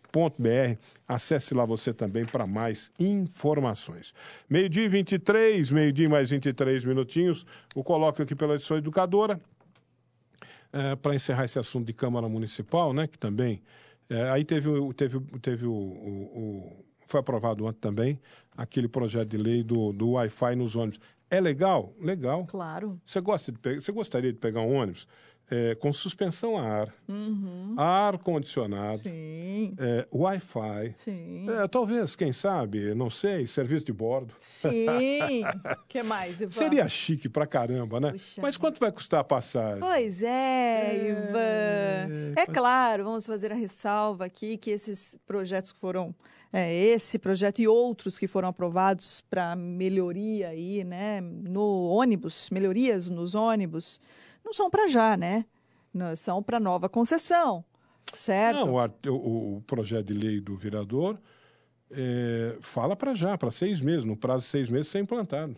Acesse 1.07 1.55
lá 1.55 1.65
você 1.65 1.93
também 1.93 2.25
para 2.25 2.47
mais 2.47 2.91
informações. 2.99 4.15
Meio-dia 4.49 4.85
e 4.85 4.89
23, 4.89 5.71
meio-dia 5.71 6.07
e 6.07 6.09
mais 6.09 6.31
23 6.31 6.85
minutinhos. 6.85 7.45
O 7.75 7.83
colóquio 7.83 8.25
aqui 8.25 8.35
pela 8.35 8.55
edição 8.55 8.77
educadora. 8.77 9.41
para 11.03 11.15
encerrar 11.15 11.45
esse 11.45 11.59
assunto 11.59 11.87
de 11.87 11.93
Câmara 11.93 12.29
Municipal, 12.29 12.93
né? 12.93 13.07
Que 13.09 13.19
também. 13.19 13.61
é, 14.09 14.31
aí 14.31 14.45
teve, 14.45 14.69
o- 14.69 14.93
teve, 14.93 15.19
teve 15.43 15.67
o, 15.67 15.73
o- 15.73 16.31
o- 16.35 16.85
Foi 17.07 17.19
aprovado 17.21 17.65
ontem 17.67 17.79
também 17.81 18.21
aquele 18.57 18.87
projeto 18.87 19.29
de 19.31 19.37
lei 19.37 19.65
do, 19.65 19.93
do 19.93 20.11
Wi-Fi 20.13 20.55
nos 20.55 20.77
ônibus. 20.77 21.01
É 21.29 21.41
legal? 21.41 21.93
Legal. 22.01 22.45
Claro. 22.47 23.01
Você 23.05 23.21
gosta 23.21 23.51
de 23.53 23.81
você 23.81 23.91
gostaria 23.93 24.33
de 24.33 24.39
pegar 24.39 24.61
um 24.61 24.75
ônibus 24.77 25.07
é, 25.51 25.75
com 25.75 25.93
suspensão 25.93 26.57
a 26.57 26.63
ar, 26.63 26.95
ar 27.77 28.19
condicionado, 28.19 29.03
é, 29.07 30.07
Wi-Fi, 30.13 30.95
é, 31.63 31.69
talvez, 31.69 32.15
quem 32.15 32.33
sabe, 32.33 32.95
não 32.95 33.11
sei, 33.11 33.47
serviço 33.47 33.87
de 33.87 33.93
bordo. 33.93 34.33
Sim. 34.39 35.43
que 35.89 36.03
mais, 36.03 36.41
Ivan? 36.41 36.53
Seria 36.53 36.89
chique 36.89 37.29
pra 37.29 37.47
caramba, 37.47 37.99
né? 37.99 38.13
Puxa 38.13 38.41
Mas 38.41 38.57
quanto 38.57 38.79
vai 38.79 38.93
custar 38.93 39.21
a 39.21 39.25
passagem? 39.25 39.81
Pois 39.81 40.23
é, 40.23 41.11
Ivan. 41.11 42.35
É 42.37 42.47
claro, 42.47 43.05
vamos 43.05 43.27
fazer 43.27 43.51
a 43.51 43.57
ressalva 43.57 44.27
aqui 44.27 44.57
que 44.57 44.71
esses 44.71 45.19
projetos 45.27 45.73
que 45.73 45.79
foram, 45.79 46.15
é, 46.53 46.73
esse 46.73 47.19
projeto 47.19 47.61
e 47.61 47.67
outros 47.67 48.19
que 48.19 48.29
foram 48.29 48.49
aprovados 48.49 49.21
para 49.29 49.57
melhoria 49.57 50.51
aí, 50.51 50.85
né, 50.85 51.21
no 51.21 51.89
ônibus, 51.89 52.49
melhorias 52.51 53.11
nos 53.11 53.35
ônibus, 53.35 54.01
não 54.51 54.55
são 54.55 54.69
para 54.69 54.89
já, 54.89 55.17
né? 55.17 55.45
Não, 55.95 56.15
são 56.17 56.43
para 56.43 56.59
nova 56.59 56.89
concessão, 56.89 57.65
certo? 58.17 58.67
Não, 58.67 58.75
o, 58.75 59.11
o- 59.11 59.57
o 59.59 59.63
projeto 59.63 60.07
de 60.07 60.15
lei 60.15 60.41
do 60.41 60.57
vereador 60.57 61.19
é, 61.91 62.57
fala 62.61 62.97
para 62.97 63.15
já, 63.15 63.39
para 63.39 63.51
seis 63.51 63.81
meses, 63.81 64.05
no 64.05 64.17
prazo 64.17 64.45
de 64.45 64.51
seis 64.51 64.69
meses 64.69 64.89
ser 64.89 64.99
implantado. 65.01 65.57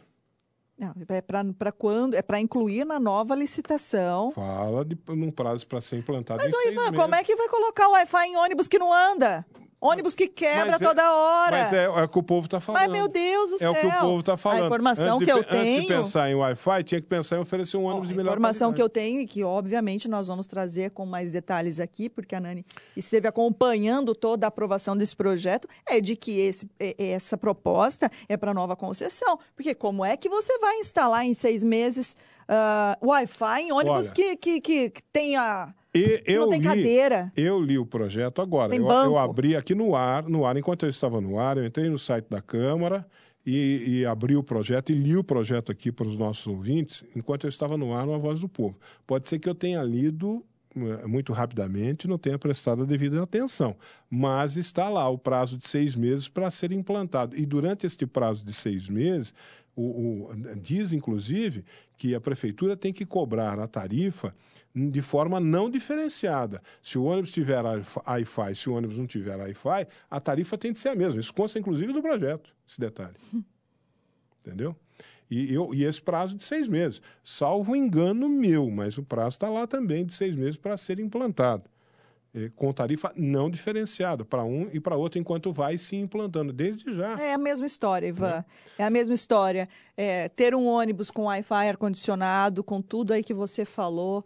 Não, 0.79 0.95
é 1.09 1.21
para 1.21 1.71
quando? 1.73 2.15
É 2.15 2.23
para 2.23 2.41
incluir 2.41 2.85
na 2.85 2.99
nova 2.99 3.35
licitação. 3.35 4.31
Fala 4.33 4.85
de, 4.85 4.99
num 5.09 5.31
prazo 5.31 5.67
para 5.67 5.81
ser 5.81 5.97
implantado 5.99 6.43
Mas, 6.43 6.53
ô 6.53 6.57
seis 6.57 6.73
Ivan, 6.73 6.85
meses. 6.85 6.99
como 6.99 7.15
é 7.15 7.23
que 7.25 7.37
vai 7.37 7.49
colocar 7.49 7.89
o 7.89 7.93
Wi-Fi 7.93 8.27
em 8.29 8.37
ônibus 8.37 8.69
que 8.69 8.79
não 8.79 8.93
anda? 8.93 9.47
Ônibus 9.85 10.15
que 10.15 10.29
quebra 10.29 10.73
Mas 10.73 10.81
é- 10.81 10.85
toda 10.87 11.13
hora. 11.13 11.59
Mas 11.59 11.73
é, 11.73 11.85
é 11.85 11.89
o 11.89 12.09
que 12.09 12.19
o 12.19 12.23
povo 12.23 12.47
está 12.47 12.61
falando. 12.61 12.83
Mas, 12.83 12.93
meu 12.93 13.09
Deus 13.09 13.51
do 13.51 13.57
É 13.57 13.59
céu. 13.59 13.73
o 13.73 13.75
que 13.75 13.87
o 13.87 13.91
povo 14.01 14.21
está 14.21 14.37
falando. 14.37 14.63
A 14.63 14.67
informação 14.67 15.17
Antes 15.17 15.19
que 15.19 15.25
de 15.25 15.31
eu 15.33 15.45
pe- 15.45 15.57
Antes 15.57 15.67
de 15.67 15.87
tenho. 15.89 15.89
pensar 15.89 16.31
em 16.31 16.35
Wi-Fi, 16.37 16.85
tinha 16.85 17.01
que 17.01 17.07
pensar 17.09 17.37
em 17.37 17.41
oferecer 17.41 17.77
um 17.77 17.85
ônibus 17.85 18.07
de 18.09 18.15
A 18.15 18.17
melhor 18.17 18.31
informação 18.31 18.73
que 18.73 18.81
eu 18.81 18.89
qualidade. 18.89 19.07
tenho 19.17 19.21
e 19.21 19.27
que, 19.27 19.43
obviamente, 19.43 20.07
nós 20.09 20.29
vamos 20.29 20.47
trazer 20.47 20.93
com 20.93 21.05
mais 21.05 21.33
detalhes 21.33 21.81
aqui, 21.81 22.09
porque 22.09 22.35
a 22.35 22.41
Nani 22.41 22.65
esteve 22.97 23.27
acompanhando 23.27 24.15
toda 24.15 24.47
a 24.47 24.49
aprovação 24.49 24.97
desse 24.97 25.17
projeto, 25.17 25.67
é 25.85 26.01
de 26.01 26.15
que 26.15 26.39
esse, 26.39 26.71
é- 26.79 26.95
é- 26.97 27.11
essa 27.11 27.37
proposta 27.37 28.09
é 28.29 28.37
para 28.37 28.55
nova 28.55 28.77
concessão. 28.77 29.39
Porque 29.57 29.75
como 29.75 30.05
é 30.05 30.17
que 30.17 30.29
você 30.29 30.59
vai 30.59 30.77
instalar 30.79 31.27
em 31.27 31.35
seis 31.35 31.63
meses 31.65 32.15
ah, 32.49 32.99
Wi-Fi 33.03 33.63
em 33.63 33.73
ônibus 33.73 34.07
Olha. 34.07 34.15
que, 34.15 34.37
que, 34.37 34.61
que, 34.61 34.91
que 34.91 35.03
tenha. 35.13 35.75
E 35.95 36.23
eu 36.27 36.43
não 36.43 36.51
tem 36.51 36.61
li, 36.61 36.67
cadeira? 36.67 37.33
Eu 37.37 37.61
li 37.61 37.79
o 37.79 37.85
projeto 37.85 38.41
agora. 38.41 38.75
Eu, 38.75 38.87
eu 39.05 39.19
abri 39.19 39.55
aqui 39.57 39.75
no 39.75 39.95
ar, 39.95 40.23
no 40.29 40.47
ar, 40.47 40.57
enquanto 40.57 40.85
eu 40.85 40.89
estava 40.91 41.21
no 41.21 41.39
ar, 41.39 41.59
eu 41.59 41.67
entrei 41.67 41.89
no 41.91 41.99
site 41.99 42.27
da 42.31 42.41
Câmara 42.41 43.07
e, 43.45 43.85
e 44.01 44.07
abri 44.07 44.35
o 44.37 44.43
projeto 44.43 44.91
e 44.91 44.95
li 44.95 45.17
o 45.17 45.23
projeto 45.25 45.71
aqui 45.71 45.93
para 45.93 46.07
os 46.07 46.17
nossos 46.17 46.47
ouvintes, 46.47 47.05
enquanto 47.15 47.45
eu 47.45 47.49
estava 47.49 47.77
no 47.77 47.93
ar, 47.93 48.07
no 48.07 48.15
A 48.15 48.19
Voz 48.19 48.39
do 48.41 48.49
Povo. 48.49 48.79
Pode 49.07 49.29
ser 49.29 49.39
que 49.39 49.49
eu 49.49 49.55
tenha 49.55 49.83
lido 49.83 50.43
eh, 50.75 51.07
muito 51.07 51.33
rapidamente, 51.35 52.09
não 52.09 52.17
tenha 52.17 52.39
prestado 52.39 52.83
a 52.83 52.87
devida 52.87 53.23
atenção, 53.23 53.77
mas 54.09 54.57
está 54.57 54.89
lá 54.89 55.07
o 55.11 55.19
prazo 55.19 55.59
de 55.59 55.69
seis 55.69 55.95
meses 55.95 56.27
para 56.27 56.51
ser 56.51 56.73
implantado. 56.73 57.37
E 57.37 57.45
durante 57.45 57.87
este 57.87 58.07
prazo 58.07 58.45
de 58.47 58.55
seis 58.55 58.89
meses, 58.89 59.35
o, 59.77 59.83
o- 59.83 60.31
diz, 60.63 60.93
inclusive, 60.93 61.65
que 61.99 62.15
a 62.15 62.21
prefeitura 62.21 62.77
tem 62.77 62.93
que 62.95 63.05
cobrar 63.05 63.59
a 63.59 63.67
tarifa 63.67 64.35
de 64.75 65.03
forma 65.03 65.39
não 65.39 65.71
diferenciada. 65.71 66.63
Se 66.83 66.99
o 66.99 67.05
ônibus 67.05 67.31
tiver 67.31 67.63
Wi-Fi, 67.63 68.55
se 68.55 68.71
o 68.71 68.75
ônibus 68.75 68.99
não 68.99 69.07
tiver 69.07 69.37
Wi-Fi, 69.37 69.87
a 70.11 70.21
tarifa 70.21 70.57
tem 70.57 70.73
de 70.73 70.79
ser 70.79 70.91
a 70.91 70.95
mesma. 70.95 71.21
Isso 71.21 71.33
consta, 71.33 71.59
inclusive, 71.59 71.93
do 71.93 72.01
projeto, 72.01 72.55
esse 72.67 72.81
detalhe. 72.81 73.17
Entendeu? 74.41 74.75
E, 75.31 75.53
eu, 75.53 75.73
e 75.73 75.85
esse 75.85 76.01
prazo 76.01 76.37
de 76.37 76.45
seis 76.45 76.69
meses. 76.69 77.01
Salvo 77.25 77.75
engano 77.75 78.29
meu, 78.29 78.71
mas 78.71 78.99
o 78.99 79.03
prazo 79.03 79.37
está 79.37 79.49
lá 79.49 79.67
também 79.67 80.05
de 80.05 80.15
seis 80.15 80.37
meses 80.37 80.57
para 80.57 80.77
ser 80.77 80.99
implantado. 80.99 81.65
Eh, 82.35 82.51
com 82.57 82.73
tarifa 82.73 83.13
não 83.15 83.51
diferenciada 83.51 84.25
para 84.25 84.43
um 84.43 84.69
e 84.73 84.81
para 84.81 84.97
outro, 84.97 85.19
enquanto 85.19 85.53
vai 85.53 85.77
se 85.77 85.97
implantando, 85.97 86.53
desde 86.53 86.93
já. 86.93 87.21
É 87.21 87.35
a 87.35 87.39
mesma 87.39 87.67
história, 87.67 88.07
Ivan. 88.07 88.45
É 88.79 88.85
a 88.85 88.91
mesma 88.91 89.15
história. 89.15 89.69
É, 89.97 90.29
ter 90.31 90.55
um 90.55 90.67
ônibus 90.67 91.11
com 91.11 91.25
Wi-Fi, 91.25 91.69
ar-condicionado, 91.69 92.65
com 92.65 92.81
tudo 92.81 93.13
aí 93.13 93.23
que 93.23 93.35
você 93.35 93.65
falou, 93.65 94.25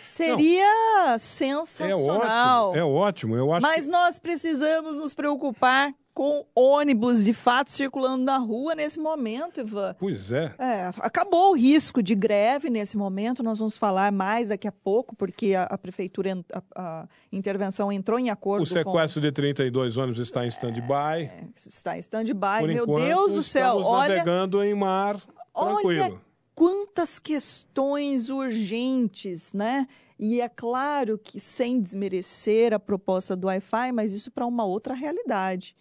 seria 0.00 1.14
É 1.14 1.18
sensacional. 1.18 2.70
ótimo, 2.70 2.78
é 2.78 2.84
ótimo. 2.84 3.36
Eu 3.36 3.52
acho 3.52 3.62
Mas 3.62 3.84
que... 3.86 3.90
nós 3.90 4.18
precisamos 4.18 4.98
nos 4.98 5.14
preocupar 5.14 5.92
com 6.18 6.44
ônibus 6.52 7.24
de 7.24 7.32
fato 7.32 7.70
circulando 7.70 8.24
na 8.24 8.38
rua 8.38 8.74
nesse 8.74 8.98
momento, 8.98 9.60
Ivan. 9.60 9.94
Pois 10.00 10.32
é. 10.32 10.52
É, 10.58 10.90
acabou 10.98 11.52
o 11.52 11.56
risco 11.56 12.02
de 12.02 12.12
greve 12.16 12.68
nesse 12.68 12.96
momento, 12.96 13.40
nós 13.40 13.60
vamos 13.60 13.76
falar 13.76 14.10
mais 14.10 14.48
daqui 14.48 14.66
a 14.66 14.72
pouco, 14.72 15.14
porque 15.14 15.54
a, 15.54 15.62
a 15.62 15.78
prefeitura, 15.78 16.36
a, 16.52 16.62
a 16.74 17.08
intervenção 17.30 17.92
entrou 17.92 18.18
em 18.18 18.30
acordo 18.30 18.64
O 18.64 18.66
sequestro 18.66 19.20
de 19.20 19.30
32 19.30 19.96
ônibus 19.96 20.18
está 20.18 20.44
em 20.44 20.48
stand-by. 20.48 21.28
com... 21.28 21.52
Está 21.54 21.96
em 21.96 22.00
stand-by. 22.00 22.66
Meu 22.66 22.82
enquanto, 22.82 23.04
Deus 23.04 23.34
do 23.34 23.42
céu, 23.44 23.78
estamos 23.78 23.86
olha... 23.86 24.08
navegando 24.08 24.64
em 24.64 24.74
mar 24.74 25.20
tranquilo. 25.54 26.04
Olha 26.04 26.27
quantas 26.58 27.20
questões 27.20 28.30
urgentes, 28.30 29.52
né? 29.52 29.86
E 30.18 30.40
é 30.40 30.48
claro 30.48 31.16
que 31.16 31.38
sem 31.38 31.80
desmerecer 31.80 32.74
a 32.74 32.80
proposta 32.80 33.36
do 33.36 33.46
Wi-Fi, 33.46 33.92
mas 33.92 34.12
isso 34.12 34.28
para 34.32 34.44
uma 34.44 34.64
outra 34.64 34.92
realidade, 34.92 35.76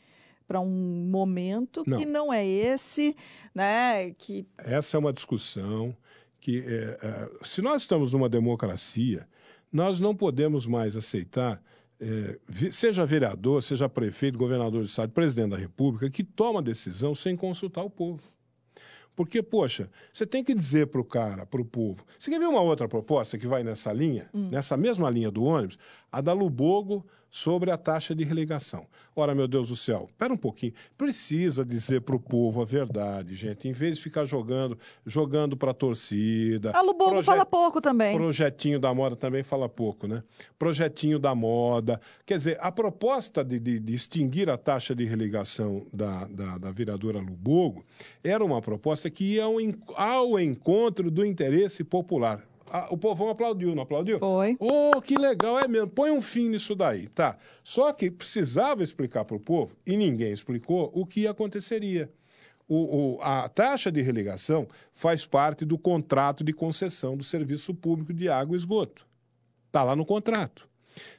para 0.47 0.59
um 0.59 1.09
momento 1.09 1.83
que 1.83 2.05
não 2.05 2.31
é 2.31 2.45
esse, 2.45 3.15
né? 3.55 4.11
Que 4.19 4.45
Essa 4.55 4.97
é 4.97 4.99
uma 4.99 5.11
discussão 5.11 5.97
que, 6.39 6.59
é, 6.59 6.99
é, 7.01 7.29
se 7.43 7.59
nós 7.59 7.81
estamos 7.81 8.13
numa 8.13 8.29
democracia, 8.29 9.27
nós 9.73 9.99
não 9.99 10.15
podemos 10.15 10.67
mais 10.67 10.95
aceitar, 10.95 11.59
é, 11.99 12.37
seja 12.71 13.03
vereador, 13.03 13.63
seja 13.63 13.89
prefeito, 13.89 14.37
governador 14.37 14.83
de 14.83 14.89
estado, 14.89 15.11
presidente 15.11 15.49
da 15.49 15.57
república, 15.57 16.07
que 16.07 16.23
toma 16.23 16.61
decisão 16.61 17.15
sem 17.15 17.35
consultar 17.35 17.81
o 17.81 17.89
povo. 17.89 18.21
Porque, 19.17 19.41
poxa, 19.41 19.89
você 20.13 20.27
tem 20.27 20.43
que 20.43 20.53
dizer 20.53 20.85
para 20.87 21.01
o 21.01 21.03
cara, 21.03 21.43
para 21.43 21.59
o 21.59 21.65
povo. 21.65 22.05
Você 22.19 22.29
quer 22.29 22.37
ver 22.37 22.45
uma 22.45 22.61
outra 22.61 22.87
proposta 22.87 23.35
que 23.35 23.47
vai 23.47 23.63
nessa 23.63 23.91
linha, 23.91 24.29
nessa 24.31 24.77
mesma 24.77 25.09
linha 25.09 25.31
do 25.31 25.43
ônibus? 25.43 25.79
A 26.11 26.21
da 26.21 26.33
Lubogo 26.33 27.03
sobre 27.29 27.69
a 27.71 27.77
taxa 27.77 28.15
de 28.15 28.23
religação. 28.23 28.85
Ora, 29.15 29.33
meu 29.35 29.47
Deus 29.47 29.69
do 29.69 29.75
céu, 29.75 30.05
espera 30.09 30.31
um 30.33 30.37
pouquinho. 30.37 30.73
Precisa 30.97 31.65
dizer 31.65 32.01
para 32.01 32.15
o 32.15 32.19
povo 32.19 32.61
a 32.61 32.65
verdade, 32.65 33.35
gente. 33.35 33.67
Em 33.67 33.71
vez 33.71 33.97
de 33.97 34.03
ficar 34.03 34.25
jogando, 34.25 34.77
jogando 35.05 35.57
para 35.57 35.71
a 35.71 35.73
torcida. 35.73 36.71
a 36.71 36.81
proje- 37.11 37.25
fala 37.25 37.45
pouco 37.45 37.81
também. 37.81 38.15
Projetinho 38.15 38.79
da 38.79 38.93
moda 38.93 39.15
também 39.15 39.43
fala 39.43 39.67
pouco, 39.67 40.07
né? 40.07 40.23
Projetinho 40.57 41.19
da 41.19 41.33
moda. 41.35 41.99
Quer 42.25 42.37
dizer, 42.37 42.57
a 42.61 42.71
proposta 42.71 43.43
de, 43.43 43.59
de- 43.59 43.79
de 43.79 43.93
extinguir 43.93 44.49
a 44.49 44.57
taxa 44.57 44.95
de 44.95 45.03
religação 45.05 45.85
da, 45.93 46.25
da, 46.25 46.57
da 46.57 46.71
vereadora 46.71 47.19
Lubogo 47.19 47.85
era 48.23 48.43
uma 48.43 48.61
proposta 48.61 49.09
que 49.09 49.33
ia 49.35 49.43
ao, 49.43 49.55
ao 49.95 50.39
encontro 50.39 51.09
do 51.11 51.25
interesse 51.25 51.83
popular. 51.83 52.46
Ah, 52.69 52.87
o 52.91 52.97
povão 52.97 53.29
aplaudiu, 53.29 53.73
não 53.75 53.83
aplaudiu? 53.83 54.19
Foi. 54.19 54.55
Oh, 54.59 55.01
que 55.01 55.15
legal, 55.15 55.59
é 55.59 55.67
mesmo. 55.67 55.87
Põe 55.87 56.11
um 56.11 56.21
fim 56.21 56.49
nisso 56.49 56.75
daí, 56.75 57.07
tá? 57.07 57.37
Só 57.63 57.91
que 57.93 58.11
precisava 58.11 58.83
explicar 58.83 59.23
para 59.25 59.35
o 59.35 59.39
povo, 59.39 59.75
e 59.85 59.95
ninguém 59.95 60.31
explicou, 60.33 60.91
o 60.93 61.05
que 61.05 61.27
aconteceria. 61.27 62.11
O- 62.67 63.15
o- 63.15 63.21
a 63.21 63.47
taxa 63.47 63.89
de 63.89 64.01
religação 64.01 64.67
faz 64.93 65.25
parte 65.25 65.63
do 65.63 65.77
contrato 65.77 66.43
de 66.43 66.51
concessão 66.51 67.15
do 67.15 67.23
serviço 67.23 67.73
público 67.73 68.13
de 68.13 68.27
água 68.27 68.55
e 68.55 68.59
esgoto. 68.59 69.07
Está 69.67 69.83
lá 69.83 69.95
no 69.95 70.05
contrato. 70.05 70.67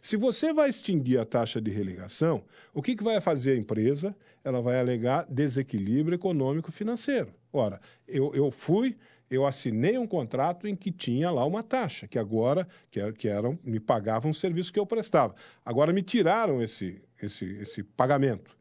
Se 0.02 0.16
você 0.16 0.52
vai 0.52 0.68
extinguir 0.68 1.18
a 1.18 1.24
taxa 1.24 1.60
de 1.60 1.70
religação, 1.70 2.42
o 2.74 2.82
que, 2.82 2.94
que 2.96 3.02
vai 3.04 3.18
fazer 3.20 3.52
a 3.52 3.56
empresa? 3.56 4.14
Ela 4.44 4.60
vai 4.60 4.78
alegar 4.78 5.24
desequilíbrio 5.30 6.16
econômico-financeiro. 6.16 7.32
Ora, 7.52 7.80
eu, 8.06 8.34
eu 8.34 8.50
fui, 8.50 8.96
eu 9.30 9.44
assinei 9.44 9.98
um 9.98 10.06
contrato 10.06 10.66
em 10.66 10.74
que 10.74 10.90
tinha 10.90 11.30
lá 11.30 11.44
uma 11.44 11.62
taxa, 11.62 12.08
que 12.08 12.18
agora 12.18 12.66
que, 12.90 12.98
era, 12.98 13.12
que 13.12 13.28
me 13.62 13.78
pagavam 13.78 14.30
um 14.30 14.34
serviço 14.34 14.72
que 14.72 14.80
eu 14.80 14.86
prestava. 14.86 15.34
Agora 15.64 15.92
me 15.92 16.02
tiraram 16.02 16.62
esse, 16.62 17.02
esse, 17.22 17.44
esse 17.60 17.82
pagamento. 17.82 18.56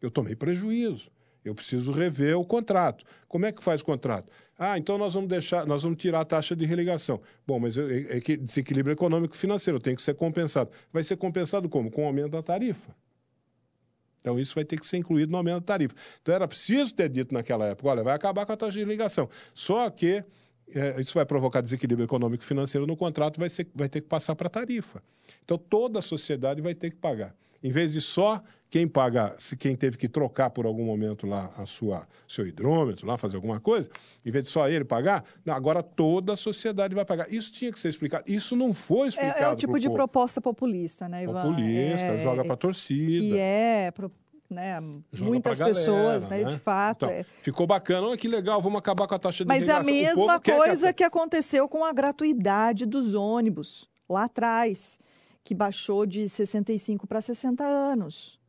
Eu 0.00 0.10
tomei 0.10 0.36
prejuízo. 0.36 1.10
Eu 1.44 1.54
preciso 1.54 1.92
rever 1.92 2.38
o 2.38 2.44
contrato. 2.44 3.04
Como 3.28 3.44
é 3.44 3.52
que 3.52 3.62
faz 3.62 3.82
o 3.82 3.84
contrato? 3.84 4.30
Ah, 4.58 4.78
então 4.78 4.96
nós 4.96 5.12
vamos 5.12 5.28
deixar, 5.28 5.66
nós 5.66 5.82
vamos 5.82 5.98
tirar 5.98 6.20
a 6.20 6.24
taxa 6.24 6.56
de 6.56 6.64
religação. 6.64 7.20
Bom, 7.46 7.58
mas 7.58 7.76
é, 7.76 8.16
é 8.16 8.20
que 8.20 8.36
desequilíbrio 8.36 8.94
econômico 8.94 9.36
financeiro 9.36 9.78
tem 9.78 9.94
que 9.94 10.00
ser 10.00 10.14
compensado. 10.14 10.70
Vai 10.90 11.04
ser 11.04 11.16
compensado 11.16 11.68
como? 11.68 11.90
Com 11.90 12.04
o 12.04 12.06
aumento 12.06 12.30
da 12.30 12.42
tarifa. 12.42 12.94
Então 14.24 14.40
isso 14.40 14.54
vai 14.54 14.64
ter 14.64 14.80
que 14.80 14.86
ser 14.86 14.96
incluído 14.96 15.30
no 15.30 15.36
aumento 15.36 15.60
da 15.60 15.66
tarifa. 15.66 15.94
Então 16.22 16.34
era 16.34 16.48
preciso 16.48 16.94
ter 16.94 17.10
dito 17.10 17.34
naquela 17.34 17.66
época, 17.66 17.90
olha, 17.90 18.02
vai 18.02 18.14
acabar 18.14 18.46
com 18.46 18.52
a 18.52 18.56
taxa 18.56 18.78
de 18.78 18.84
ligação. 18.86 19.28
Só 19.52 19.90
que 19.90 20.24
eh, 20.74 20.96
isso 20.98 21.12
vai 21.12 21.26
provocar 21.26 21.60
desequilíbrio 21.60 22.06
econômico 22.06 22.42
e 22.42 22.46
financeiro 22.46 22.86
no 22.86 22.96
contrato, 22.96 23.38
vai, 23.38 23.50
ser, 23.50 23.68
vai 23.74 23.86
ter 23.86 24.00
que 24.00 24.08
passar 24.08 24.34
para 24.34 24.46
a 24.46 24.50
tarifa. 24.50 25.02
Então 25.44 25.58
toda 25.58 25.98
a 25.98 26.02
sociedade 26.02 26.62
vai 26.62 26.74
ter 26.74 26.88
que 26.88 26.96
pagar. 26.96 27.36
Em 27.64 27.70
vez 27.70 27.92
de 27.94 28.00
só 28.00 28.42
quem 28.68 28.86
paga, 28.86 29.34
se 29.38 29.56
quem 29.56 29.74
teve 29.74 29.96
que 29.96 30.08
trocar 30.08 30.50
por 30.50 30.66
algum 30.66 30.84
momento 30.84 31.26
lá 31.26 31.50
a 31.56 31.64
sua 31.64 32.06
seu 32.28 32.46
hidrômetro, 32.46 33.06
lá 33.06 33.16
fazer 33.16 33.36
alguma 33.36 33.58
coisa, 33.58 33.88
em 34.26 34.30
vez 34.30 34.44
de 34.44 34.50
só 34.50 34.68
ele 34.68 34.84
pagar, 34.84 35.24
não, 35.46 35.54
agora 35.54 35.82
toda 35.82 36.34
a 36.34 36.36
sociedade 36.36 36.94
vai 36.94 37.04
pagar. 37.06 37.32
Isso 37.32 37.50
tinha 37.50 37.72
que 37.72 37.78
ser 37.80 37.88
explicado. 37.88 38.24
Isso 38.26 38.54
não 38.54 38.74
foi 38.74 39.08
explicado. 39.08 39.38
É, 39.38 39.42
é 39.44 39.48
o 39.48 39.56
tipo 39.56 39.78
de 39.78 39.86
povo. 39.86 39.96
proposta 39.96 40.40
populista, 40.42 41.08
né, 41.08 41.22
Ivan? 41.24 41.40
populista, 41.42 42.06
É, 42.08 42.18
joga 42.18 42.44
para 42.44 42.56
torcida. 42.56 43.24
Que 43.24 43.38
é, 43.38 43.90
pro- 43.92 44.12
né, 44.50 44.78
muitas 45.20 45.58
galera, 45.58 45.74
pessoas, 45.78 46.26
né, 46.26 46.44
de 46.44 46.58
fato. 46.58 47.06
Então, 47.06 47.10
é. 47.16 47.24
Ficou 47.42 47.66
bacana, 47.66 48.08
olha 48.08 48.16
que 48.18 48.28
legal, 48.28 48.60
vamos 48.60 48.78
acabar 48.78 49.06
com 49.06 49.14
a 49.14 49.18
taxa 49.18 49.42
de 49.44 49.48
Mas 49.48 49.68
é 49.68 49.72
a 49.72 49.82
mesma 49.82 50.38
coisa 50.38 50.90
a- 50.90 50.92
que 50.92 51.02
aconteceu 51.02 51.66
com 51.68 51.82
a 51.84 51.92
gratuidade 51.92 52.84
dos 52.84 53.14
ônibus 53.14 53.88
lá 54.08 54.24
atrás, 54.24 54.98
que 55.44 55.54
baixou 55.54 56.06
de 56.06 56.28
65 56.28 57.06
para 57.06 57.20
60 57.20 57.62
anos. 57.64 58.40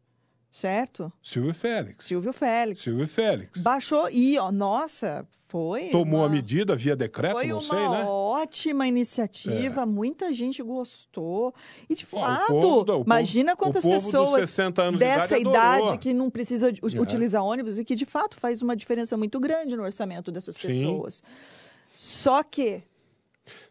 Certo? 0.49 1.11
Silvio 1.21 1.53
Félix. 1.53 2.05
Silvio 2.05 2.31
Félix. 2.31 2.81
Silvio 2.81 3.07
Félix. 3.09 3.59
Baixou 3.59 4.09
e, 4.09 4.39
ó, 4.39 4.49
nossa, 4.53 5.27
foi. 5.49 5.89
Tomou 5.89 6.21
uma... 6.21 6.27
a 6.27 6.29
medida 6.29 6.73
via 6.77 6.95
decreto, 6.95 7.33
Foi 7.33 7.47
não 7.47 7.55
uma 7.55 7.61
sei, 7.61 7.89
né? 7.89 8.05
ótima 8.05 8.87
iniciativa, 8.87 9.85
muita 9.85 10.31
gente 10.31 10.63
gostou. 10.63 11.53
E 11.89 11.93
de 11.95 12.05
fato, 12.05 12.85
imagina 13.05 13.53
quantas 13.53 13.85
pessoas 13.85 14.49
60 14.49 14.81
anos 14.81 14.99
de 14.99 15.05
dessa 15.05 15.37
idade 15.37 15.83
idade, 15.83 15.97
que 15.97 16.13
não 16.13 16.29
precisa 16.29 16.69
É. 16.69 16.99
utilizar 17.01 17.43
ônibus 17.43 17.77
e 17.77 17.83
que 17.83 17.93
de 17.93 18.05
fato 18.05 18.37
faz 18.37 18.61
uma 18.61 18.77
diferença 18.77 19.17
muito 19.17 19.37
grande 19.41 19.75
no 19.75 19.83
orçamento 19.83 20.31
dessas 20.31 20.55
Sim. 20.55 20.67
pessoas. 20.69 21.21
Só 21.97 22.41
que 22.43 22.81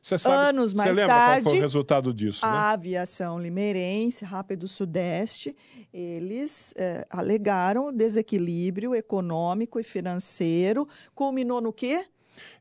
sabe, 0.03 0.49
Anos 0.51 0.70
você 0.72 0.77
mais 0.77 0.97
lembra 0.97 1.14
qual 1.14 1.27
foi 1.27 1.43
tarde, 1.43 1.59
o 1.59 1.61
resultado 1.61 2.14
disso, 2.14 2.45
né? 2.47 2.53
A 2.53 2.70
aviação 2.70 3.39
limeirense, 3.39 4.25
Rápido 4.25 4.68
Sudeste, 4.68 5.57
eles 5.93 6.72
eh, 6.77 7.07
alegaram 7.11 7.93
desequilíbrio 7.93 8.95
econômico 8.95 9.81
e 9.81 9.83
financeiro. 9.83 10.89
Culminou 11.14 11.61
no 11.61 11.72
quê? 11.72 12.07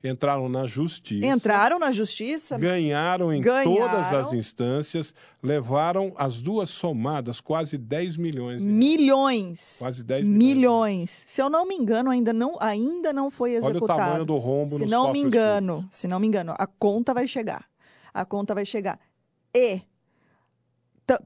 Entraram 0.03 0.49
na 0.49 0.65
justiça. 0.65 1.26
Entraram 1.26 1.80
na 1.80 1.91
justiça. 1.91 2.57
Ganharam 2.57 3.32
em 3.34 3.41
Ganharam. 3.41 3.76
todas 3.76 4.13
as 4.13 4.34
instâncias, 4.34 5.13
levaram 5.41 6.13
as 6.17 6.41
duas 6.41 6.69
somadas 6.69 7.39
quase 7.39 7.78
10 7.78 8.17
milhões. 8.17 8.61
de. 8.61 8.67
Milhões. 8.67 9.78
Quase 9.80 10.03
10 10.03 10.26
milhões. 10.26 10.38
Milhões. 10.55 11.24
Se 11.26 11.41
eu 11.41 11.49
não 11.49 11.65
me 11.67 11.76
engano, 11.76 12.09
ainda 12.11 12.34
não, 12.34 12.57
ainda 12.59 13.13
não 13.13 13.30
foi 13.30 13.51
Olha 13.57 13.65
o 13.65 13.69
executado. 13.71 13.99
tamanho 13.99 14.26
do 14.26 14.38
rombo 14.38 14.76
Se 14.78 14.82
nos 14.84 14.91
não 14.91 15.11
me 15.11 15.19
engano, 15.19 15.88
se 15.91 16.07
não 16.07 16.19
me 16.19 16.28
engano, 16.28 16.53
a 16.57 16.67
conta 16.67 17.13
vai 17.13 17.28
chegar. 17.28 17.65
A 18.13 18.26
conta 18.26 18.53
vai 18.53 18.65
chegar. 18.65 18.99
E 19.55 19.82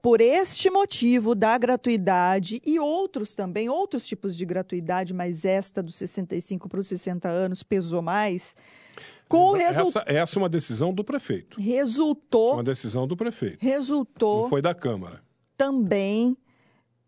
por 0.02 0.20
este 0.22 0.70
motivo 0.70 1.36
da 1.36 1.58
gratuidade 1.58 2.62
e 2.66 2.80
outros 2.80 3.36
também, 3.36 3.70
outros 3.70 4.06
tipos 4.08 4.36
de 4.36 4.46
gratuidade, 4.46 5.14
mas 5.14 5.46
esta 5.46 5.84
dos 5.84 5.96
65 5.96 6.68
para 6.68 6.80
os 6.80 6.88
60 6.88 7.28
anos 7.30 7.62
pesou 7.64 8.02
mais. 8.02 8.56
Com 9.28 9.52
resu- 9.52 9.82
Essa, 9.90 10.04
essa 10.08 10.40
é 10.40 10.42
uma 10.42 10.50
decisão 10.50 10.94
do 10.94 11.04
prefeito. 11.04 11.60
resultou, 11.62 12.54
Uma 12.54 12.64
decisão 12.64 13.06
do 13.06 13.16
prefeito. 13.16 13.58
resultou 13.62 14.44
Não 14.44 14.50
foi 14.50 14.62
da 14.62 14.74
Câmara. 14.74 15.22
também 15.56 16.36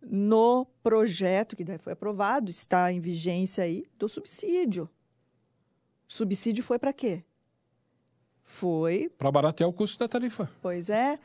no 0.02 0.66
projeto 0.84 1.56
que 1.56 1.66
foi 1.80 1.94
aprovado, 1.94 2.50
está 2.50 2.92
em 2.92 3.00
vigência 3.00 3.64
aí, 3.64 3.86
do 3.98 4.08
subsídio. 4.08 4.90
Subsídio 6.08 6.64
foi 6.64 6.78
para 6.80 6.94
quê? 6.94 7.24
Foi, 8.44 9.10
Para 9.18 9.32
baratear 9.32 9.70
o 9.70 9.74
custo 9.74 10.00
da 10.00 10.08
tarifa. 10.08 10.50
pois 10.62 10.90
é, 10.90 11.20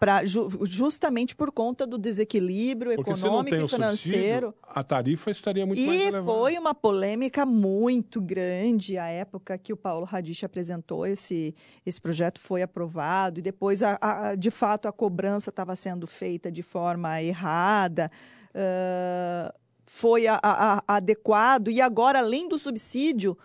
pra, 0.00 0.24
ju- 0.24 0.48
justamente 0.64 1.36
por 1.36 1.52
conta 1.52 1.86
do 1.86 1.98
desequilíbrio 1.98 2.94
Porque 2.96 3.10
econômico 3.10 3.54
e 3.54 3.68
financeiro. 3.68 4.54
a 4.66 4.82
tarifa 4.82 5.30
estaria 5.30 5.66
muito 5.66 5.78
mais 5.78 6.00
E 6.00 6.04
elevada. 6.04 6.24
foi 6.24 6.56
uma 6.58 6.74
polêmica 6.74 7.44
muito 7.44 8.18
grande 8.18 8.96
a 8.96 9.08
época 9.08 9.58
que 9.58 9.74
o 9.74 9.76
Paulo 9.76 10.06
Radich 10.06 10.42
apresentou 10.42 11.06
esse, 11.06 11.54
esse 11.84 12.00
projeto, 12.00 12.40
foi 12.40 12.62
aprovado, 12.62 13.40
e 13.40 13.42
depois, 13.42 13.82
a, 13.82 13.98
a- 14.00 14.34
de 14.34 14.50
fato, 14.50 14.88
a 14.88 14.92
cobrança 14.92 15.50
estava 15.50 15.76
sendo 15.76 16.06
feita 16.06 16.50
de 16.50 16.62
forma 16.62 17.20
errada, 17.22 18.10
ah, 18.54 19.54
foi 19.84 20.26
a- 20.26 20.82
adequado, 20.88 21.68
e 21.70 21.78
agora, 21.78 22.20
além 22.20 22.48
do 22.48 22.56
subsídio, 22.58 23.36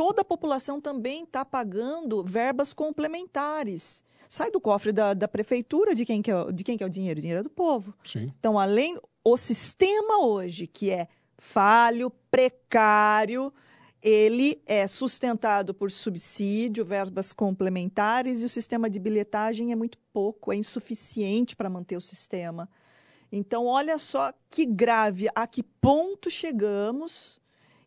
toda 0.00 0.22
a 0.22 0.24
população 0.24 0.80
também 0.80 1.24
está 1.24 1.44
pagando 1.44 2.24
verbas 2.24 2.72
complementares. 2.72 4.02
Sai 4.30 4.50
do 4.50 4.58
cofre 4.58 4.92
da, 4.92 5.12
da 5.12 5.28
prefeitura, 5.28 5.94
de 5.94 6.06
quem, 6.06 6.22
que 6.22 6.30
é, 6.30 6.36
o- 6.42 6.50
de 6.50 6.64
quem 6.64 6.78
que 6.78 6.82
é 6.82 6.86
o 6.86 6.88
dinheiro? 6.88 7.18
O 7.18 7.20
dinheiro 7.20 7.40
é 7.40 7.42
do 7.42 7.50
povo. 7.50 7.92
Sim. 8.02 8.32
Então, 8.38 8.58
além 8.58 8.96
o 9.22 9.36
sistema 9.36 10.24
hoje, 10.24 10.66
que 10.66 10.90
é 10.90 11.06
falho, 11.36 12.08
precário, 12.30 13.52
ele 14.02 14.62
é 14.64 14.86
sustentado 14.86 15.74
por 15.74 15.90
subsídio, 15.90 16.82
verbas 16.82 17.30
complementares, 17.34 18.40
e 18.40 18.46
o 18.46 18.48
sistema 18.48 18.88
de 18.88 18.98
bilhetagem 18.98 19.70
é 19.70 19.76
muito 19.76 19.98
pouco, 20.14 20.50
é 20.50 20.56
insuficiente 20.56 21.54
para 21.54 21.68
manter 21.68 21.98
o 21.98 22.00
sistema. 22.00 22.70
Então, 23.30 23.66
olha 23.66 23.98
só 23.98 24.32
que 24.48 24.64
grave, 24.64 25.28
a 25.34 25.46
que 25.46 25.62
ponto 25.62 26.30
chegamos 26.30 27.38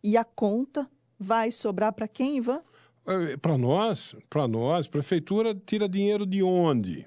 e 0.04 0.16
a 0.16 0.24
conta 0.24 0.88
vai 1.24 1.52
sobrar 1.52 1.94
para 1.94 2.08
quem, 2.08 2.38
Ivan? 2.38 2.62
Para 3.42 3.58
nós, 3.58 4.16
para 4.30 4.48
nós, 4.48 4.88
prefeitura 4.88 5.54
tira 5.56 5.90
dinheiro 5.90 6.26
de 6.26 6.42
onde? 6.44 7.06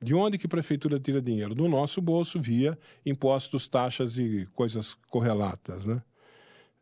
De 0.00 0.14
onde 0.14 0.38
que 0.38 0.46
a 0.46 0.48
prefeitura 0.48 0.98
tira 0.98 1.20
dinheiro? 1.20 1.54
Do 1.54 1.68
nosso 1.68 2.00
bolso 2.00 2.40
via 2.40 2.78
impostos, 3.04 3.66
taxas 3.66 4.16
e 4.18 4.48
coisas 4.54 4.94
correlatas, 5.08 5.86
né? 5.86 6.02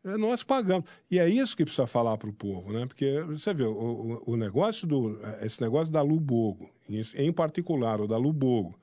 É, 0.03 0.17
Nós 0.17 0.43
pagamos. 0.43 0.87
E 1.09 1.19
é 1.19 1.27
isso 1.27 1.55
que 1.57 1.63
precisa 1.63 1.87
falar 1.87 2.17
para 2.17 2.29
o 2.29 2.33
povo, 2.33 2.71
né? 2.71 2.85
Porque 2.85 3.21
você 3.21 3.53
vê, 3.53 3.63
o, 3.63 4.23
o- 4.25 4.37
negócio 4.37 4.87
do. 4.87 5.19
Esse 5.41 5.61
negócio 5.61 5.91
da 5.91 6.01
Lubogo, 6.01 6.69
em 7.15 7.31
particular, 7.33 7.99
o 7.99 8.07
da 8.07 8.17
Lubogo, 8.17 8.75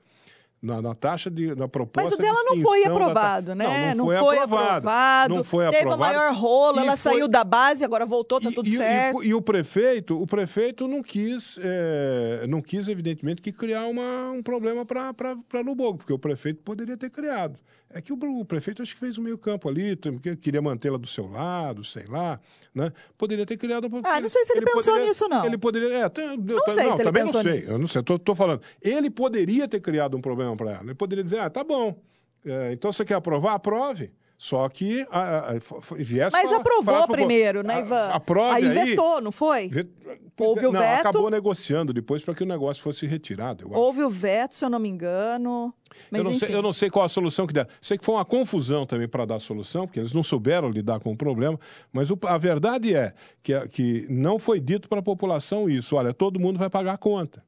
na, 0.61 0.81
na 0.81 0.95
taxa 0.95 1.29
de. 1.29 1.53
Na 1.55 1.67
proposta 1.67 2.09
Mas 2.09 2.19
o 2.19 2.21
dela 2.21 2.39
de 2.49 2.55
não 2.55 2.61
foi 2.63 2.81
ta- 2.83 2.89
aprovado, 2.91 3.55
né? 3.55 3.93
Não, 3.93 4.05
não 4.05 4.05
foi, 4.19 4.37
aprovado. 4.39 5.33
Não 5.35 5.43
foi 5.43 5.65
Teve 5.65 5.77
aprovado. 5.77 6.03
a 6.03 6.07
maior 6.07 6.33
rolo, 6.33 6.77
E 6.77 6.81
ela 6.81 6.97
foi- 6.97 7.11
saiu 7.13 7.27
da 7.27 7.43
base, 7.43 7.83
agora 7.85 8.05
voltou, 8.05 8.39
tá 8.41 8.49
E- 8.49 8.53
tudo 8.55 8.67
e, 8.67 8.73
e 8.73 8.77
certo. 8.77 9.23
E, 9.23 9.33
o 9.33 9.41
prefeito, 9.41 10.19
o 10.21 10.25
prefeito 10.25 10.87
não 10.87 11.03
quis, 11.03 11.59
é, 11.61 12.45
não 12.47 12.61
quis 12.61 12.87
evidentemente 12.87 13.41
que 13.41 13.51
criar 13.51 13.85
uma, 13.85 14.31
um 14.31 14.41
problema 14.41 14.83
para 14.85 15.61
Lubogo, 15.63 15.99
porque 15.99 16.13
o 16.13 16.19
prefeito 16.19 16.61
poderia 16.63 16.97
ter 16.97 17.09
criado. 17.11 17.59
É 17.95 18.01
que 18.01 18.11
o, 18.11 18.43
prefeito 18.43 18.81
acho 18.81 18.93
que 18.93 18.99
fez 18.99 19.17
o 19.17 19.21
meio 19.21 19.37
campo 19.37 19.69
ali, 19.69 19.97
queria 20.41 20.61
mantê-la 20.61 20.97
do 20.97 21.07
seu 21.07 21.29
lado, 21.31 21.81
sei 21.81 22.03
lá, 22.07 22.37
né? 22.73 22.91
Poderia 23.17 23.45
ter 23.45 23.55
criado. 23.55 23.85
um 23.87 23.99
Ah, 24.03 24.19
não 24.19 24.27
sei 24.27 24.43
se 24.43 24.51
ele 24.51 24.65
pensou 24.65 24.83
poderia- 24.83 25.07
nisso, 25.07 25.29
não. 25.29 25.45
Ele 25.45 25.57
poderia, 25.57 25.93
é, 25.99 26.09
tem- 26.09 26.35
Não 26.37 26.59
sei 26.65 26.73
se 26.73 26.81
ele 26.81 27.03
também 27.05 27.23
não 27.23 27.31
sei. 27.31 27.53
nisso. 27.53 27.71
Eu 27.71 27.79
não 27.79 27.87
sei, 27.87 28.03
tô, 28.03 28.19
tô 28.19 28.35
falando. 28.35 28.61
Ele 28.81 29.09
poderia 29.09 29.65
ter 29.65 29.79
criado 29.79 30.17
um 30.17 30.21
problema 30.21 30.53
para 30.57 30.71
ela. 30.71 30.83
Ele 30.83 30.93
poderia 30.93 31.23
dizer, 31.23 31.39
ah, 31.39 31.49
tá 31.49 31.63
bom. 31.63 31.97
é, 32.45 32.73
então 32.73 32.91
você 32.91 33.05
quer 33.05 33.13
aprovar? 33.13 33.53
Aprove. 33.53 34.11
Só 34.37 34.67
que 34.67 35.07
a, 35.09 35.19
a, 35.19 35.51
a, 35.51 35.53
viesse 35.95 36.33
Mas 36.35 36.49
falar- 36.49 36.57
aprovou 36.59 36.83
pro 36.83 36.93
povo, 37.03 37.13
primeiro, 37.13 37.63
né, 37.63 37.75
"A- 37.75 37.79
Ivan? 37.79 38.07
Aprove 38.09 38.53
aí 38.55 38.67
aí. 38.77 38.89
vetou, 38.89 39.21
não 39.21 39.31
foi? 39.31 39.69
Ve- 39.69 39.87
pois 40.35 40.49
Houve 40.49 40.65
é, 40.65 40.67
o 40.67 40.71
não, 40.73 40.79
veto. 40.81 40.99
acabou 40.99 41.29
negociando 41.29 41.93
depois 41.93 42.21
para 42.21 42.35
que 42.35 42.43
o 42.43 42.45
negócio 42.45 42.83
fosse 42.83 43.05
retirado. 43.07 43.65
Houve 43.71 44.03
o 44.03 44.09
veto, 44.09 44.53
se 44.53 44.65
eu 44.65 44.69
não 44.69 44.77
me 44.77 44.89
engano. 44.89 45.73
Mas 46.11 46.19
eu, 46.19 46.23
não 46.25 46.35
sei, 46.35 46.53
eu 46.53 46.61
não 46.61 46.73
sei 46.73 46.89
qual 46.89 47.05
a 47.05 47.09
solução 47.09 47.47
que 47.47 47.53
deram. 47.53 47.69
Sei 47.81 47.97
que 47.97 48.03
foi 48.03 48.13
uma 48.15 48.25
confusão 48.25 48.85
também 48.85 49.07
para 49.07 49.23
dar 49.25 49.35
a 49.35 49.39
solução, 49.39 49.87
porque 49.87 50.01
eles 50.01 50.11
não 50.11 50.21
souberam 50.21 50.69
lidar 50.69 50.99
com 50.99 51.13
o 51.13 51.17
problema. 51.17 51.57
Mas 51.93 52.11
o- 52.11 52.19
a 52.23 52.37
verdade 52.37 52.93
é 52.93 53.13
que, 53.41 53.53
a- 53.53 53.65
que 53.69 54.05
não 54.09 54.37
foi 54.37 54.59
dito 54.59 54.89
para 54.89 54.99
a 54.99 55.03
população 55.03 55.69
isso. 55.69 55.95
Olha, 55.95 56.13
todo 56.13 56.41
mundo 56.41 56.59
vai 56.59 56.69
pagar 56.69 56.93
a 56.95 56.97
conta. 56.97 57.41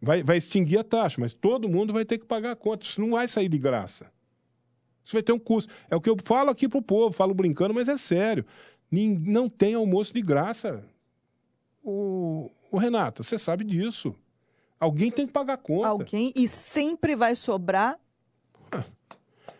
Vai, 0.00 0.22
vai 0.22 0.38
extinguir 0.38 0.78
a 0.78 0.82
taxa, 0.84 1.16
mas 1.20 1.34
todo 1.34 1.68
mundo 1.68 1.92
vai 1.92 2.06
ter 2.06 2.16
que 2.16 2.24
pagar 2.24 2.52
a 2.52 2.56
conta. 2.56 2.86
Isso 2.86 2.98
não 3.02 3.10
vai 3.10 3.28
sair 3.28 3.50
de 3.50 3.58
graça. 3.58 4.06
Isso 5.10 5.16
vai 5.16 5.24
ter 5.24 5.32
um 5.32 5.38
custo. 5.40 5.72
É 5.90 5.96
o 5.96 6.00
que 6.00 6.08
eu 6.08 6.16
falo 6.22 6.50
aqui 6.50 6.68
pro 6.68 6.80
povo, 6.80 7.12
falo 7.12 7.34
brincando, 7.34 7.74
mas 7.74 7.88
é 7.88 7.98
sério. 7.98 8.46
Não 8.92 9.48
tem 9.48 9.74
almoço 9.74 10.14
de 10.14 10.22
graça. 10.22 10.84
O, 11.82 12.48
o 12.70 12.78
Renata, 12.78 13.24
você 13.24 13.36
sabe 13.36 13.64
disso. 13.64 14.14
Alguém 14.78 15.10
tem 15.10 15.26
que 15.26 15.32
pagar 15.32 15.54
a 15.54 15.56
conta. 15.56 15.88
Alguém, 15.88 16.32
e 16.36 16.46
sempre 16.46 17.16
vai 17.16 17.34
sobrar 17.34 17.98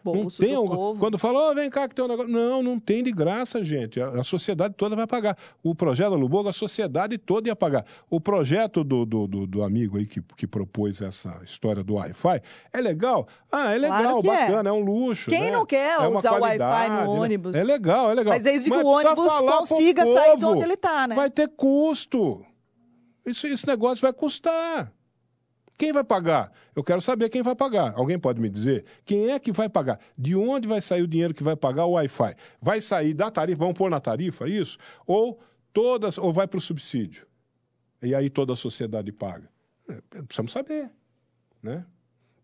Não 0.04 0.28
tem 0.28 0.54
do 0.54 0.66
povo. 0.68 0.98
Quando 1.00 1.18
fala, 1.18 1.50
"Ô, 1.50 1.54
vem 1.54 1.68
cá 1.70 1.88
que 1.88 1.94
tem 1.94 2.04
um 2.04 2.08
negócio. 2.08 2.30
Não, 2.32 2.62
não 2.62 2.78
tem 2.80 3.02
de 3.02 3.12
graça, 3.12 3.64
gente. 3.64 4.00
A, 4.00 4.08
a 4.08 4.24
sociedade 4.24 4.74
toda 4.76 4.96
vai 4.96 5.06
pagar. 5.06 5.36
O 5.62 5.74
projeto 5.74 6.10
da 6.10 6.16
Lubogo, 6.16 6.48
a 6.48 6.52
sociedade 6.52 7.18
toda 7.18 7.48
ia 7.48 7.56
pagar. 7.56 7.84
O 8.08 8.20
projeto 8.20 8.82
do, 8.82 9.04
do, 9.04 9.26
do, 9.26 9.46
do 9.46 9.62
amigo 9.62 9.98
aí 9.98 10.06
que, 10.06 10.22
que 10.36 10.46
propôs 10.46 11.00
essa 11.00 11.40
história 11.44 11.82
do 11.82 11.94
Wi-Fi 11.94 12.40
é 12.72 12.80
legal? 12.80 13.26
Ah, 13.50 13.74
é 13.74 13.78
legal, 13.78 14.22
Claro 14.22 14.38
é. 14.38 14.46
bacana, 14.46 14.70
é. 14.70 14.72
um 14.72 14.80
luxo. 14.80 15.30
Quem 15.30 15.44
né? 15.44 15.50
não 15.50 15.66
quer 15.66 16.00
É 16.00 16.08
usar 16.08 16.32
o 16.32 16.40
Wi-Fi 16.40 16.88
no 16.88 16.96
né? 16.96 17.06
ônibus? 17.06 17.54
É 17.54 17.64
legal, 17.64 18.10
é 18.10 18.14
legal. 18.14 18.34
Mas 18.34 18.42
desde 18.42 18.70
que 18.70 18.76
o 18.76 18.86
ônibus 18.86 19.32
consiga 19.40 20.06
sair 20.06 20.36
de 20.36 20.44
onde 20.44 20.64
ele 20.64 20.76
tá, 20.76 21.06
né? 21.06 21.14
Vai 21.14 21.30
ter 21.30 21.48
custo. 21.48 22.44
Isso, 23.24 23.46
esse 23.46 23.66
negócio 23.66 24.02
vai 24.02 24.12
custar. 24.12 24.92
Quem 25.80 25.94
vai 25.94 26.04
pagar? 26.04 26.52
Eu 26.76 26.84
quero 26.84 27.00
saber 27.00 27.30
quem 27.30 27.40
vai 27.40 27.54
pagar. 27.56 27.94
Alguém 27.96 28.18
pode 28.18 28.38
me 28.38 28.50
dizer? 28.50 28.84
Quem 29.02 29.30
é 29.30 29.38
que 29.38 29.50
vai 29.50 29.66
pagar? 29.66 29.98
De 30.14 30.36
onde 30.36 30.68
vai 30.68 30.78
sair 30.82 31.00
o 31.00 31.08
dinheiro 31.08 31.32
que 31.32 31.42
vai 31.42 31.56
pagar 31.56 31.86
o 31.86 31.92
Wi-Fi? 31.92 32.34
Vai 32.60 32.82
sair 32.82 33.14
da 33.14 33.30
tarifa? 33.30 33.60
Vamos 33.60 33.78
pôr 33.78 33.88
na 33.88 33.98
tarifa 33.98 34.46
isso? 34.46 34.76
Ou 35.06 35.40
todas, 35.72 36.18
ou 36.18 36.34
vai 36.34 36.46
para 36.46 36.58
o 36.58 36.60
subsídio? 36.60 37.26
E 38.02 38.14
aí 38.14 38.28
toda 38.28 38.52
a 38.52 38.56
sociedade 38.56 39.10
paga? 39.10 39.48
É, 39.88 40.02
Precisamos 40.24 40.52
saber, 40.52 40.90
né? 41.62 41.86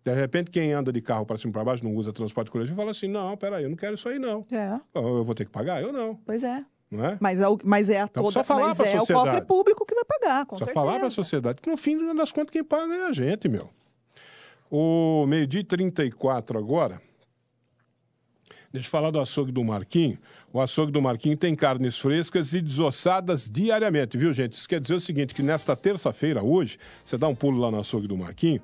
De 0.03 0.15
repente, 0.15 0.51
quem 0.51 0.73
anda 0.73 0.91
de 0.91 1.03
carro 1.03 1.27
para 1.27 1.37
cima 1.37 1.51
e 1.51 1.53
para 1.53 1.65
baixo, 1.65 1.85
não 1.85 1.95
usa 1.95 2.15
transporte 2.15 2.51
coletivo, 2.51 2.75
fala 2.75 2.93
assim, 2.93 3.07
não, 3.07 3.37
peraí, 3.37 3.65
eu 3.65 3.69
não 3.69 3.77
quero 3.77 3.97
isso 3.97 4.09
aí, 4.09 4.19
não. 4.19 4.47
É, 4.51 4.81
Eu 4.95 5.23
vou 5.25 5.35
ter 5.35 5.45
que 5.45 5.51
pagar? 5.51 5.83
Eu 5.83 5.93
não, 5.93 6.17
pois 6.25 6.43
é. 6.43 6.65
Não 6.91 7.05
é? 7.05 7.19
Mas 7.21 7.41
é, 7.41 7.45
mas 7.65 7.89
é 7.91 8.01
a 8.01 8.05
Então 8.05 8.23
toda, 8.23 8.45
falar 8.45 8.69
mas 8.69 8.81
é 8.81 9.01
o 9.01 9.07
cofre 9.07 9.43
público 9.43 9.85
que 9.85 9.95
vai 9.95 10.05
pagar, 10.05 10.47
com 10.47 10.57
Precisa 10.57 10.67
certeza. 10.67 10.75
falar 10.75 10.99
para 10.99 11.09
a 11.09 11.11
sociedade 11.11 11.61
que 11.61 11.71
no 11.71 11.77
fim 11.77 12.15
das 12.15 12.33
contas 12.33 12.51
quem 12.51 12.63
paga 12.63 12.95
é 12.95 13.07
a 13.07 13.13
gente, 13.13 13.49
meu. 13.49 13.69
O 14.71 15.27
meio-dia 15.27 15.61
e 15.61 15.65
34 15.65 16.59
agora. 16.59 17.01
Deixa 18.73 18.89
eu 18.89 18.91
falar 18.91 19.11
do 19.11 19.19
açougue 19.19 19.53
do 19.53 19.65
Marquinho. 19.65 20.19
O 20.53 20.61
açougue 20.61 20.93
do 20.93 21.01
Marquinho 21.01 21.37
tem 21.37 21.55
carnes 21.55 21.99
frescas 21.99 22.53
e 22.53 22.61
desossadas 22.61 23.49
diariamente, 23.49 24.19
viu, 24.19 24.33
gente? 24.35 24.53
Isso 24.53 24.69
quer 24.69 24.81
dizer 24.81 24.95
o 24.95 25.01
seguinte, 25.01 25.35
que 25.35 25.43
nesta 25.43 25.75
terça-feira, 25.75 26.43
hoje, 26.43 26.79
você 27.05 27.17
dá 27.17 27.27
um 27.27 27.35
pulo 27.35 27.59
lá 27.59 27.71
no 27.71 27.79
açougue 27.79 28.07
do 28.07 28.17
Marquinho 28.17 28.61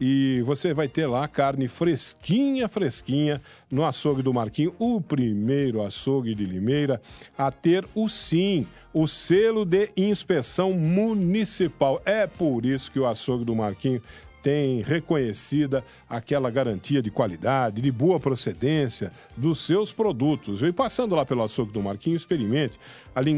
E 0.00 0.42
você 0.42 0.74
vai 0.74 0.88
ter 0.88 1.06
lá 1.06 1.26
carne 1.28 1.68
fresquinha, 1.68 2.68
fresquinha 2.68 3.40
no 3.70 3.84
açougue 3.84 4.22
do 4.22 4.34
Marquinho, 4.34 4.74
o 4.78 5.00
primeiro 5.00 5.82
açougue 5.82 6.34
de 6.34 6.44
Limeira 6.44 7.00
a 7.38 7.50
ter 7.52 7.86
o 7.94 8.08
SIM, 8.08 8.66
o 8.92 9.06
selo 9.06 9.64
de 9.64 9.90
inspeção 9.96 10.72
municipal. 10.72 12.02
É 12.04 12.26
por 12.26 12.66
isso 12.66 12.90
que 12.90 12.98
o 12.98 13.06
açougue 13.06 13.44
do 13.44 13.54
Marquinho 13.54 14.02
tem 14.42 14.82
reconhecida 14.82 15.82
aquela 16.06 16.50
garantia 16.50 17.00
de 17.00 17.10
qualidade, 17.10 17.80
de 17.80 17.90
boa 17.90 18.20
procedência 18.20 19.10
dos 19.34 19.64
seus 19.64 19.90
produtos. 19.90 20.60
E 20.60 20.70
passando 20.70 21.14
lá 21.14 21.24
pelo 21.24 21.42
açougue 21.42 21.72
do 21.72 21.82
Marquinho, 21.82 22.14
experimente 22.14 22.78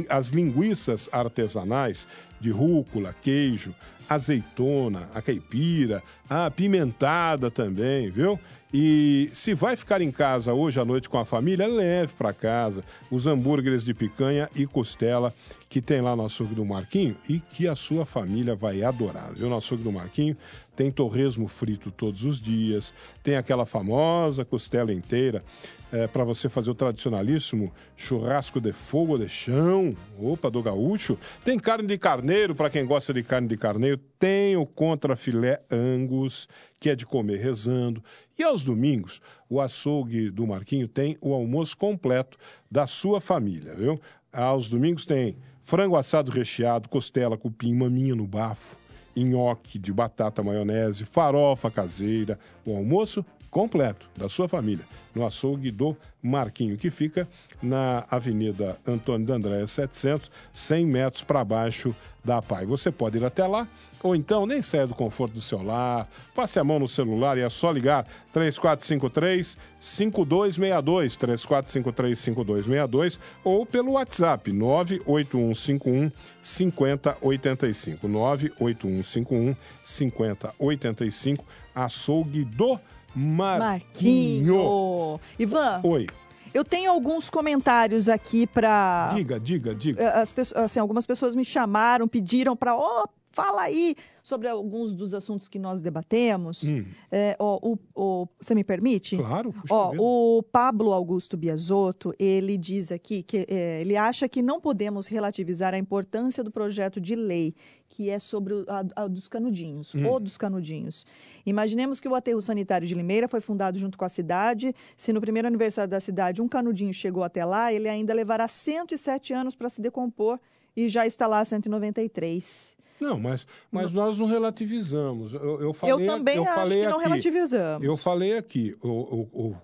as 0.09 0.29
linguiças 0.29 1.09
artesanais 1.13 2.09
de 2.41 2.51
rúcula, 2.51 3.15
queijo, 3.23 3.73
azeitona, 4.09 5.09
a 5.15 5.21
caipira, 5.21 6.03
a 6.29 6.51
pimentada 6.51 7.51
também, 7.51 8.11
viu? 8.11 8.39
E 8.75 9.31
se 9.33 9.55
vai 9.55 9.77
ficar 9.77 10.01
em 10.01 10.11
casa 10.11 10.53
hoje 10.53 10.79
à 10.81 10.85
noite 10.85 11.09
com 11.09 11.19
a 11.19 11.25
família, 11.25 11.67
leve 11.67 12.13
para 12.13 12.33
casa 12.33 12.83
os 13.11 13.27
hambúrgueres 13.27 13.85
de 13.85 13.95
picanha 13.95 14.51
e 14.55 14.67
costela 14.67 15.33
que 15.69 15.81
tem 15.81 16.01
lá 16.01 16.17
no 16.17 16.25
açougue 16.25 16.55
do 16.55 16.65
Marquinho 16.65 17.17
e 17.29 17.39
que 17.39 17.69
a 17.69 17.75
sua 17.75 18.05
família 18.05 18.55
vai 18.55 18.83
adorar. 18.83 19.33
Viu? 19.33 19.49
No 19.49 19.57
açougue 19.57 19.83
do 19.83 19.93
Marquinho 19.93 20.37
tem 20.77 20.91
torresmo 20.91 21.49
frito 21.49 21.91
todos 21.91 22.25
os 22.25 22.41
dias, 22.41 22.93
tem 23.23 23.37
aquela 23.37 23.65
famosa 23.65 24.45
costela 24.45 24.93
inteira 24.93 25.43
é, 25.91 26.07
para 26.07 26.25
você 26.25 26.49
fazer 26.49 26.71
o 26.71 26.75
tradicionalíssimo 26.75 27.73
churrasco 27.97 28.61
de 28.61 28.73
fogo 28.73 29.17
de 29.17 29.29
chão, 29.29 29.97
opa, 30.19 30.51
do 30.51 30.63
gaúcho. 30.63 31.19
Tem 31.45 31.59
carne 31.59 31.89
de 31.89 31.97
carneiro, 31.97 32.55
para 32.55 32.69
quem 32.69 32.85
gosta 32.85 33.15
de 33.15 33.23
carne 33.23 33.49
de 33.49 33.57
carneiro, 33.57 33.99
tem 34.19 34.57
o 34.57 34.67
contra 34.67 35.17
filé 35.17 35.61
angus, 35.71 36.49
que 36.79 36.91
é 36.91 36.95
de 36.95 37.07
comer 37.07 37.39
rezando. 37.39 38.03
E 38.39 38.43
aos 38.43 38.63
domingos, 38.63 39.21
o 39.49 39.61
açougue 39.61 40.31
do 40.31 40.47
Marquinho 40.47 40.87
tem 40.87 41.17
o 41.21 41.33
almoço 41.33 41.77
completo 41.77 42.37
da 42.71 42.87
sua 42.87 43.21
família, 43.21 43.75
viu? 43.75 44.01
Aos 44.33 44.69
domingos 44.69 45.07
tem 45.07 45.37
frango 45.65 45.97
assado 45.97 46.31
recheado, 46.31 46.89
costela, 46.89 47.37
cupim, 47.37 47.75
maminha 47.75 48.15
no 48.15 48.27
bafo, 48.27 48.77
nhoque 49.25 49.79
de 49.79 49.93
batata 49.93 50.43
maionese, 50.43 51.05
farofa 51.05 51.71
caseira, 51.71 52.39
o 52.65 52.77
almoço 52.77 53.25
completo 53.51 54.09
da 54.17 54.29
sua 54.29 54.49
família 54.49 54.85
no 55.17 55.25
açougue 55.25 55.71
do 55.71 55.97
Marquinho, 56.23 56.77
que 56.77 56.91
fica 56.91 57.27
na 57.63 58.05
Avenida 58.11 58.79
Antônio 58.87 59.27
D'Andréa 59.27 59.67
700, 59.67 60.31
100 60.53 60.87
metros 60.87 61.23
para 61.23 61.43
baixo 61.43 61.97
da 62.23 62.43
PAI. 62.43 62.67
Você 62.67 62.91
pode 62.93 63.17
ir 63.17 63.25
até 63.25 63.47
lá, 63.47 63.67
ou 64.03 64.15
então 64.15 64.45
nem 64.45 64.61
saia 64.61 64.87
do 64.87 64.95
conforto 64.95 65.33
do 65.33 65.41
seu 65.41 65.63
lar, 65.63 66.07
passe 66.35 66.59
a 66.59 66.65
mão 66.65 66.79
no 66.79 66.87
celular 66.87 67.39
e 67.39 67.41
é 67.41 67.49
só 67.49 67.71
ligar 67.71 68.07
3453 68.33 69.57
5262, 69.81 71.17
3453 71.17 72.19
5262 72.19 73.19
ou 73.43 73.65
pelo 73.65 73.93
WhatsApp 73.93 74.53
98151 74.53 76.13
5085, 76.43 78.07
98151 78.07 79.57
5085, 79.83 81.45
açougue 81.75 82.45
do 82.45 82.69
Marquinho. 82.69 82.96
Marquinho. 83.17 85.21
Ivan. 85.39 85.81
Oi. 85.83 86.07
Eu 86.53 86.65
tenho 86.65 86.91
alguns 86.91 87.29
comentários 87.29 88.09
aqui 88.09 88.47
para. 88.47 89.13
Diga, 89.15 89.39
diga, 89.39 89.75
diga. 89.75 90.11
As 90.13 90.33
pessoas, 90.33 90.65
assim, 90.65 90.81
algumas 90.81 91.07
pessoas 91.07 91.35
me 91.35 91.45
chamaram, 91.45 92.09
pediram 92.09 92.57
para. 92.57 92.75
Oh, 92.75 93.07
fala 93.37 93.63
aí 93.63 93.95
sobre 94.23 94.49
alguns 94.49 94.95
dos 94.95 95.13
assuntos 95.13 95.47
que 95.47 95.59
nós 95.59 95.83
debatemos. 95.83 96.65
Hum. 96.65 96.87
É, 97.13 97.37
ó, 97.39 97.59
o, 97.63 97.79
o, 97.95 98.27
você 98.41 98.55
me 98.55 98.65
permite? 98.65 99.19
Claro. 99.19 99.55
Ó, 99.69 99.93
o 99.99 100.43
Pablo 100.43 100.91
Augusto 100.91 101.37
Biasotto, 101.37 102.15
ele 102.19 102.57
diz 102.57 102.91
aqui 102.91 103.23
que 103.23 103.47
é, 103.47 103.83
ele 103.83 103.95
acha 103.95 104.27
que 104.27 104.41
não 104.41 104.59
podemos 104.59 105.07
relativizar 105.07 105.75
a 105.75 105.79
importância 105.79 106.43
do 106.43 106.51
projeto 106.51 106.99
de 106.99 107.15
lei 107.15 107.55
que 107.89 108.11
é 108.11 108.19
sobre 108.19 108.53
o, 108.53 108.65
a, 108.69 109.05
a 109.05 109.07
dos 109.07 109.29
canudinhos, 109.29 109.95
hum. 109.95 110.07
ou 110.07 110.19
dos 110.19 110.37
canudinhos. 110.37 111.07
Imaginemos 111.45 112.01
que 112.01 112.09
o 112.09 112.15
aterro 112.15 112.41
sanitário 112.41 112.89
de 112.89 112.95
Limeira 112.95 113.29
foi 113.29 113.41
fundado 113.41 113.79
junto 113.79 113.97
com 113.97 114.05
a 114.05 114.09
cidade. 114.09 114.75
Se 114.97 115.13
no 115.13 115.21
primeiro 115.21 115.47
aniversário 115.47 115.91
da 115.91 116.01
cidade 116.01 116.43
um 116.43 116.49
canudinho 116.49 116.93
chegou 116.93 117.23
até 117.23 117.45
lá, 117.45 117.73
ele 117.73 117.89
ainda 117.89 118.13
levará 118.13 118.49
107 118.49 119.33
anos 119.35 119.55
para 119.55 119.69
se 119.69 119.81
decompor 119.81 120.41
e 120.77 120.89
já 120.89 121.07
está 121.07 121.27
lá 121.27 121.45
193. 121.45 122.77
Não, 123.01 123.19
mas, 123.19 123.47
mas 123.71 123.93
nós 123.93 124.19
não 124.19 124.27
relativizamos. 124.27 125.35
Eu, 125.35 125.61
eu, 125.61 125.75
falei, 125.75 125.95
eu 125.95 126.07
também 126.07 126.37
eu 126.37 126.45
acho 126.45 126.55
falei 126.55 126.81
que 126.81 126.87
não 126.87 126.99
aqui, 126.99 127.09
relativizamos. 127.09 127.87
Eu 127.87 127.97
falei 127.97 128.37
aqui, 128.37 128.77
o, 128.83 128.89
o, 128.89 129.51
o, 129.51 129.57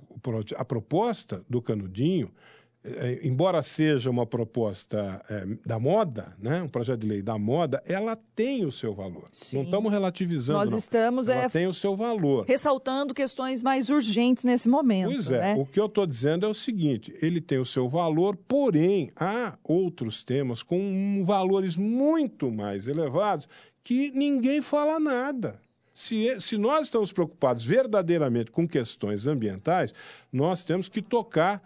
a 0.56 0.64
proposta 0.64 1.44
do 1.48 1.60
Canudinho 1.62 2.30
é, 2.84 3.20
embora 3.22 3.62
seja 3.62 4.10
uma 4.10 4.26
proposta 4.26 5.22
é, 5.30 5.46
da 5.64 5.78
moda, 5.78 6.34
né, 6.38 6.62
um 6.62 6.68
projeto 6.68 7.00
de 7.00 7.06
lei 7.06 7.22
da 7.22 7.38
moda, 7.38 7.80
ela 7.86 8.16
tem 8.34 8.64
o 8.64 8.72
seu 8.72 8.92
valor. 8.92 9.28
Sim. 9.30 9.58
Não 9.58 9.64
estamos 9.64 9.92
relativizando. 9.92 10.58
Nós 10.58 10.70
não. 10.70 10.78
estamos 10.78 11.28
ela 11.28 11.44
é, 11.44 11.48
tem 11.48 11.66
o 11.68 11.72
seu 11.72 11.94
valor. 11.94 12.44
Ressaltando 12.46 13.14
questões 13.14 13.62
mais 13.62 13.88
urgentes 13.88 14.42
nesse 14.42 14.68
momento. 14.68 15.12
Pois 15.12 15.30
é. 15.30 15.54
Né? 15.54 15.54
O 15.56 15.64
que 15.64 15.78
eu 15.78 15.86
estou 15.86 16.06
dizendo 16.06 16.44
é 16.44 16.48
o 16.48 16.54
seguinte: 16.54 17.14
ele 17.22 17.40
tem 17.40 17.58
o 17.58 17.64
seu 17.64 17.88
valor, 17.88 18.36
porém 18.48 19.10
há 19.14 19.56
outros 19.62 20.24
temas 20.24 20.62
com 20.62 21.22
valores 21.24 21.76
muito 21.76 22.50
mais 22.50 22.88
elevados 22.88 23.48
que 23.84 24.10
ninguém 24.10 24.60
fala 24.60 24.98
nada. 24.98 25.60
Se, 25.94 26.40
se 26.40 26.56
nós 26.56 26.86
estamos 26.86 27.12
preocupados 27.12 27.64
verdadeiramente 27.64 28.50
com 28.50 28.66
questões 28.66 29.26
ambientais, 29.26 29.94
nós 30.32 30.64
temos 30.64 30.88
que 30.88 31.02
tocar 31.02 31.62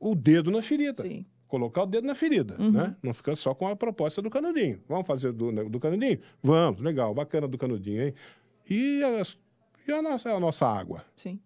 o 0.00 0.14
dedo 0.14 0.50
na 0.50 0.62
ferida. 0.62 1.02
Sim. 1.02 1.26
Colocar 1.46 1.82
o 1.82 1.86
dedo 1.86 2.06
na 2.06 2.14
ferida, 2.14 2.56
uhum. 2.58 2.70
né? 2.70 2.96
Não 3.02 3.12
ficar 3.12 3.36
só 3.36 3.54
com 3.54 3.68
a 3.68 3.76
proposta 3.76 4.22
do 4.22 4.30
canudinho. 4.30 4.80
Vamos 4.88 5.06
fazer 5.06 5.32
do, 5.32 5.52
né, 5.52 5.64
do 5.64 5.78
canudinho? 5.78 6.18
Vamos, 6.42 6.80
legal, 6.80 7.12
bacana 7.12 7.46
do 7.46 7.58
canudinho, 7.58 8.02
hein? 8.02 8.14
E, 8.68 9.02
as, 9.02 9.36
e 9.86 9.92
a, 9.92 10.00
nossa, 10.00 10.30
a 10.30 10.40
nossa 10.40 10.66
água? 10.66 11.04
Sim. 11.16 11.38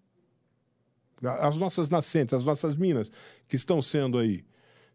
As 1.23 1.57
nossas 1.57 1.89
nascentes, 1.89 2.35
as 2.35 2.45
nossas 2.45 2.77
minas 2.77 3.11
que 3.49 3.57
estão 3.57 3.81
sendo 3.81 4.19
aí 4.19 4.45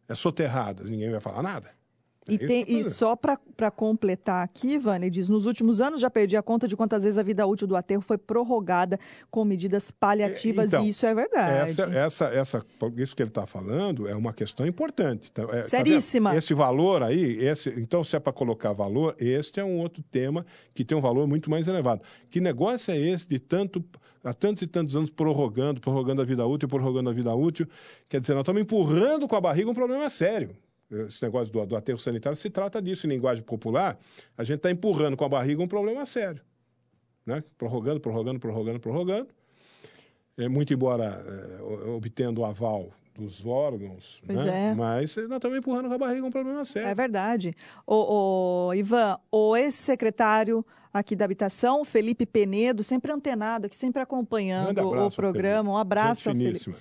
é, 0.07 0.13
soterradas, 0.13 0.89
ninguém 0.89 1.09
vai 1.09 1.19
falar 1.19 1.41
nada? 1.41 1.71
E, 2.27 2.37
tem, 2.37 2.65
e 2.67 2.83
só 2.83 3.15
para 3.15 3.71
completar 3.71 4.43
aqui, 4.43 4.77
Vânia, 4.77 5.09
diz: 5.09 5.29
nos 5.29 5.45
últimos 5.45 5.81
anos 5.81 6.01
já 6.01 6.09
perdi 6.09 6.35
a 6.37 6.43
conta 6.43 6.67
de 6.67 6.75
quantas 6.75 7.03
vezes 7.03 7.17
a 7.17 7.23
vida 7.23 7.45
útil 7.45 7.67
do 7.67 7.75
aterro 7.75 8.01
foi 8.01 8.17
prorrogada 8.17 8.99
com 9.31 9.43
medidas 9.45 9.89
paliativas, 9.89 10.67
então, 10.67 10.83
e 10.83 10.89
isso 10.89 11.05
é 11.05 11.15
verdade. 11.15 11.71
Essa, 11.71 11.83
essa, 11.83 12.25
essa, 12.25 12.65
isso 12.97 13.15
que 13.15 13.23
ele 13.23 13.29
está 13.29 13.45
falando 13.45 14.07
é 14.07 14.15
uma 14.15 14.33
questão 14.33 14.67
importante. 14.67 15.31
Tá, 15.31 15.43
é, 15.51 15.63
Seríssima. 15.63 16.31
Tá 16.31 16.37
esse 16.37 16.53
valor 16.53 17.01
aí, 17.03 17.43
esse, 17.43 17.69
então, 17.77 18.03
se 18.03 18.15
é 18.15 18.19
para 18.19 18.33
colocar 18.33 18.73
valor, 18.73 19.15
este 19.19 19.59
é 19.59 19.63
um 19.63 19.79
outro 19.79 20.03
tema 20.03 20.45
que 20.73 20.83
tem 20.83 20.97
um 20.97 21.01
valor 21.01 21.27
muito 21.27 21.49
mais 21.49 21.67
elevado. 21.67 22.01
Que 22.29 22.39
negócio 22.39 22.91
é 22.91 22.97
esse 22.97 23.27
de 23.27 23.39
tanto 23.39 23.83
há 24.23 24.33
tantos 24.33 24.61
e 24.61 24.67
tantos 24.67 24.95
anos 24.95 25.09
prorrogando, 25.09 25.79
prorrogando 25.81 26.21
a 26.21 26.25
vida 26.25 26.45
útil, 26.45 26.67
prorrogando 26.67 27.09
a 27.09 27.13
vida 27.13 27.33
útil. 27.33 27.67
Quer 28.07 28.19
dizer, 28.19 28.33
nós 28.33 28.41
estamos 28.41 28.61
empurrando 28.61 29.27
com 29.27 29.35
a 29.35 29.41
barriga 29.41 29.69
um 29.69 29.73
problema 29.73 30.09
sério 30.09 30.55
esse 30.91 31.21
negócio 31.23 31.51
do, 31.53 31.65
do 31.65 31.75
aterro 31.75 31.99
sanitário, 31.99 32.35
se 32.35 32.49
trata 32.49 32.81
disso 32.81 33.05
em 33.05 33.09
linguagem 33.09 33.43
popular, 33.43 33.97
a 34.37 34.43
gente 34.43 34.57
está 34.57 34.71
empurrando 34.71 35.15
com 35.15 35.23
a 35.23 35.29
barriga 35.29 35.61
um 35.61 35.67
problema 35.67 36.05
sério. 36.05 36.41
Né? 37.25 37.43
Prorrogando, 37.57 37.99
prorrogando, 37.99 38.39
prorrogando, 38.39 38.79
prorrogando. 38.79 39.27
É, 40.37 40.47
muito 40.47 40.73
embora 40.73 41.23
é, 41.27 41.89
obtendo 41.89 42.41
o 42.41 42.45
aval 42.45 42.89
dos 43.13 43.45
órgãos, 43.45 44.21
pois 44.25 44.45
né? 44.45 44.69
é. 44.69 44.73
mas 44.73 45.15
nós 45.17 45.35
estamos 45.35 45.57
empurrando 45.57 45.89
com 45.89 45.93
a 45.93 45.97
barriga 45.97 46.25
um 46.25 46.31
problema 46.31 46.63
sério. 46.63 46.87
É 46.87 46.95
verdade. 46.95 47.53
O, 47.85 48.69
o 48.69 48.73
Ivan, 48.73 49.19
o 49.29 49.57
ex-secretário 49.57 50.65
aqui 50.93 51.15
da 51.15 51.25
habitação, 51.25 51.83
Felipe 51.83 52.25
Penedo, 52.25 52.81
sempre 52.81 53.11
antenado 53.11 53.65
aqui, 53.65 53.75
sempre 53.75 54.01
acompanhando 54.01 54.81
o 54.81 55.11
programa. 55.11 55.71
Um 55.71 55.77
abraço, 55.77 56.23
Felipe. 56.23 56.71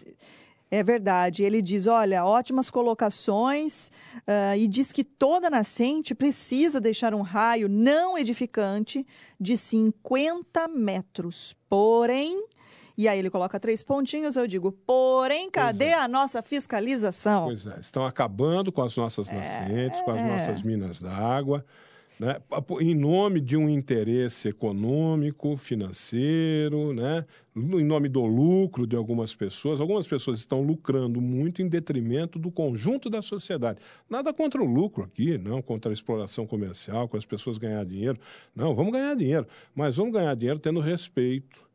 É 0.70 0.82
verdade. 0.82 1.42
Ele 1.42 1.62
diz: 1.62 1.86
olha, 1.86 2.24
ótimas 2.24 2.70
colocações 2.70 3.90
uh, 4.18 4.56
e 4.56 4.68
diz 4.68 4.92
que 4.92 5.02
toda 5.02 5.48
nascente 5.48 6.14
precisa 6.14 6.80
deixar 6.80 7.14
um 7.14 7.22
raio 7.22 7.68
não 7.68 8.18
edificante 8.18 9.06
de 9.40 9.56
50 9.56 10.68
metros. 10.68 11.56
Porém, 11.68 12.44
e 12.96 13.06
aí 13.06 13.18
ele 13.18 13.30
coloca 13.30 13.60
três 13.60 13.80
pontinhos, 13.82 14.36
eu 14.36 14.46
digo, 14.46 14.72
porém, 14.72 15.48
cadê 15.48 15.86
é. 15.86 15.94
a 15.94 16.08
nossa 16.08 16.42
fiscalização? 16.42 17.44
Pois 17.44 17.64
é, 17.64 17.78
estão 17.80 18.04
acabando 18.04 18.72
com 18.72 18.82
as 18.82 18.96
nossas 18.96 19.30
nascentes, 19.30 20.00
é... 20.00 20.02
com 20.02 20.10
as 20.10 20.22
nossas 20.22 20.62
minas 20.64 21.00
d'água. 21.00 21.64
Né, 22.18 22.40
em 22.80 22.94
nome 22.94 23.40
de 23.40 23.56
um 23.56 23.68
interesse 23.68 24.48
econômico, 24.48 25.56
financeiro, 25.56 26.92
né, 26.92 27.24
em 27.54 27.84
nome 27.84 28.08
do 28.08 28.24
lucro 28.24 28.86
de 28.86 28.96
algumas 28.96 29.34
pessoas. 29.34 29.80
Algumas 29.80 30.06
pessoas 30.06 30.38
estão 30.38 30.62
lucrando 30.62 31.20
muito 31.20 31.62
em 31.62 31.68
detrimento 31.68 32.38
do 32.38 32.50
conjunto 32.50 33.08
da 33.08 33.22
sociedade. 33.22 33.78
Nada 34.08 34.32
contra 34.32 34.62
o 34.62 34.66
lucro 34.66 35.04
aqui, 35.04 35.38
não 35.38 35.62
contra 35.62 35.92
a 35.92 35.94
exploração 35.94 36.46
comercial, 36.46 37.08
com 37.08 37.16
as 37.16 37.24
pessoas 37.24 37.58
ganhar 37.58 37.84
dinheiro. 37.84 38.18
Não, 38.54 38.74
vamos 38.74 38.92
ganhar 38.92 39.14
dinheiro, 39.14 39.46
mas 39.74 39.96
vamos 39.96 40.12
ganhar 40.12 40.34
dinheiro 40.34 40.58
tendo 40.58 40.80
respeito 40.80 41.67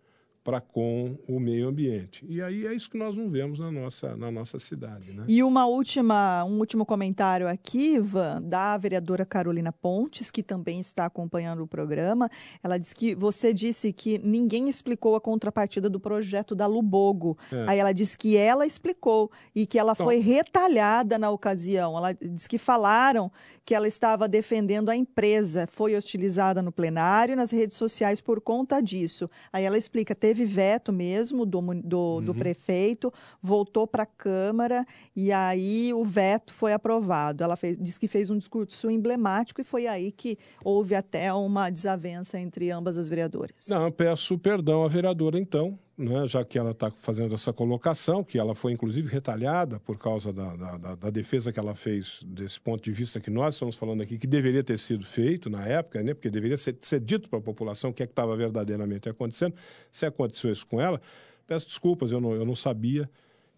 para 0.44 0.60
com 0.60 1.18
o 1.28 1.40
meio 1.40 1.70
ambiente. 1.70 2.26
E 2.28 2.42
aí 2.42 2.68
é 2.68 2.74
isso 2.74 2.90
que 2.90 2.98
nós 2.98 3.16
não 3.16 3.30
vemos 3.30 3.60
na 3.60 3.72
nossa, 3.72 4.16
na 4.18 4.30
nossa 4.30 4.60
cidade. 4.60 5.14
Né? 5.14 5.24
E 5.28 5.42
uma 5.42 5.66
última, 5.66 6.44
um 6.44 6.60
último 6.60 6.86
comentário 6.86 7.48
aqui, 7.48 7.96
Ivan, 7.96 8.42
da 8.42 8.78
vereadora 8.78 9.26
Carolina 9.26 9.72
Pontes, 9.72 10.30
que 10.30 10.44
também 10.44 10.80
está 10.82 11.06
acompanhando 11.06 11.64
o 11.64 11.68
programa. 11.68 12.30
Ela 12.62 12.78
disse 12.78 12.94
que 12.94 13.16
você 13.16 13.54
disse 13.54 13.94
que 13.94 14.20
ninguém 14.20 14.68
explicou 14.68 15.16
a 15.16 15.22
contrapartida 15.22 15.90
do 15.90 16.00
projeto 16.00 16.54
da 16.54 16.68
Lubogo. 16.68 17.38
É. 17.50 17.66
Aí 17.68 17.80
ela 17.80 17.94
disse 17.94 18.18
que 18.18 18.36
ela 18.36 18.66
explicou 18.66 19.32
e 19.56 19.66
que 19.66 19.80
ela 19.80 19.94
então, 19.94 20.06
foi 20.06 20.18
retalhada 20.18 21.18
na 21.18 21.30
ocasião. 21.30 21.98
Ela 21.98 22.14
disse 22.14 22.50
que 22.50 22.58
falaram 22.58 23.32
que 23.66 23.74
ela 23.74 23.88
estava 23.88 24.28
defendendo 24.28 24.90
a 24.90 24.96
empresa, 24.96 25.68
foi 25.72 25.96
hostilizada 25.96 26.62
no 26.62 26.72
plenário 26.72 27.34
e 27.34 27.36
nas 27.36 27.52
redes 27.52 27.78
sociais 27.78 28.20
por 28.20 28.42
conta 28.42 28.82
disso. 28.82 29.30
Aí 29.52 29.64
ela 29.64 29.78
explica, 29.78 30.14
teve 30.14 30.44
veto 30.46 30.92
mesmo 30.92 31.46
do, 31.46 31.62
do, 31.62 31.98
uhum. 31.98 32.22
do 32.24 32.36
prefeito, 32.36 33.12
voltou 33.42 33.88
para 33.88 34.04
a 34.04 34.08
Câmara 34.08 34.86
e 35.16 35.32
aí 35.32 35.94
o 35.94 36.04
veto 36.04 36.54
foi 36.54 36.74
aprovado. 36.74 37.44
Ela 37.44 37.56
fez, 37.56 37.78
disse 37.80 38.00
que 38.00 38.08
fez 38.08 38.30
um 38.30 38.38
discurso 38.38 38.90
emblemático 38.90 39.62
e 39.62 39.64
foi 39.64 39.88
aí 39.88 40.12
que 40.12 40.38
houve 40.64 40.94
até 40.96 41.34
uma 41.34 41.70
desavença 41.70 42.40
entre 42.40 42.70
ambas 42.70 42.98
as 42.98 43.08
vereadoras. 43.08 43.68
Não, 43.70 43.86
eu 43.86 43.92
peço 43.92 44.38
perdão 44.38 44.84
à 44.84 44.88
vereadora 44.88 45.40
então, 45.40 45.80
né, 45.98 46.28
já 46.28 46.44
que 46.44 46.58
ela 46.58 46.72
está 46.72 46.90
fazendo 46.90 47.36
essa 47.36 47.54
colocação, 47.54 48.24
que 48.24 48.40
ela 48.40 48.56
foi 48.56 48.72
inclusive 48.72 49.08
retalhada 49.08 49.80
por 49.80 49.98
causa 49.98 50.34
da, 50.34 50.56
da, 50.56 50.96
da, 50.96 51.10
defesa 51.12 51.54
que 51.54 51.60
ela 51.60 51.76
fez 51.76 52.24
desse 52.26 52.60
ponto 52.60 52.84
de 52.84 52.92
vista 52.92 53.20
que 53.20 53.30
nós 53.30 53.56
estamos 53.56 53.76
falando 53.76 54.02
aqui, 54.02 54.18
que 54.18 54.26
deveria 54.26 54.64
ter 54.64 54.80
sido 54.80 55.06
feito 55.06 55.50
na 55.50 55.68
época, 55.68 56.02
né, 56.02 56.14
porque 56.14 56.30
deveria 56.30 56.58
ser, 56.58 56.76
ser 56.82 57.00
dito 57.00 57.30
para 57.30 57.38
a 57.38 57.42
população 57.42 57.92
o 57.92 57.94
que 57.94 58.02
é 58.02 58.06
estava 58.06 58.36
verdadeiramente 58.36 59.08
acontecendo. 59.08 59.56
Se 59.92 60.06
aconteceu 60.06 60.52
isso 60.52 60.66
com 60.66 60.82
ela, 60.82 61.00
peço 61.46 61.68
desculpas, 61.68 62.12
eu 62.12 62.20
não, 62.20 62.34
eu 62.34 62.46
não 62.46 62.56
sabia 62.56 63.10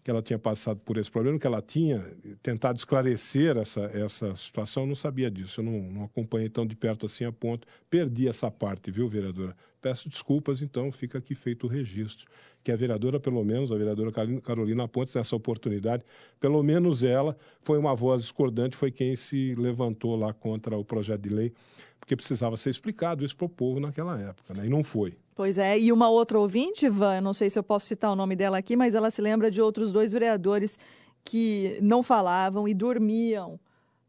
que 0.04 0.10
ela 0.10 0.22
tinha 0.22 0.38
passado 0.38 0.78
por 0.84 0.98
esse 0.98 1.10
problema, 1.10 1.38
que 1.38 1.46
ela 1.46 1.60
tinha 1.60 2.04
tentado 2.40 2.78
esclarecer 2.78 3.56
essa, 3.56 3.80
essa 3.86 4.36
situação, 4.36 4.84
eu 4.84 4.86
não 4.86 4.94
sabia 4.94 5.30
disso, 5.30 5.60
eu 5.60 5.64
não, 5.64 5.82
não 5.90 6.04
acompanhei 6.04 6.48
tão 6.48 6.64
de 6.66 6.76
perto 6.76 7.06
assim 7.06 7.24
a 7.24 7.32
ponto, 7.32 7.66
perdi 7.90 8.28
essa 8.28 8.50
parte, 8.50 8.90
viu, 8.90 9.08
vereadora? 9.08 9.56
Peço 9.80 10.08
desculpas, 10.08 10.62
então 10.62 10.90
fica 10.90 11.18
aqui 11.18 11.34
feito 11.34 11.66
o 11.66 11.68
registro. 11.68 12.26
Que 12.64 12.72
a 12.72 12.76
vereadora, 12.76 13.20
pelo 13.20 13.44
menos, 13.44 13.70
a 13.70 13.76
vereadora 13.76 14.10
Carolina 14.42 14.88
Pontes, 14.88 15.14
nessa 15.14 15.36
oportunidade, 15.36 16.02
pelo 16.40 16.62
menos 16.62 17.04
ela 17.04 17.36
foi 17.60 17.78
uma 17.78 17.94
voz 17.94 18.22
discordante, 18.22 18.76
foi 18.76 18.90
quem 18.90 19.14
se 19.14 19.54
levantou 19.54 20.16
lá 20.16 20.32
contra 20.32 20.76
o 20.76 20.84
projeto 20.84 21.20
de 21.20 21.28
lei, 21.28 21.52
porque 22.00 22.16
precisava 22.16 22.56
ser 22.56 22.70
explicado 22.70 23.24
isso 23.24 23.36
para 23.36 23.46
o 23.46 23.48
povo 23.48 23.78
naquela 23.78 24.20
época, 24.20 24.54
né? 24.54 24.66
e 24.66 24.68
não 24.68 24.82
foi. 24.82 25.16
Pois 25.34 25.58
é, 25.58 25.78
e 25.78 25.92
uma 25.92 26.08
outra 26.08 26.38
ouvinte, 26.38 26.86
Ivan, 26.86 27.16
eu 27.16 27.22
não 27.22 27.34
sei 27.34 27.50
se 27.50 27.58
eu 27.58 27.62
posso 27.62 27.86
citar 27.86 28.10
o 28.10 28.16
nome 28.16 28.34
dela 28.34 28.58
aqui, 28.58 28.74
mas 28.74 28.94
ela 28.94 29.10
se 29.10 29.20
lembra 29.20 29.50
de 29.50 29.60
outros 29.60 29.92
dois 29.92 30.12
vereadores 30.12 30.78
que 31.24 31.78
não 31.82 32.02
falavam 32.02 32.66
e 32.66 32.72
dormiam 32.72 33.60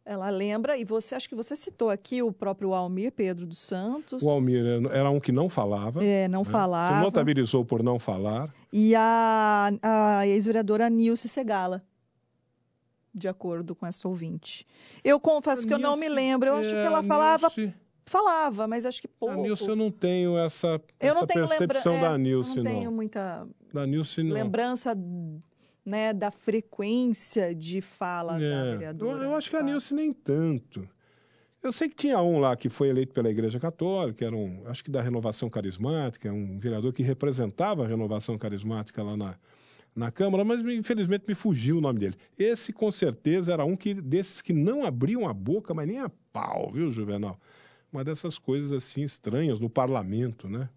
ela 0.08 0.30
lembra, 0.30 0.78
e 0.78 0.86
você 0.86 1.16
acho 1.16 1.28
que 1.28 1.36
você 1.36 1.54
citou 1.54 1.90
aqui 1.90 2.24
o 2.24 2.32
próprio 2.32 2.74
Almir 2.74 3.12
Pedro 3.12 3.46
dos 3.46 3.60
Santos. 3.60 4.24
O 4.24 4.30
Almir 4.30 4.64
era 4.92 5.10
um 5.10 5.20
que 5.20 5.34
não 5.34 5.50
falava. 5.50 6.04
É, 6.04 6.30
não 6.30 6.44
né? 6.44 6.50
falava. 6.50 6.96
Se 6.96 7.02
notabilizou 7.02 7.66
por 7.66 7.84
não 7.84 8.00
falar. 8.00 8.54
E 8.72 8.96
a, 8.96 9.70
a 9.82 10.26
ex-vereadora 10.26 10.90
Nilce 10.90 11.28
Segala, 11.28 11.84
de 13.14 13.28
acordo 13.28 13.76
com 13.76 13.86
essa 13.86 14.08
ouvinte. 14.08 14.66
Eu 15.04 15.20
confesso 15.20 15.64
a 15.64 15.64
que 15.64 15.70
Nilce, 15.70 15.84
eu 15.84 15.90
não 15.90 15.98
me 15.98 16.08
lembro, 16.08 16.48
eu 16.48 16.56
acho 16.56 16.74
é, 16.74 16.82
que 16.82 16.88
ela 16.88 17.04
falava. 17.04 17.52
Nilce... 17.58 17.74
Falava, 18.06 18.66
mas 18.66 18.86
acho 18.86 19.02
que 19.02 19.08
pouco. 19.10 19.34
A 19.34 19.38
Nilce 19.38 19.68
eu 19.68 19.76
não 19.76 19.92
tenho 19.92 20.38
essa, 20.38 20.82
eu 21.02 21.12
essa 21.12 21.28
tenho 21.28 21.46
percepção 21.46 21.92
lembra... 21.92 22.10
da 22.10 22.16
é, 22.16 22.18
Nilce, 22.18 22.50
não. 22.50 22.58
Eu 22.58 22.64
não 22.64 22.72
tenho 22.72 22.92
muita 22.94 23.48
da 23.74 23.86
Nilce, 23.86 24.24
não. 24.24 24.34
lembrança 24.34 24.96
né, 25.88 26.12
da 26.12 26.30
frequência 26.30 27.56
de 27.56 27.80
fala 27.80 28.36
é, 28.36 28.50
da 28.50 28.72
vereadora. 28.72 29.20
Eu, 29.20 29.30
eu 29.30 29.36
acho 29.36 29.50
que 29.50 29.56
a 29.56 29.64
Nilce 29.64 29.94
nem 29.94 30.12
tanto. 30.12 30.88
Eu 31.64 31.72
sei 31.72 31.88
que 31.88 31.96
tinha 31.96 32.22
um 32.22 32.40
lá 32.40 32.58
que 32.58 32.68
foi 32.68 32.90
eleito 32.90 33.14
pela 33.14 33.30
Igreja 33.30 33.58
Católica, 33.58 34.26
era 34.26 34.36
um, 34.36 34.64
acho 34.66 34.84
que 34.84 34.92
da 34.92 35.02
Renovação 35.02 35.50
Carismática, 35.50 36.32
um 36.32 36.60
vereador 36.60 36.92
que 36.92 37.02
representava 37.02 37.86
a 37.86 37.88
Renovação 37.88 38.38
Carismática 38.38 39.02
lá 39.02 39.16
na, 39.16 39.36
na 39.96 40.12
Câmara, 40.12 40.44
mas 40.44 40.62
infelizmente 40.66 41.24
me 41.26 41.34
fugiu 41.34 41.78
o 41.78 41.82
nome 41.82 42.00
dele. 42.00 42.18
Esse 42.38 42.74
com 42.74 42.92
certeza 42.92 43.54
era 43.54 43.64
um 43.64 43.78
que, 43.78 43.94
desses 43.94 44.42
que 44.42 44.52
não 44.52 44.84
abriam 44.84 45.26
a 45.26 45.34
boca, 45.34 45.74
mas 45.74 45.88
nem 45.88 46.00
a 46.00 46.12
pau, 46.34 46.70
viu, 46.70 46.92
Juvenal? 46.92 47.40
Uma 47.94 48.04
dessas 48.04 48.38
coisas 48.38 48.74
assim 48.74 49.04
estranhas 49.04 49.58
no 49.58 49.70
parlamento, 49.70 50.50
né? 50.50 50.68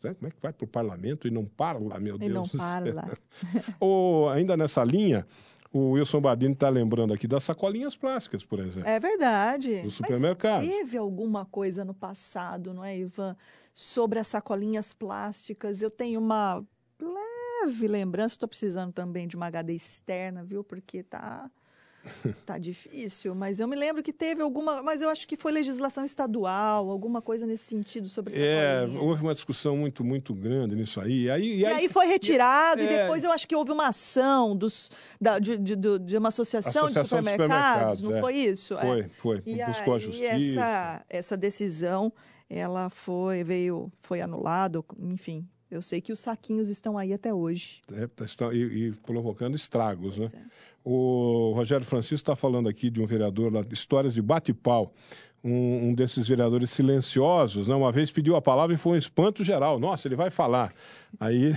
Como 0.00 0.26
é 0.26 0.30
que 0.30 0.40
vai 0.40 0.52
para 0.52 0.64
o 0.64 0.68
parlamento 0.68 1.26
e 1.26 1.30
não 1.30 1.44
parla, 1.44 1.98
meu 1.98 2.18
Deus? 2.18 2.30
E 2.30 2.34
não 2.34 2.48
parla. 2.48 3.10
Ou 3.80 4.28
ainda 4.28 4.56
nessa 4.56 4.82
linha, 4.84 5.26
o 5.72 5.90
Wilson 5.90 6.20
Bardini 6.20 6.52
está 6.52 6.68
lembrando 6.68 7.12
aqui 7.12 7.26
das 7.26 7.42
sacolinhas 7.42 7.96
plásticas, 7.96 8.44
por 8.44 8.60
exemplo. 8.60 8.88
É 8.88 9.00
verdade. 9.00 9.82
Do 9.82 9.90
supermercado. 9.90 10.62
Mas 10.64 10.70
teve 10.70 10.96
alguma 10.96 11.44
coisa 11.44 11.84
no 11.84 11.92
passado, 11.92 12.72
não 12.72 12.84
é, 12.84 12.96
Ivan, 12.96 13.36
sobre 13.72 14.20
as 14.20 14.28
sacolinhas 14.28 14.92
plásticas? 14.92 15.82
Eu 15.82 15.90
tenho 15.90 16.20
uma 16.20 16.64
leve 17.00 17.88
lembrança, 17.88 18.34
estou 18.34 18.48
precisando 18.48 18.92
também 18.92 19.26
de 19.26 19.34
uma 19.34 19.46
HD 19.46 19.74
externa, 19.74 20.44
viu? 20.44 20.62
Porque 20.62 21.02
tá 21.02 21.50
Tá 22.44 22.58
difícil, 22.58 23.34
mas 23.34 23.60
eu 23.60 23.66
me 23.66 23.76
lembro 23.76 24.02
que 24.02 24.12
teve 24.12 24.42
alguma, 24.42 24.82
mas 24.82 25.00
eu 25.00 25.08
acho 25.08 25.26
que 25.26 25.36
foi 25.36 25.52
legislação 25.52 26.04
estadual, 26.04 26.90
alguma 26.90 27.22
coisa 27.22 27.46
nesse 27.46 27.64
sentido 27.64 28.08
sobre 28.08 28.34
É, 28.36 28.86
houve 28.98 29.22
uma 29.22 29.34
discussão 29.34 29.76
muito, 29.76 30.04
muito 30.04 30.34
grande 30.34 30.76
nisso 30.76 31.00
aí. 31.00 31.24
E 31.24 31.30
aí, 31.30 31.58
e 31.58 31.66
aí, 31.66 31.72
e 31.72 31.76
aí 31.76 31.88
foi 31.88 32.06
retirado 32.06 32.82
e, 32.82 32.86
é, 32.86 32.92
e 32.92 33.02
depois 33.02 33.24
eu 33.24 33.32
acho 33.32 33.48
que 33.48 33.56
houve 33.56 33.72
uma 33.72 33.88
ação 33.88 34.56
dos, 34.56 34.90
da, 35.20 35.38
de, 35.38 35.56
de, 35.56 35.76
de, 35.76 36.16
uma 36.16 36.28
associação, 36.28 36.86
associação 36.86 37.20
de 37.20 37.30
supermercados, 37.30 38.02
não 38.02 38.16
é. 38.16 38.20
foi 38.20 38.36
isso? 38.36 38.76
Foi, 38.76 39.00
é. 39.00 39.08
foi. 39.08 39.42
E 39.46 39.64
Buscou 39.64 39.94
aí, 39.94 40.00
a 40.00 40.04
justiça. 40.04 40.30
Essa, 40.34 41.04
essa 41.08 41.36
decisão, 41.36 42.12
ela 42.48 42.90
foi, 42.90 43.42
veio, 43.42 43.90
foi 44.02 44.20
anulada, 44.20 44.84
enfim, 45.00 45.46
eu 45.76 45.82
sei 45.82 46.00
que 46.00 46.12
os 46.12 46.20
saquinhos 46.20 46.68
estão 46.68 46.96
aí 46.96 47.12
até 47.12 47.34
hoje. 47.34 47.80
É, 47.92 48.08
estão, 48.24 48.52
e, 48.52 48.88
e, 48.88 48.92
provocando 48.92 49.56
estragos, 49.56 50.16
né? 50.16 50.28
É. 50.32 50.38
O 50.84 51.52
Rogério 51.54 51.84
Francisco 51.84 52.14
está 52.14 52.36
falando 52.36 52.68
aqui 52.68 52.90
de 52.90 53.00
um 53.00 53.06
vereador 53.06 53.52
lá, 53.52 53.64
histórias 53.72 54.14
de 54.14 54.22
bate-pau. 54.22 54.92
Um, 55.42 55.88
um, 55.88 55.94
desses 55.94 56.26
vereadores 56.26 56.70
silenciosos, 56.70 57.68
né? 57.68 57.74
uma 57.74 57.92
vez 57.92 58.10
pediu 58.10 58.34
a 58.34 58.40
palavra 58.40 58.74
e 58.74 58.78
foi 58.78 58.92
um 58.92 58.96
espanto 58.96 59.44
geral. 59.44 59.78
Nossa, 59.78 60.08
ele 60.08 60.16
vai 60.16 60.30
falar. 60.30 60.72
Aí 61.20 61.54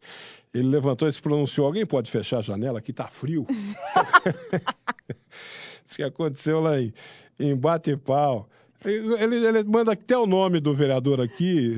ele 0.54 0.68
levantou 0.68 1.06
e 1.06 1.12
se 1.12 1.20
pronunciou: 1.20 1.66
alguém 1.66 1.84
pode 1.84 2.10
fechar 2.10 2.38
a 2.38 2.42
janela? 2.42 2.78
Aqui 2.78 2.92
está 2.92 3.08
frio. 3.08 3.46
Isso 5.84 5.96
que 5.96 6.02
aconteceu 6.02 6.60
lá 6.60 6.80
em, 6.80 6.94
em 7.38 7.54
bate-pau. 7.54 8.48
Ele, 8.82 9.44
ele 9.44 9.64
manda 9.64 9.92
até 9.92 10.16
o 10.16 10.26
nome 10.26 10.58
do 10.58 10.74
vereador 10.74 11.20
aqui. 11.20 11.76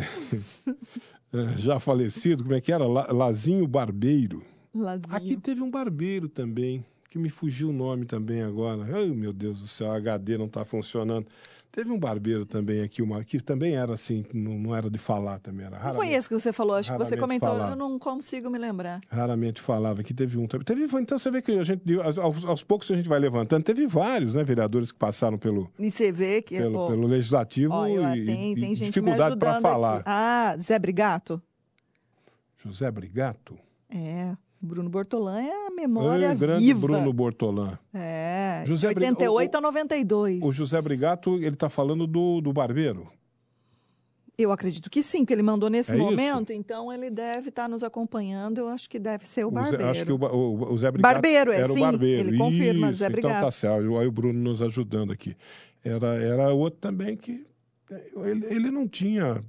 É, 1.32 1.58
já 1.58 1.78
falecido, 1.78 2.42
como 2.42 2.54
é 2.54 2.60
que 2.60 2.72
era? 2.72 2.86
Lazinho 2.86 3.66
Barbeiro. 3.66 4.40
Lazinho. 4.74 5.14
Aqui 5.14 5.36
teve 5.36 5.62
um 5.62 5.70
barbeiro 5.70 6.28
também, 6.28 6.84
que 7.10 7.18
me 7.18 7.28
fugiu 7.28 7.70
o 7.70 7.72
nome 7.72 8.04
também 8.06 8.42
agora. 8.42 8.84
Ai, 8.96 9.08
meu 9.08 9.32
Deus 9.32 9.60
do 9.60 9.68
céu, 9.68 9.88
o 9.88 9.92
HD 9.92 10.38
não 10.38 10.46
está 10.46 10.64
funcionando. 10.64 11.26
Teve 11.70 11.92
um 11.92 11.98
barbeiro 11.98 12.46
também 12.46 12.80
aqui, 12.80 13.02
uma, 13.02 13.22
que 13.22 13.40
também 13.40 13.76
era 13.76 13.92
assim, 13.92 14.24
não, 14.32 14.58
não 14.58 14.74
era 14.74 14.90
de 14.90 14.98
falar 14.98 15.38
também. 15.38 15.66
Era 15.66 15.76
raramente, 15.76 15.96
foi 15.96 16.12
esse 16.14 16.28
que 16.28 16.34
você 16.34 16.52
falou, 16.52 16.76
acho 16.76 16.90
que 16.90 16.98
você 16.98 17.16
comentou, 17.16 17.50
falava. 17.50 17.72
eu 17.72 17.76
não 17.76 17.98
consigo 17.98 18.48
me 18.48 18.58
lembrar. 18.58 19.00
Raramente 19.10 19.60
falava, 19.60 20.02
que 20.02 20.14
teve 20.14 20.38
um. 20.38 20.46
Teve, 20.46 20.84
então 20.98 21.18
você 21.18 21.30
vê 21.30 21.42
que 21.42 21.52
a 21.52 21.62
gente, 21.62 21.82
aos, 22.00 22.44
aos 22.44 22.62
poucos 22.62 22.90
a 22.90 22.96
gente 22.96 23.08
vai 23.08 23.18
levantando, 23.18 23.62
teve 23.62 23.86
vários 23.86 24.34
né, 24.34 24.42
vereadores 24.42 24.90
que 24.90 24.98
passaram 24.98 25.36
pelo. 25.36 25.70
E 25.78 25.90
você 25.90 26.10
vê 26.10 26.40
que. 26.40 26.56
Pelo, 26.56 26.88
pelo 26.88 27.06
legislativo 27.06 27.74
ó, 27.74 27.86
e, 27.86 28.24
tem, 28.24 28.54
tem 28.54 28.72
e 28.72 28.74
dificuldade 28.74 29.36
para 29.36 29.60
falar. 29.60 29.96
Aqui. 29.96 30.04
Ah, 30.06 30.56
Zé 30.58 30.78
Brigato? 30.78 31.40
José 32.56 32.90
Brigato? 32.90 33.58
É. 33.90 34.34
Bruno 34.60 34.90
Bortolã 34.90 35.40
é 35.40 35.68
a 35.68 35.70
memória 35.70 36.30
Ei, 36.30 36.34
grande 36.34 36.64
viva. 36.64 36.80
Bruno 36.80 37.12
Bortolã. 37.12 37.78
É, 37.94 38.27
José 38.64 38.88
de 38.88 38.94
88 39.00 39.54
o, 39.54 39.58
a 39.58 39.60
92. 39.60 40.42
O 40.42 40.52
José 40.52 40.80
Brigato, 40.82 41.36
ele 41.36 41.48
está 41.50 41.68
falando 41.68 42.06
do, 42.06 42.40
do 42.40 42.52
barbeiro? 42.52 43.08
Eu 44.36 44.52
acredito 44.52 44.88
que 44.88 45.02
sim, 45.02 45.20
porque 45.20 45.32
ele 45.32 45.42
mandou 45.42 45.68
nesse 45.68 45.92
É 45.92 45.96
isso? 45.96 46.04
momento, 46.04 46.52
então 46.52 46.92
ele 46.92 47.10
deve 47.10 47.48
estar 47.48 47.68
nos 47.68 47.82
acompanhando. 47.82 48.58
Eu 48.58 48.68
acho 48.68 48.88
que 48.88 48.96
deve 48.98 49.26
ser 49.26 49.44
o 49.44 49.48
O 49.48 49.50
Zé- 49.50 49.56
Barbeiro. 49.62 49.86
acho 49.88 50.04
que 50.04 50.12
o, 50.12 50.16
o- 50.16 50.72
o 50.72 50.78
Zé 50.78 50.90
Brigato 50.92 51.12
Barbeiro, 51.14 51.50
é, 51.52 51.56
era 51.56 51.68
sim, 51.68 51.78
o 51.80 51.82
Barbeiro. 51.82 52.28
ele 52.28 52.38
confirma, 52.38 52.90
Isso, 52.90 52.98
Zé 53.00 53.06
Então 53.06 53.22
tá 53.22 53.28
Brigato. 53.28 53.52
certo. 53.52 53.98
Aí 53.98 54.06
o 54.06 54.12
Bruno 54.12 54.38
nos 54.38 54.62
ajudando 54.62 55.12
aqui. 55.12 55.36
Era, 55.82 56.14
era 56.22 56.52
outro 56.52 56.78
também 56.78 57.16
que 57.16 57.44
é, 57.90 58.10
ele, 58.24 58.46
ele 58.46 58.70
não 58.70 58.86
tinha... 58.86 59.42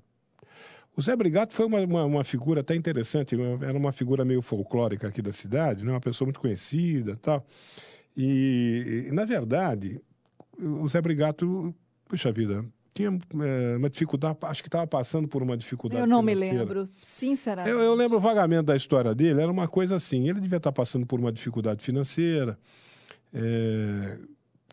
O 0.98 1.02
Zé 1.02 1.16
Brigato 1.16 1.54
foi 1.54 1.68
uma, 1.68 1.80
uma, 1.82 2.04
uma 2.06 2.24
figura 2.24 2.62
até 2.62 2.76
interessante, 2.76 3.36
era 3.62 3.78
uma 3.78 3.92
figura 3.92 4.26
meio 4.26 4.42
folclórica 4.42 5.08
aqui 5.08 5.22
da 5.22 5.32
cidade, 5.32 5.86
né? 5.86 5.92
uma 5.92 6.02
pessoa 6.02 6.26
muito 6.26 6.40
conhecida 6.42 7.12
e 7.12 7.16
tal. 7.16 7.46
E, 8.22 9.08
na 9.14 9.24
verdade, 9.24 10.02
o 10.60 10.86
Zé 10.90 11.00
Brigato, 11.00 11.74
puxa 12.06 12.34
vida, 12.34 12.66
tinha 12.94 13.18
é, 13.42 13.78
uma 13.78 13.90
dificuldade, 13.90 14.38
acho 14.42 14.62
que 14.62 14.68
estava 14.68 14.86
passando 14.86 15.26
por 15.26 15.42
uma 15.42 15.56
dificuldade 15.56 16.02
Eu 16.02 16.06
não 16.06 16.22
me 16.22 16.34
financeira. 16.34 16.60
lembro, 16.66 16.90
sinceramente. 17.02 17.74
Eu, 17.74 17.80
eu 17.80 17.96
lembro 17.96 18.20
vagamente 18.20 18.64
da 18.64 18.76
história 18.76 19.16
dele, 19.16 19.42
era 19.42 19.50
uma 19.50 19.70
coisa 19.70 19.96
assim, 19.96 20.28
ele 20.28 20.42
devia 20.42 20.58
estar 20.58 20.74
passando 20.74 21.06
por 21.06 21.18
uma 21.18 21.32
dificuldade 21.32 21.82
financeira, 21.82 22.60
é, 23.34 24.18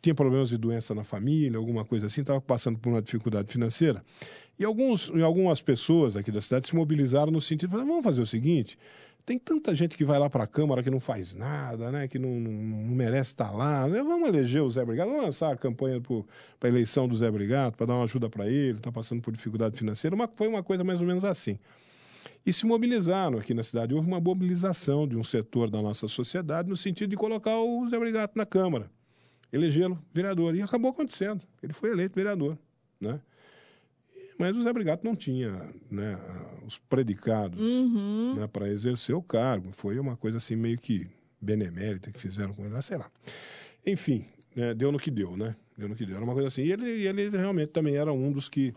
tinha 0.03 0.13
problemas 0.13 0.49
de 0.49 0.59
doença 0.59 0.93
na 0.93 1.05
família, 1.05 1.57
alguma 1.57 1.85
coisa 1.85 2.09
assim, 2.09 2.23
estava 2.23 2.41
passando 2.41 2.81
por 2.81 2.89
uma 2.89 3.01
dificuldade 3.01 3.53
financeira. 3.53 4.03
E, 4.59 4.65
alguns, 4.65 5.09
e 5.15 5.23
algumas 5.23 5.63
pessoas 5.63 6.17
aqui 6.17 6.33
da 6.33 6.41
cidade 6.41 6.67
se 6.67 6.75
mobilizaram 6.75 7.31
no 7.31 7.41
sentido, 7.41 7.71
de, 7.71 7.77
vamos 7.77 8.03
fazer 8.03 8.23
o 8.23 8.27
seguinte, 8.27 8.77
tem 9.27 9.39
tanta 9.39 9.75
gente 9.75 9.97
que 9.97 10.05
vai 10.05 10.19
lá 10.19 10.31
para 10.31 10.45
a 10.45 10.47
Câmara 10.47 10.83
que 10.83 10.91
não 10.91 11.01
faz 11.01 11.35
nada, 11.35 11.91
né, 11.91 12.07
que 12.07 12.19
não, 12.19 12.31
não, 12.41 12.53
não 12.53 12.95
merece 12.95 13.33
estar 13.33 13.51
lá, 13.51 13.87
né, 13.89 14.03
vamos 14.03 14.29
eleger 14.29 14.63
o 14.63 14.71
Zé 14.71 14.85
Brigado, 14.85 15.11
vamos 15.11 15.27
lançar 15.27 15.53
a 15.53 15.57
campanha 15.57 16.01
para 16.01 16.69
a 16.69 16.73
eleição 16.73 17.09
do 17.09 17.17
Zé 17.17 17.29
Brigado, 17.29 17.77
para 17.77 17.87
dar 17.87 17.95
uma 17.95 18.05
ajuda 18.05 18.31
para 18.31 18.47
ele, 18.49 18.79
está 18.79 18.93
passando 18.93 19.21
por 19.21 19.33
dificuldade 19.33 19.77
financeira, 19.77 20.15
uma, 20.15 20.29
foi 20.29 20.47
uma 20.47 20.63
coisa 20.63 20.85
mais 20.85 21.01
ou 21.01 21.07
menos 21.07 21.25
assim 21.25 21.59
e 22.47 22.53
se 22.53 22.65
mobilizaram 22.65 23.39
aqui 23.39 23.53
na 23.53 23.65
cidade. 23.65 23.93
Houve 23.93 24.07
uma 24.07 24.21
mobilização 24.21 25.07
de 25.07 25.17
um 25.17 25.25
setor 25.25 25.69
da 25.69 25.83
nossa 25.83 26.07
sociedade 26.07 26.69
no 26.69 26.77
sentido 26.77 27.11
de 27.11 27.17
colocar 27.17 27.59
o 27.59 27.89
Zé 27.89 27.99
Brigato 27.99 28.39
na 28.39 28.47
Câmara, 28.47 28.89
elegê-lo 29.53 30.01
vereador. 30.15 30.55
E 30.55 30.63
acabou 30.63 30.93
acontecendo. 30.93 31.43
Ele 31.61 31.73
foi 31.73 31.91
eleito 31.91 32.15
vereador. 32.15 32.57
Né? 33.01 33.21
Mas 34.39 34.57
o 34.57 34.63
Zé 34.63 34.73
Brigato 34.73 35.05
não 35.05 35.17
tinha 35.17 35.59
né, 35.91 36.17
os 36.67 36.79
predicados 36.79 37.59
Uhum. 37.61 38.35
né, 38.37 38.47
para 38.47 38.69
exercer 38.69 39.15
o 39.15 39.23
cargo. 39.23 39.71
Foi 39.73 39.99
uma 39.99 40.17
coisa 40.17 40.39
assim 40.39 40.57
meio 40.57 40.79
que 40.79 41.07
benemérita 41.41 42.11
que 42.11 42.19
fizeram 42.21 42.53
com 42.53 42.65
ele, 42.65 42.83
sei 42.83 42.97
lá. 42.99 43.11
Enfim, 43.87 44.25
né, 44.55 44.75
deu 44.75 44.91
no 44.91 44.99
que 44.99 45.11
deu, 45.11 45.37
né? 45.37 45.55
Deu 45.79 45.89
no 45.89 45.95
que 45.95 46.05
deu. 46.05 46.17
Era 46.17 46.25
uma 46.25 46.33
coisa 46.33 46.49
assim. 46.49 46.63
E 46.63 46.73
ele, 46.73 47.07
ele 47.07 47.29
realmente 47.29 47.69
também 47.69 47.97
era 47.97 48.13
um 48.13 48.33
dos 48.33 48.49
que 48.49 48.75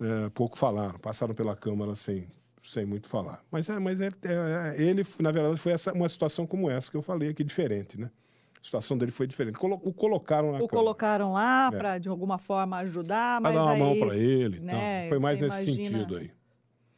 é, 0.00 0.28
pouco 0.30 0.56
falaram, 0.58 0.98
passaram 0.98 1.34
pela 1.34 1.56
Câmara 1.56 1.96
sem, 1.96 2.28
sem 2.62 2.84
muito 2.84 3.08
falar. 3.08 3.42
Mas, 3.50 3.68
é, 3.68 3.78
mas 3.78 4.00
é, 4.00 4.08
é, 4.22 4.74
ele, 4.82 5.04
na 5.18 5.30
verdade, 5.32 5.56
foi 5.58 5.72
essa, 5.72 5.92
uma 5.92 6.08
situação 6.08 6.46
como 6.46 6.70
essa 6.70 6.90
que 6.90 6.96
eu 6.96 7.02
falei 7.02 7.30
aqui, 7.30 7.42
diferente, 7.42 7.98
né? 7.98 8.10
A 8.60 8.64
situação 8.64 8.96
dele 8.96 9.10
foi 9.12 9.26
diferente. 9.26 9.58
Colo- 9.58 9.80
o 9.82 9.92
colocaram 9.92 10.52
na 10.52 10.58
O 10.62 10.68
colocaram 10.68 11.32
lá 11.32 11.70
É. 11.72 11.76
para, 11.76 11.98
de 11.98 12.08
alguma 12.08 12.38
forma, 12.38 12.76
ajudar, 12.78 13.40
mas 13.40 13.54
dar 13.54 13.62
uma 13.64 13.72
aí 13.72 13.78
mão 13.78 13.98
para 13.98 14.16
ele 14.16 14.60
né, 14.60 15.00
tal. 15.02 15.08
Foi 15.10 15.18
mais 15.18 15.38
nesse 15.40 15.62
imagina- 15.64 15.82
sentido 15.98 16.16
aí. 16.16 16.30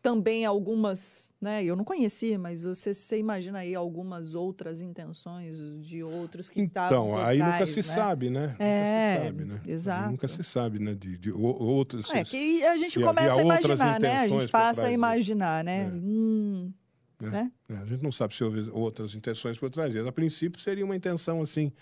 Também 0.07 0.45
algumas, 0.45 1.33
né? 1.41 1.65
Eu 1.65 1.75
não 1.75 1.83
conhecia, 1.83 2.39
mas 2.39 2.63
você, 2.63 2.95
você 2.95 3.19
imagina 3.19 3.59
aí 3.59 3.75
algumas 3.75 4.37
outras 4.37 4.81
intenções 4.81 5.59
de 5.81 6.01
outros 6.01 6.49
que 6.49 6.61
estavam 6.61 7.09
Então, 7.09 7.19
aí 7.19 7.41
nunca 7.41 7.67
se 7.67 7.79
né? 7.79 7.83
sabe, 7.83 8.31
né? 8.31 8.55
É, 8.57 9.17
nunca 9.17 9.19
se 9.19 9.25
sabe, 9.25 9.45
né? 9.45 9.61
Exato. 9.67 10.11
Nunca 10.13 10.29
se 10.29 10.45
sabe, 10.45 10.79
né? 10.79 10.95
De, 10.95 11.19
de 11.19 11.33
outros. 11.33 12.09
É 12.15 12.23
que 12.23 12.65
a 12.65 12.77
gente 12.77 13.01
começa 13.01 13.35
a 13.35 13.43
imaginar, 13.43 13.99
né? 14.01 14.19
A 14.19 14.29
gente 14.29 14.53
passa 14.53 14.87
a 14.87 14.93
imaginar, 14.93 15.65
né? 15.65 15.87
É. 15.87 15.89
Hum, 15.89 16.73
É. 17.21 17.27
né? 17.27 17.53
É, 17.69 17.77
a 17.77 17.87
gente 17.87 18.01
não 18.05 18.13
sabe 18.13 18.33
se 18.33 18.45
houve 18.45 18.71
outras 18.71 19.13
intenções 19.17 19.59
por 19.59 19.71
trás. 19.71 19.97
A 19.97 20.13
princípio, 20.13 20.61
seria 20.61 20.85
uma 20.85 20.95
intenção, 20.95 21.43
assim, 21.43 21.73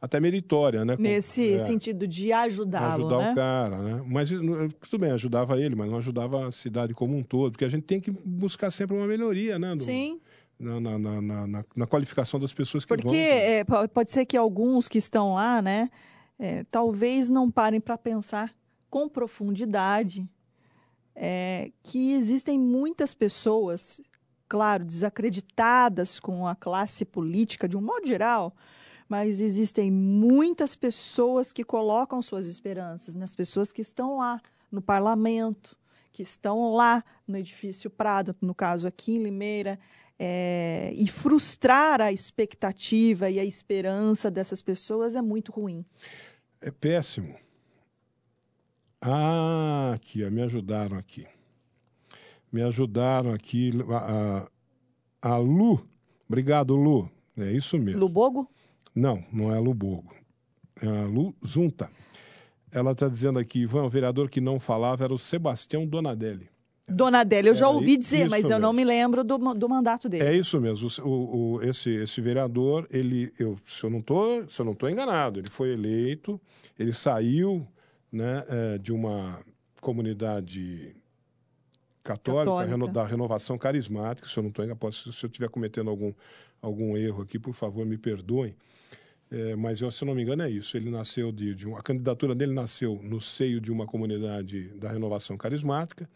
até 0.00 0.20
meritória, 0.20 0.84
né? 0.84 0.96
Com- 0.96 1.02
Nesse 1.02 1.54
é, 1.54 1.58
sentido 1.58 2.06
de 2.06 2.32
ajudá-lo, 2.32 3.06
Ajudar 3.06 3.18
né? 3.18 3.32
o 3.32 3.34
cara, 3.34 3.78
né? 3.82 4.04
Mas 4.06 4.30
eh, 4.30 4.36
tudo 4.88 5.00
bem, 5.00 5.10
ajudava 5.10 5.58
ele, 5.60 5.74
mas 5.74 5.90
não 5.90 5.98
ajudava 5.98 6.46
a 6.48 6.52
cidade 6.52 6.94
como 6.94 7.16
um 7.16 7.22
todo, 7.22 7.52
porque 7.52 7.64
a 7.64 7.68
gente 7.68 7.84
tem 7.84 8.00
que 8.00 8.10
buscar 8.10 8.70
sempre 8.70 8.96
uma 8.96 9.06
melhoria, 9.06 9.58
né? 9.58 9.74
do- 9.74 9.82
Sim, 9.82 10.20
Na, 10.58 10.80
na, 10.80 10.98
na, 10.98 11.64
na- 11.74 11.86
qualificação 11.86 12.40
das 12.40 12.52
pessoas 12.52 12.84
que 12.84 12.88
porque 12.88 13.04
vão. 13.06 13.14
é, 13.16 13.64
po- 13.64 13.88
pode 13.88 14.10
ser 14.10 14.24
que 14.26 14.36
alguns 14.36 14.88
que 14.88 14.98
estão 14.98 15.34
lá, 15.34 15.60
né? 15.62 15.90
é, 16.38 16.64
talvez 16.70 17.30
não 17.30 17.50
parem 17.50 17.80
para 17.80 17.96
pensar 17.96 18.54
com 18.90 19.08
profundidade 19.08 20.28
é, 21.14 21.70
que 21.82 22.12
existem 22.12 22.58
muitas 22.58 23.14
pessoas, 23.14 24.00
claro, 24.48 24.84
desacreditadas 24.84 26.20
com 26.20 26.46
a 26.46 26.54
classe 26.54 27.04
política 27.04 27.68
de 27.68 27.76
um 27.76 27.80
modo 27.80 28.06
geral, 28.06 28.54
mas 29.08 29.40
existem 29.40 29.90
muitas 29.90 30.74
pessoas 30.74 31.52
que 31.52 31.64
colocam 31.64 32.20
suas 32.20 32.46
esperanças 32.46 33.14
nas 33.14 33.34
pessoas 33.34 33.72
que 33.72 33.80
estão 33.80 34.18
lá 34.18 34.40
no 34.70 34.82
parlamento, 34.82 35.76
que 36.12 36.22
estão 36.22 36.74
lá 36.74 37.04
no 37.26 37.36
edifício 37.36 37.90
Prado, 37.90 38.34
no 38.40 38.54
caso 38.54 38.88
aqui 38.88 39.16
em 39.16 39.22
Limeira, 39.22 39.78
é, 40.18 40.92
e 40.94 41.06
frustrar 41.08 42.00
a 42.00 42.10
expectativa 42.10 43.28
e 43.30 43.38
a 43.38 43.44
esperança 43.44 44.30
dessas 44.30 44.62
pessoas 44.62 45.14
é 45.14 45.22
muito 45.22 45.52
ruim. 45.52 45.84
É 46.60 46.70
péssimo. 46.70 47.34
Ah, 49.00 49.92
aqui, 49.94 50.28
me 50.30 50.42
ajudaram 50.42 50.96
aqui. 50.96 51.26
Me 52.50 52.62
ajudaram 52.62 53.32
aqui. 53.32 53.70
A, 53.90 54.48
a, 55.22 55.34
a 55.34 55.36
Lu. 55.36 55.86
Obrigado, 56.26 56.74
Lu. 56.74 57.10
É 57.36 57.52
isso 57.52 57.78
mesmo. 57.78 58.00
Lubogo? 58.00 58.50
Não, 58.96 59.22
não 59.32 59.52
é 59.52 59.58
a 59.58 59.60
Lu. 59.60 59.76
É 60.82 60.86
a 60.88 61.04
Lu 61.04 61.34
Zunta. 61.46 61.90
Ela 62.72 62.92
está 62.92 63.08
dizendo 63.08 63.38
aqui, 63.38 63.60
Ivan, 63.60 63.84
o 63.84 63.88
vereador 63.88 64.28
que 64.30 64.40
não 64.40 64.58
falava 64.58 65.04
era 65.04 65.12
o 65.12 65.18
Sebastião 65.18 65.86
Donadelli. 65.86 66.48
Dona 66.88 67.22
eu 67.44 67.54
já 67.54 67.66
Era 67.66 67.74
ouvi 67.74 67.96
dizer, 67.96 68.28
mas 68.30 68.48
eu 68.48 68.58
não 68.60 68.72
me 68.72 68.84
lembro 68.84 69.24
do, 69.24 69.36
do 69.54 69.68
mandato 69.68 70.08
dele. 70.08 70.24
É 70.24 70.34
isso 70.36 70.60
mesmo. 70.60 70.88
O, 71.02 71.54
o- 71.56 71.62
esse, 71.62 71.90
esse 71.90 72.20
vereador, 72.20 72.86
ele, 72.90 73.32
eu, 73.38 73.58
se 73.66 73.82
eu 73.84 73.90
não 73.90 74.00
tô, 74.00 74.46
se 74.48 74.60
eu 74.60 74.64
não 74.64 74.72
estou 74.72 74.88
enganado, 74.88 75.40
ele 75.40 75.50
foi 75.50 75.72
eleito, 75.72 76.40
ele 76.78 76.92
saiu 76.92 77.66
né, 78.12 78.44
eh, 78.48 78.78
de 78.78 78.92
uma 78.92 79.40
comunidade 79.80 80.94
católica, 82.04 82.44
Católica. 82.44 82.70
reno- 82.70 82.88
da 82.88 83.04
renovação 83.04 83.58
carismática, 83.58 84.28
se 84.28 84.38
eu 84.38 84.42
não 84.44 84.50
estou 84.50 84.64
enganado, 84.64 84.78
posso- 84.78 85.12
se 85.12 85.24
eu 85.24 85.28
estiver 85.28 85.48
cometendo 85.48 85.90
algum, 85.90 86.12
algum 86.62 86.96
erro 86.96 87.22
aqui, 87.22 87.36
por 87.38 87.52
favor, 87.52 87.84
me 87.84 87.98
perdoem. 87.98 88.54
Eh, 89.30 89.56
mas 89.56 89.80
eu, 89.80 89.90
se 89.90 90.04
eu 90.04 90.06
não 90.06 90.14
me 90.14 90.22
engano 90.22 90.42
é 90.42 90.50
isso. 90.50 90.76
Ele 90.76 90.90
nasceu 90.90 91.32
de, 91.32 91.54
de 91.54 91.66
uma, 91.66 91.78
a 91.78 91.82
candidatura 91.82 92.34
dele 92.34 92.52
nasceu 92.52 93.00
no 93.02 93.20
seio 93.20 93.60
de 93.60 93.72
uma 93.72 93.86
comunidade 93.86 94.68
da 94.78 94.90
renovação 94.90 95.36
carismática. 95.36 96.08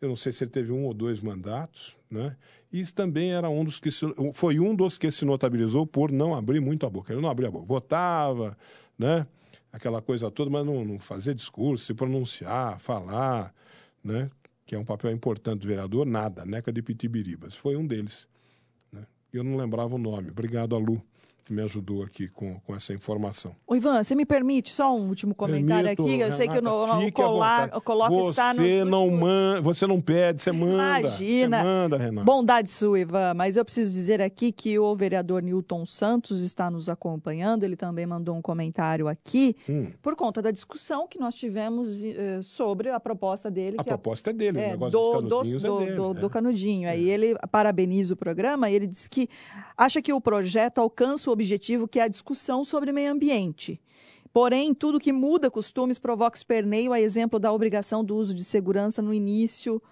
Eu 0.00 0.08
não 0.08 0.16
sei 0.16 0.32
se 0.32 0.42
ele 0.42 0.50
teve 0.50 0.72
um 0.72 0.84
ou 0.84 0.92
dois 0.92 1.20
mandatos, 1.20 1.96
né? 2.10 2.36
E 2.72 2.82
também 2.86 3.32
era 3.32 3.48
um 3.48 3.64
dos 3.64 3.78
que 3.78 3.90
se, 3.90 4.04
foi 4.32 4.58
um 4.58 4.74
dos 4.74 4.98
que 4.98 5.10
se 5.12 5.24
notabilizou 5.24 5.86
por 5.86 6.10
não 6.10 6.34
abrir 6.34 6.58
muito 6.58 6.84
a 6.84 6.90
boca. 6.90 7.12
Ele 7.12 7.22
não 7.22 7.30
abria 7.30 7.48
a 7.48 7.52
boca, 7.52 7.66
votava, 7.66 8.56
né? 8.98 9.26
Aquela 9.72 10.02
coisa 10.02 10.30
toda, 10.30 10.50
mas 10.50 10.66
não, 10.66 10.84
não 10.84 10.98
fazia 10.98 11.34
discurso, 11.34 11.84
se 11.84 11.94
pronunciar, 11.94 12.80
falar, 12.80 13.54
né? 14.02 14.28
Que 14.66 14.74
é 14.74 14.78
um 14.78 14.84
papel 14.84 15.12
importante 15.12 15.60
do 15.60 15.68
vereador, 15.68 16.04
nada, 16.04 16.44
neca 16.44 16.72
de 16.72 16.82
pitibiribas. 16.82 17.54
Foi 17.54 17.76
um 17.76 17.86
deles. 17.86 18.28
Né? 18.92 19.06
Eu 19.32 19.44
não 19.44 19.56
lembrava 19.56 19.94
o 19.94 19.98
nome. 19.98 20.30
Obrigado 20.30 20.74
a 20.74 20.78
Lu, 20.78 21.00
que 21.44 21.52
me 21.52 21.62
ajudou 21.62 22.02
aqui 22.04 22.28
com, 22.28 22.58
com 22.60 22.74
essa 22.74 22.92
informação. 22.94 23.54
Ô, 23.66 23.74
Ivan, 23.74 24.02
você 24.02 24.14
me 24.14 24.24
permite 24.24 24.70
só 24.70 24.94
um 24.96 25.08
último 25.08 25.34
comentário 25.34 25.84
Permito, 25.84 26.02
aqui? 26.02 26.20
Eu 26.20 26.32
sei 26.32 26.46
que 26.48 26.58
o, 26.58 26.62
no- 26.62 27.06
o, 27.06 27.12
colar, 27.12 27.70
o 27.76 27.80
coloco 27.80 28.30
está 28.30 28.54
nos 28.54 28.64
Você 28.64 28.84
não 28.84 29.04
últimos... 29.04 29.20
man... 29.20 29.60
você 29.62 29.86
não 29.86 30.00
pede, 30.00 30.42
você 30.42 30.52
manda. 30.52 31.00
Imagina. 31.00 31.58
Você 31.58 31.64
manda, 31.64 31.96
Renato. 31.96 32.24
Bondade 32.24 32.70
sua, 32.70 33.00
Ivan, 33.00 33.34
mas 33.34 33.56
eu 33.56 33.64
preciso 33.64 33.92
dizer 33.92 34.20
aqui 34.22 34.52
que 34.52 34.78
o 34.78 34.94
vereador 34.94 35.42
Newton 35.42 35.84
Santos 35.84 36.40
está 36.42 36.70
nos 36.70 36.88
acompanhando. 36.88 37.64
Ele 37.64 37.76
também 37.76 38.06
mandou 38.06 38.36
um 38.36 38.42
comentário 38.42 39.08
aqui 39.08 39.56
Hum, 39.68 39.90
por 40.00 40.14
conta 40.14 40.40
da 40.40 40.50
discussão 40.50 41.06
que 41.08 41.18
nós 41.18 41.34
tivemos 41.34 42.04
eh, 42.04 42.40
sobre 42.42 42.88
a 42.90 43.00
proposta 43.00 43.50
dele. 43.50 43.76
a 43.78 43.82
é 43.82 43.84
proposta 43.84 44.30
é 44.30 44.32
dele, 44.32 44.58
o 44.58 44.60
É, 44.60 44.68
negócio 44.70 44.92
do, 44.98 45.20
dos 45.22 45.22
do, 45.22 45.28
canudinhos 45.30 45.62
do, 45.62 45.80
é 45.80 45.84
dele. 45.84 45.96
do- 45.96 46.14
né? 46.14 46.20
do 46.20 46.30
canudinho. 46.30 46.88
Aí 46.88 47.10
ele 47.10 47.34
parabeniza 47.50 48.14
o 48.14 48.16
programa 48.16 48.70
e 48.70 48.74
ele 48.74 48.86
diz 48.86 49.08
que 49.08 49.28
acha 49.76 50.00
que 50.00 50.12
o 50.12 50.20
projeto 50.20 50.78
alcança 50.78 51.30
o 51.30 51.31
objetivo 51.32 51.88
que 51.88 51.98
é 51.98 52.04
a 52.04 52.08
discussão 52.08 52.64
sobre 52.64 52.92
meio 52.92 53.10
ambiente. 53.10 53.80
Porém, 54.32 54.72
tudo 54.72 55.00
que 55.00 55.12
muda 55.12 55.50
costumes 55.50 55.98
provoca 55.98 56.36
esperneio, 56.36 56.92
a 56.92 57.00
exemplo 57.00 57.38
da 57.38 57.52
obrigação 57.52 58.04
do 58.04 58.16
uso 58.16 58.34
de 58.34 58.42
segurança 58.42 59.02
no 59.02 59.12
início. 59.12 59.82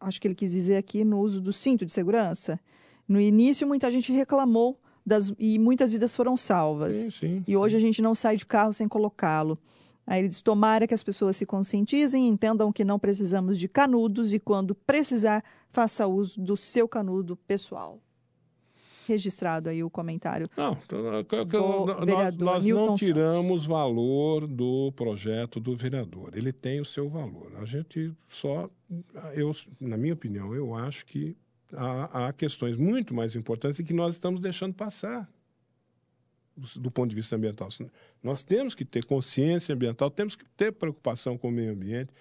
Acho 0.00 0.20
que 0.20 0.28
ele 0.28 0.34
quis 0.34 0.52
dizer 0.52 0.76
aqui 0.76 1.04
no 1.04 1.18
uso 1.18 1.40
do 1.40 1.52
cinto 1.52 1.84
de 1.84 1.92
segurança. 1.92 2.60
No 3.08 3.20
início, 3.20 3.66
muita 3.66 3.90
gente 3.90 4.12
reclamou 4.12 4.78
das, 5.04 5.32
e 5.38 5.58
muitas 5.58 5.92
vidas 5.92 6.14
foram 6.14 6.36
salvas. 6.36 6.96
Sim, 6.96 7.10
sim. 7.10 7.44
E 7.46 7.56
hoje 7.56 7.76
a 7.76 7.80
gente 7.80 8.00
não 8.00 8.14
sai 8.14 8.36
de 8.36 8.46
carro 8.46 8.72
sem 8.72 8.86
colocá-lo. 8.86 9.58
Aí 10.06 10.20
ele 10.20 10.28
diz: 10.28 10.40
tomara 10.40 10.86
que 10.86 10.94
as 10.94 11.02
pessoas 11.02 11.36
se 11.36 11.44
conscientizem 11.44 12.28
entendam 12.28 12.72
que 12.72 12.84
não 12.84 12.98
precisamos 12.98 13.58
de 13.58 13.68
canudos 13.68 14.32
e, 14.32 14.38
quando 14.38 14.74
precisar, 14.74 15.42
faça 15.70 16.06
uso 16.06 16.40
do 16.40 16.56
seu 16.56 16.86
canudo 16.86 17.36
pessoal. 17.36 18.00
Registrado 19.06 19.68
aí 19.68 19.84
o 19.84 19.90
comentário. 19.90 20.48
Não, 20.56 20.76
do 20.88 22.06
nós, 22.06 22.36
nós 22.36 22.64
Newton 22.64 22.86
não 22.86 22.98
Santos. 22.98 23.06
tiramos 23.06 23.64
valor 23.64 24.46
do 24.46 24.92
projeto 24.92 25.60
do 25.60 25.76
vereador. 25.76 26.36
Ele 26.36 26.52
tem 26.52 26.80
o 26.80 26.84
seu 26.84 27.08
valor. 27.08 27.52
A 27.60 27.64
gente 27.64 28.12
só, 28.28 28.68
eu, 29.34 29.52
na 29.80 29.96
minha 29.96 30.14
opinião, 30.14 30.54
eu 30.54 30.74
acho 30.74 31.06
que 31.06 31.36
há, 31.72 32.28
há 32.28 32.32
questões 32.32 32.76
muito 32.76 33.14
mais 33.14 33.36
importantes 33.36 33.78
e 33.78 33.84
que 33.84 33.92
nós 33.92 34.14
estamos 34.14 34.40
deixando 34.40 34.74
passar 34.74 35.30
do, 36.56 36.80
do 36.80 36.90
ponto 36.90 37.10
de 37.10 37.16
vista 37.16 37.36
ambiental. 37.36 37.68
Nós 38.22 38.42
temos 38.42 38.74
que 38.74 38.84
ter 38.84 39.04
consciência 39.04 39.74
ambiental, 39.74 40.10
temos 40.10 40.34
que 40.34 40.44
ter 40.56 40.72
preocupação 40.72 41.36
com 41.36 41.48
o 41.48 41.52
meio 41.52 41.72
ambiente. 41.72 42.12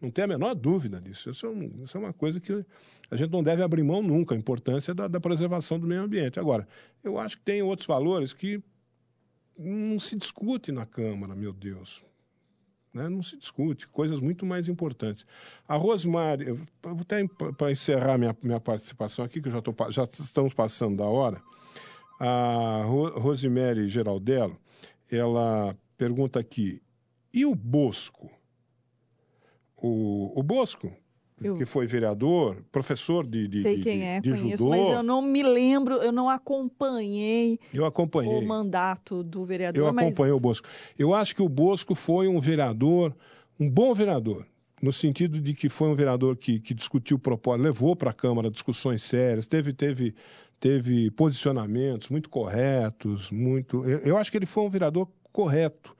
Não 0.00 0.10
tem 0.10 0.24
a 0.24 0.28
menor 0.28 0.54
dúvida 0.54 1.00
disso. 1.00 1.30
Isso 1.30 1.46
é, 1.46 1.48
um- 1.48 1.84
isso 1.84 1.96
é 1.96 2.00
uma 2.00 2.12
coisa 2.12 2.38
que 2.40 2.64
a 3.10 3.16
gente 3.16 3.30
não 3.30 3.42
deve 3.42 3.62
abrir 3.62 3.82
mão 3.82 4.02
nunca, 4.02 4.34
a 4.34 4.38
importância 4.38 4.94
da, 4.94 5.08
da 5.08 5.18
preservação 5.20 5.78
do 5.78 5.86
meio 5.86 6.02
ambiente. 6.02 6.38
Agora, 6.38 6.66
eu 7.02 7.18
acho 7.18 7.38
que 7.38 7.44
tem 7.44 7.62
outros 7.62 7.86
valores 7.86 8.32
que 8.32 8.62
não 9.58 9.98
se 9.98 10.16
discute 10.16 10.70
na 10.70 10.84
Câmara, 10.84 11.34
meu 11.34 11.52
Deus. 11.52 12.04
Né? 12.92 13.08
Não 13.08 13.22
se 13.22 13.36
discute, 13.36 13.88
coisas 13.88 14.20
muito 14.20 14.44
mais 14.44 14.68
importantes. 14.68 15.26
A 15.68 15.76
Rosemary, 15.76 16.58
até 16.82 17.26
para 17.56 17.70
encerrar 17.72 18.18
minha, 18.18 18.36
minha 18.42 18.60
participação 18.60 19.24
aqui, 19.24 19.40
que 19.40 19.50
já, 19.50 19.60
tô, 19.60 19.74
já 19.90 20.04
estamos 20.04 20.52
passando 20.54 20.96
da 20.96 21.04
hora, 21.04 21.40
a 22.18 22.82
Ro, 22.86 23.18
Rosemary 23.18 23.88
Geraldello, 23.88 24.58
ela 25.10 25.76
pergunta 25.96 26.40
aqui, 26.40 26.82
e 27.32 27.44
o 27.44 27.54
Bosco? 27.54 28.30
O, 29.80 30.32
o 30.38 30.42
Bosco, 30.42 30.90
Eu- 31.42 31.56
que 31.56 31.66
foi 31.66 31.86
vereador, 31.86 32.56
professor 32.72 33.26
de, 33.26 33.46
de, 33.46 33.60
Sei 33.60 33.76
de, 33.76 33.82
quem 33.82 34.02
é, 34.02 34.20
de 34.20 34.30
conheço, 34.30 34.64
judô, 34.64 34.70
mas 34.70 34.88
eu 34.88 35.02
não 35.02 35.20
me 35.20 35.42
lembro, 35.42 35.96
eu 35.96 36.10
não 36.10 36.30
acompanhei 36.30 37.58
eu 37.72 37.84
acompanhei. 37.84 38.42
o 38.42 38.46
mandato 38.46 39.22
do 39.22 39.44
vereador. 39.44 39.86
Eu 39.86 39.92
mas 39.92 40.06
acompanhei 40.06 40.32
o 40.32 40.40
Bosco. 40.40 40.66
Eu 40.98 41.12
acho 41.14 41.34
que 41.34 41.42
o 41.42 41.48
Bosco 41.48 41.94
foi 41.94 42.26
um 42.28 42.40
vereador, 42.40 43.14
um 43.60 43.68
bom 43.68 43.92
vereador, 43.94 44.46
no 44.80 44.92
sentido 44.92 45.40
de 45.40 45.52
que 45.54 45.68
foi 45.68 45.88
um 45.88 45.94
vereador 45.94 46.36
que, 46.36 46.60
que 46.60 46.72
discutiu 46.74 47.18
propósito, 47.18 47.64
levou 47.64 47.94
para 47.96 48.10
a 48.10 48.14
Câmara 48.14 48.50
discussões 48.50 49.02
sérias, 49.02 49.46
teve, 49.46 49.72
teve, 49.72 50.14
teve 50.60 51.10
posicionamentos 51.10 52.08
muito 52.08 52.28
corretos, 52.28 53.30
muito. 53.30 53.84
Eu, 53.84 53.98
eu 54.00 54.16
acho 54.18 54.30
que 54.30 54.36
ele 54.38 54.46
foi 54.46 54.64
um 54.64 54.70
vereador 54.70 55.08
correto. 55.32 55.95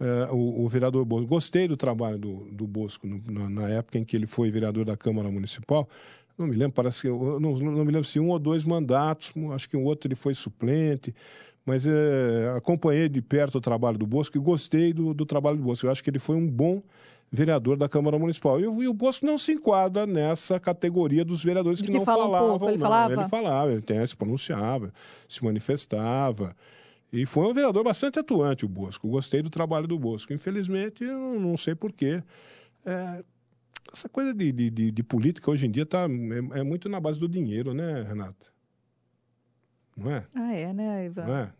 Eh, 0.00 0.28
o, 0.32 0.64
o 0.64 0.68
vereador 0.68 1.04
Bosco. 1.04 1.26
Gostei 1.28 1.68
do 1.68 1.76
trabalho 1.76 2.18
do, 2.18 2.34
do 2.50 2.66
Bosco 2.66 3.06
no- 3.06 3.20
na, 3.30 3.48
na 3.48 3.68
época 3.68 3.98
em 3.98 4.04
que 4.04 4.16
ele 4.16 4.26
foi 4.26 4.50
vereador 4.50 4.84
da 4.84 4.96
Câmara 4.96 5.30
Municipal. 5.30 5.88
Não 6.38 6.46
me 6.46 6.56
lembro, 6.56 6.72
parece 6.72 7.02
que 7.02 7.08
não, 7.08 7.38
não 7.38 7.84
me 7.84 7.92
lembro 7.92 8.04
se 8.04 8.18
um 8.18 8.30
ou 8.30 8.38
dois 8.38 8.64
mandatos, 8.64 9.32
acho 9.54 9.68
que 9.68 9.76
o 9.76 9.82
outro 9.84 10.08
ele 10.08 10.14
foi 10.14 10.32
suplente, 10.34 11.14
mas 11.66 11.84
eh, 11.86 12.52
acompanhei 12.56 13.08
de 13.10 13.20
perto 13.20 13.58
o 13.58 13.60
trabalho 13.60 13.98
do 13.98 14.06
Bosco 14.06 14.38
e 14.38 14.40
gostei 14.40 14.92
do, 14.94 15.12
do 15.12 15.26
trabalho 15.26 15.58
do 15.58 15.62
Bosco. 15.62 15.86
Eu 15.86 15.90
acho 15.90 16.02
que 16.02 16.08
ele 16.08 16.18
foi 16.18 16.34
um 16.36 16.46
bom 16.48 16.82
vereador 17.30 17.76
da 17.76 17.88
Câmara 17.88 18.18
Municipal. 18.18 18.58
E, 18.58 18.66
o- 18.66 18.82
e 18.82 18.88
o 18.88 18.94
Bosco 18.94 19.24
não 19.26 19.36
se 19.38 19.52
enquadra 19.52 20.06
nessa 20.06 20.58
categoria 20.58 21.24
dos 21.24 21.44
vereadores 21.44 21.80
que, 21.80 21.88
que 21.88 21.92
não 21.92 22.04
fala 22.04 22.24
um 22.26 22.30
falavam. 22.30 22.48
pouco, 22.58 22.64
ele 22.70 22.76
não. 22.78 22.80
falava? 22.86 23.12
Ele 23.12 23.28
falava, 23.28 23.72
ele 23.72 24.06
se 24.06 24.16
pronunciava, 24.16 24.92
se 25.28 25.44
manifestava. 25.44 26.56
E 27.12 27.26
foi 27.26 27.46
um 27.48 27.54
vereador 27.54 27.82
bastante 27.82 28.18
atuante, 28.18 28.64
o 28.64 28.68
Bosco. 28.68 29.08
Gostei 29.08 29.42
do 29.42 29.50
trabalho 29.50 29.86
do 29.88 29.98
Bosco. 29.98 30.32
Infelizmente, 30.32 31.02
eu 31.04 31.40
não, 31.40 31.56
sei 31.56 31.74
porquê. 31.74 32.22
É, 32.84 33.24
essa 33.92 34.08
coisa 34.08 34.32
de, 34.32 34.52
de, 34.52 34.70
de- 34.70 35.02
política 35.02 35.50
hoje 35.50 35.66
em 35.66 35.70
dia 35.70 35.84
tá, 35.84 36.06
é, 36.54 36.60
é 36.60 36.62
muito 36.62 36.88
na 36.88 37.00
base 37.00 37.18
do 37.18 37.28
dinheiro, 37.28 37.74
né, 37.74 38.02
Renata? 38.02 38.46
Não 39.96 40.10
é? 40.10 40.24
Ah, 40.34 40.54
é, 40.54 40.72
né, 40.72 41.06
Ivan? 41.06 41.24
Não 41.26 41.36
é? 41.36 41.52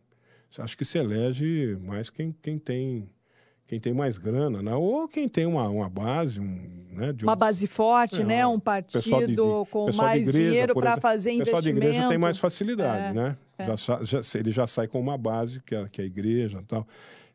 Acha 0.59 0.77
que 0.77 0.85
se 0.85 0.99
elege 0.99 1.77
mais 1.83 2.11
quem, 2.11 2.35
quem 2.43 2.59
tem 2.59 3.09
quem 3.67 3.79
tem 3.79 3.95
mais 3.95 4.19
grana, 4.19 4.61
né? 4.61 4.75
ou 4.75 5.07
quem 5.07 5.29
tem 5.29 5.47
uma, 5.47 5.69
uma 5.69 5.89
base, 5.89 6.41
um, 6.41 6.89
né, 6.91 7.13
de 7.13 7.25
Uma 7.25 7.35
um- 7.35 7.37
base 7.37 7.69
forte, 7.69 8.21
É, 8.21 8.25
né? 8.25 8.45
Um 8.45 8.59
partido 8.59 9.27
de- 9.29 9.37
de- 9.37 9.71
com 9.71 9.93
mais 9.95 10.27
igreja, 10.27 10.49
dinheiro 10.49 10.75
para 10.75 10.97
fazer 11.01 11.35
O 11.37 11.39
pessoal 11.39 11.63
de 11.63 11.71
investimento. 11.71 11.95
igreja 11.95 12.09
tem 12.09 12.19
mais 12.19 12.37
facilidade, 12.39 13.11
É, 13.11 13.13
né? 13.13 13.37
É. 13.63 13.77
Já, 13.77 14.03
já- 14.23 14.39
ele 14.39 14.51
já 14.51 14.67
sai 14.67 14.87
com 14.89 15.01
uma 15.01 15.17
base, 15.19 15.61
que 15.63 15.75
é, 15.75 15.89
que 15.89 16.01
é 16.01 16.05
a 16.05 16.07
igreja 16.07 16.59
e 16.61 16.65
tal. 16.65 16.87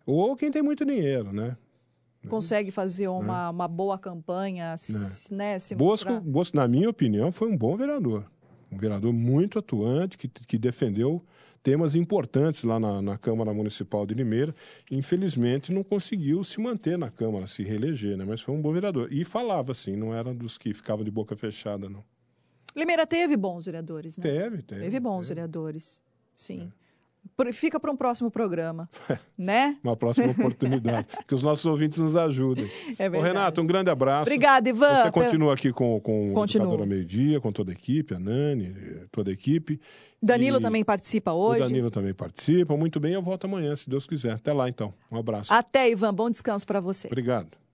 Ou 0.05 0.35
quem 0.35 0.51
tem 0.51 0.61
muito 0.61 0.85
dinheiro, 0.85 1.31
né? 1.33 1.57
Consegue 2.27 2.71
fazer 2.71 3.07
uma, 3.07 3.49
uma 3.51 3.67
boa 3.67 3.99
campanha, 3.99 4.73
s- 4.73 5.31
né? 5.33 5.59
Se 5.59 5.75
Bosco, 5.75 6.09
mostrar. 6.11 6.21
Bosco, 6.31 6.57
na 6.57 6.67
minha 6.67 6.89
opinião, 6.89 7.31
foi 7.31 7.47
um 7.49 7.55
bom 7.57 7.77
vereador. 7.77 8.25
Um 8.71 8.77
vereador 8.77 9.13
muito 9.13 9.59
atuante, 9.59 10.17
que, 10.17 10.27
que 10.27 10.57
defendeu 10.57 11.23
temas 11.61 11.95
importantes 11.95 12.63
lá 12.63 12.79
na, 12.79 12.99
na 13.01 13.17
Câmara 13.17 13.53
Municipal 13.53 14.05
de 14.07 14.15
Limeira. 14.15 14.55
Infelizmente, 14.89 15.71
não 15.71 15.83
conseguiu 15.83 16.43
se 16.43 16.59
manter 16.59 16.97
na 16.97 17.09
Câmara, 17.11 17.45
se 17.47 17.63
reeleger, 17.63 18.17
né? 18.17 18.25
Mas 18.27 18.41
foi 18.41 18.55
um 18.55 18.61
bom 18.61 18.71
vereador. 18.73 19.07
E 19.11 19.23
falava, 19.23 19.71
assim, 19.71 19.95
não 19.95 20.11
era 20.13 20.33
dos 20.33 20.57
que 20.57 20.73
ficavam 20.73 21.05
de 21.05 21.11
boca 21.11 21.35
fechada, 21.35 21.87
não. 21.87 22.03
Limeira 22.75 23.05
teve 23.07 23.37
bons 23.37 23.65
vereadores, 23.65 24.17
né? 24.17 24.23
Teve, 24.23 24.61
teve. 24.63 24.81
Teve 24.81 24.99
bons 24.99 25.27
teve. 25.27 25.35
vereadores. 25.35 26.01
Sim. 26.35 26.71
É. 26.81 26.85
Fica 27.51 27.79
para 27.79 27.91
um 27.91 27.97
próximo 27.97 28.29
programa, 28.29 28.89
né? 29.37 29.77
Uma 29.83 29.97
próxima 29.97 30.31
oportunidade. 30.31 31.07
que 31.27 31.33
os 31.33 31.41
nossos 31.43 31.65
ouvintes 31.65 31.99
nos 31.99 32.15
ajudem. 32.15 32.69
É 32.97 33.09
Ô. 33.09 33.19
Renato, 33.19 33.61
um 33.61 33.65
grande 33.65 33.89
abraço. 33.89 34.29
Obrigada, 34.29 34.69
Ivan. 34.69 35.03
Você 35.03 35.11
continua 35.11 35.53
aqui 35.53 35.73
com, 35.73 35.99
com 35.99 36.31
o 36.31 36.33
Continuo. 36.33 36.67
Educador 36.67 36.83
ao 36.83 36.87
Meio-Dia, 36.87 37.41
com 37.41 37.51
toda 37.51 37.71
a 37.71 37.73
equipe, 37.73 38.13
a 38.13 38.19
Nani, 38.19 38.75
toda 39.11 39.31
a 39.31 39.33
equipe. 39.33 39.81
Danilo 40.21 40.59
E 40.59 40.61
também 40.61 40.83
participa 40.83 41.33
O 41.33 41.39
hoje. 41.39 41.59
Danilo 41.59 41.91
também 41.91 42.13
participa. 42.13 42.77
Muito 42.77 42.99
bem, 42.99 43.13
eu 43.13 43.21
volto 43.21 43.45
amanhã, 43.45 43.75
se 43.75 43.89
Deus 43.89 44.07
quiser. 44.07 44.33
Até 44.33 44.53
lá, 44.53 44.69
então. 44.69 44.93
Um 45.11 45.17
abraço. 45.17 45.53
Até, 45.53 45.89
Ivan. 45.89 46.13
Bom 46.13 46.29
descanso 46.29 46.65
para 46.65 46.79
você. 46.79 47.07
Obrigado. 47.07 47.64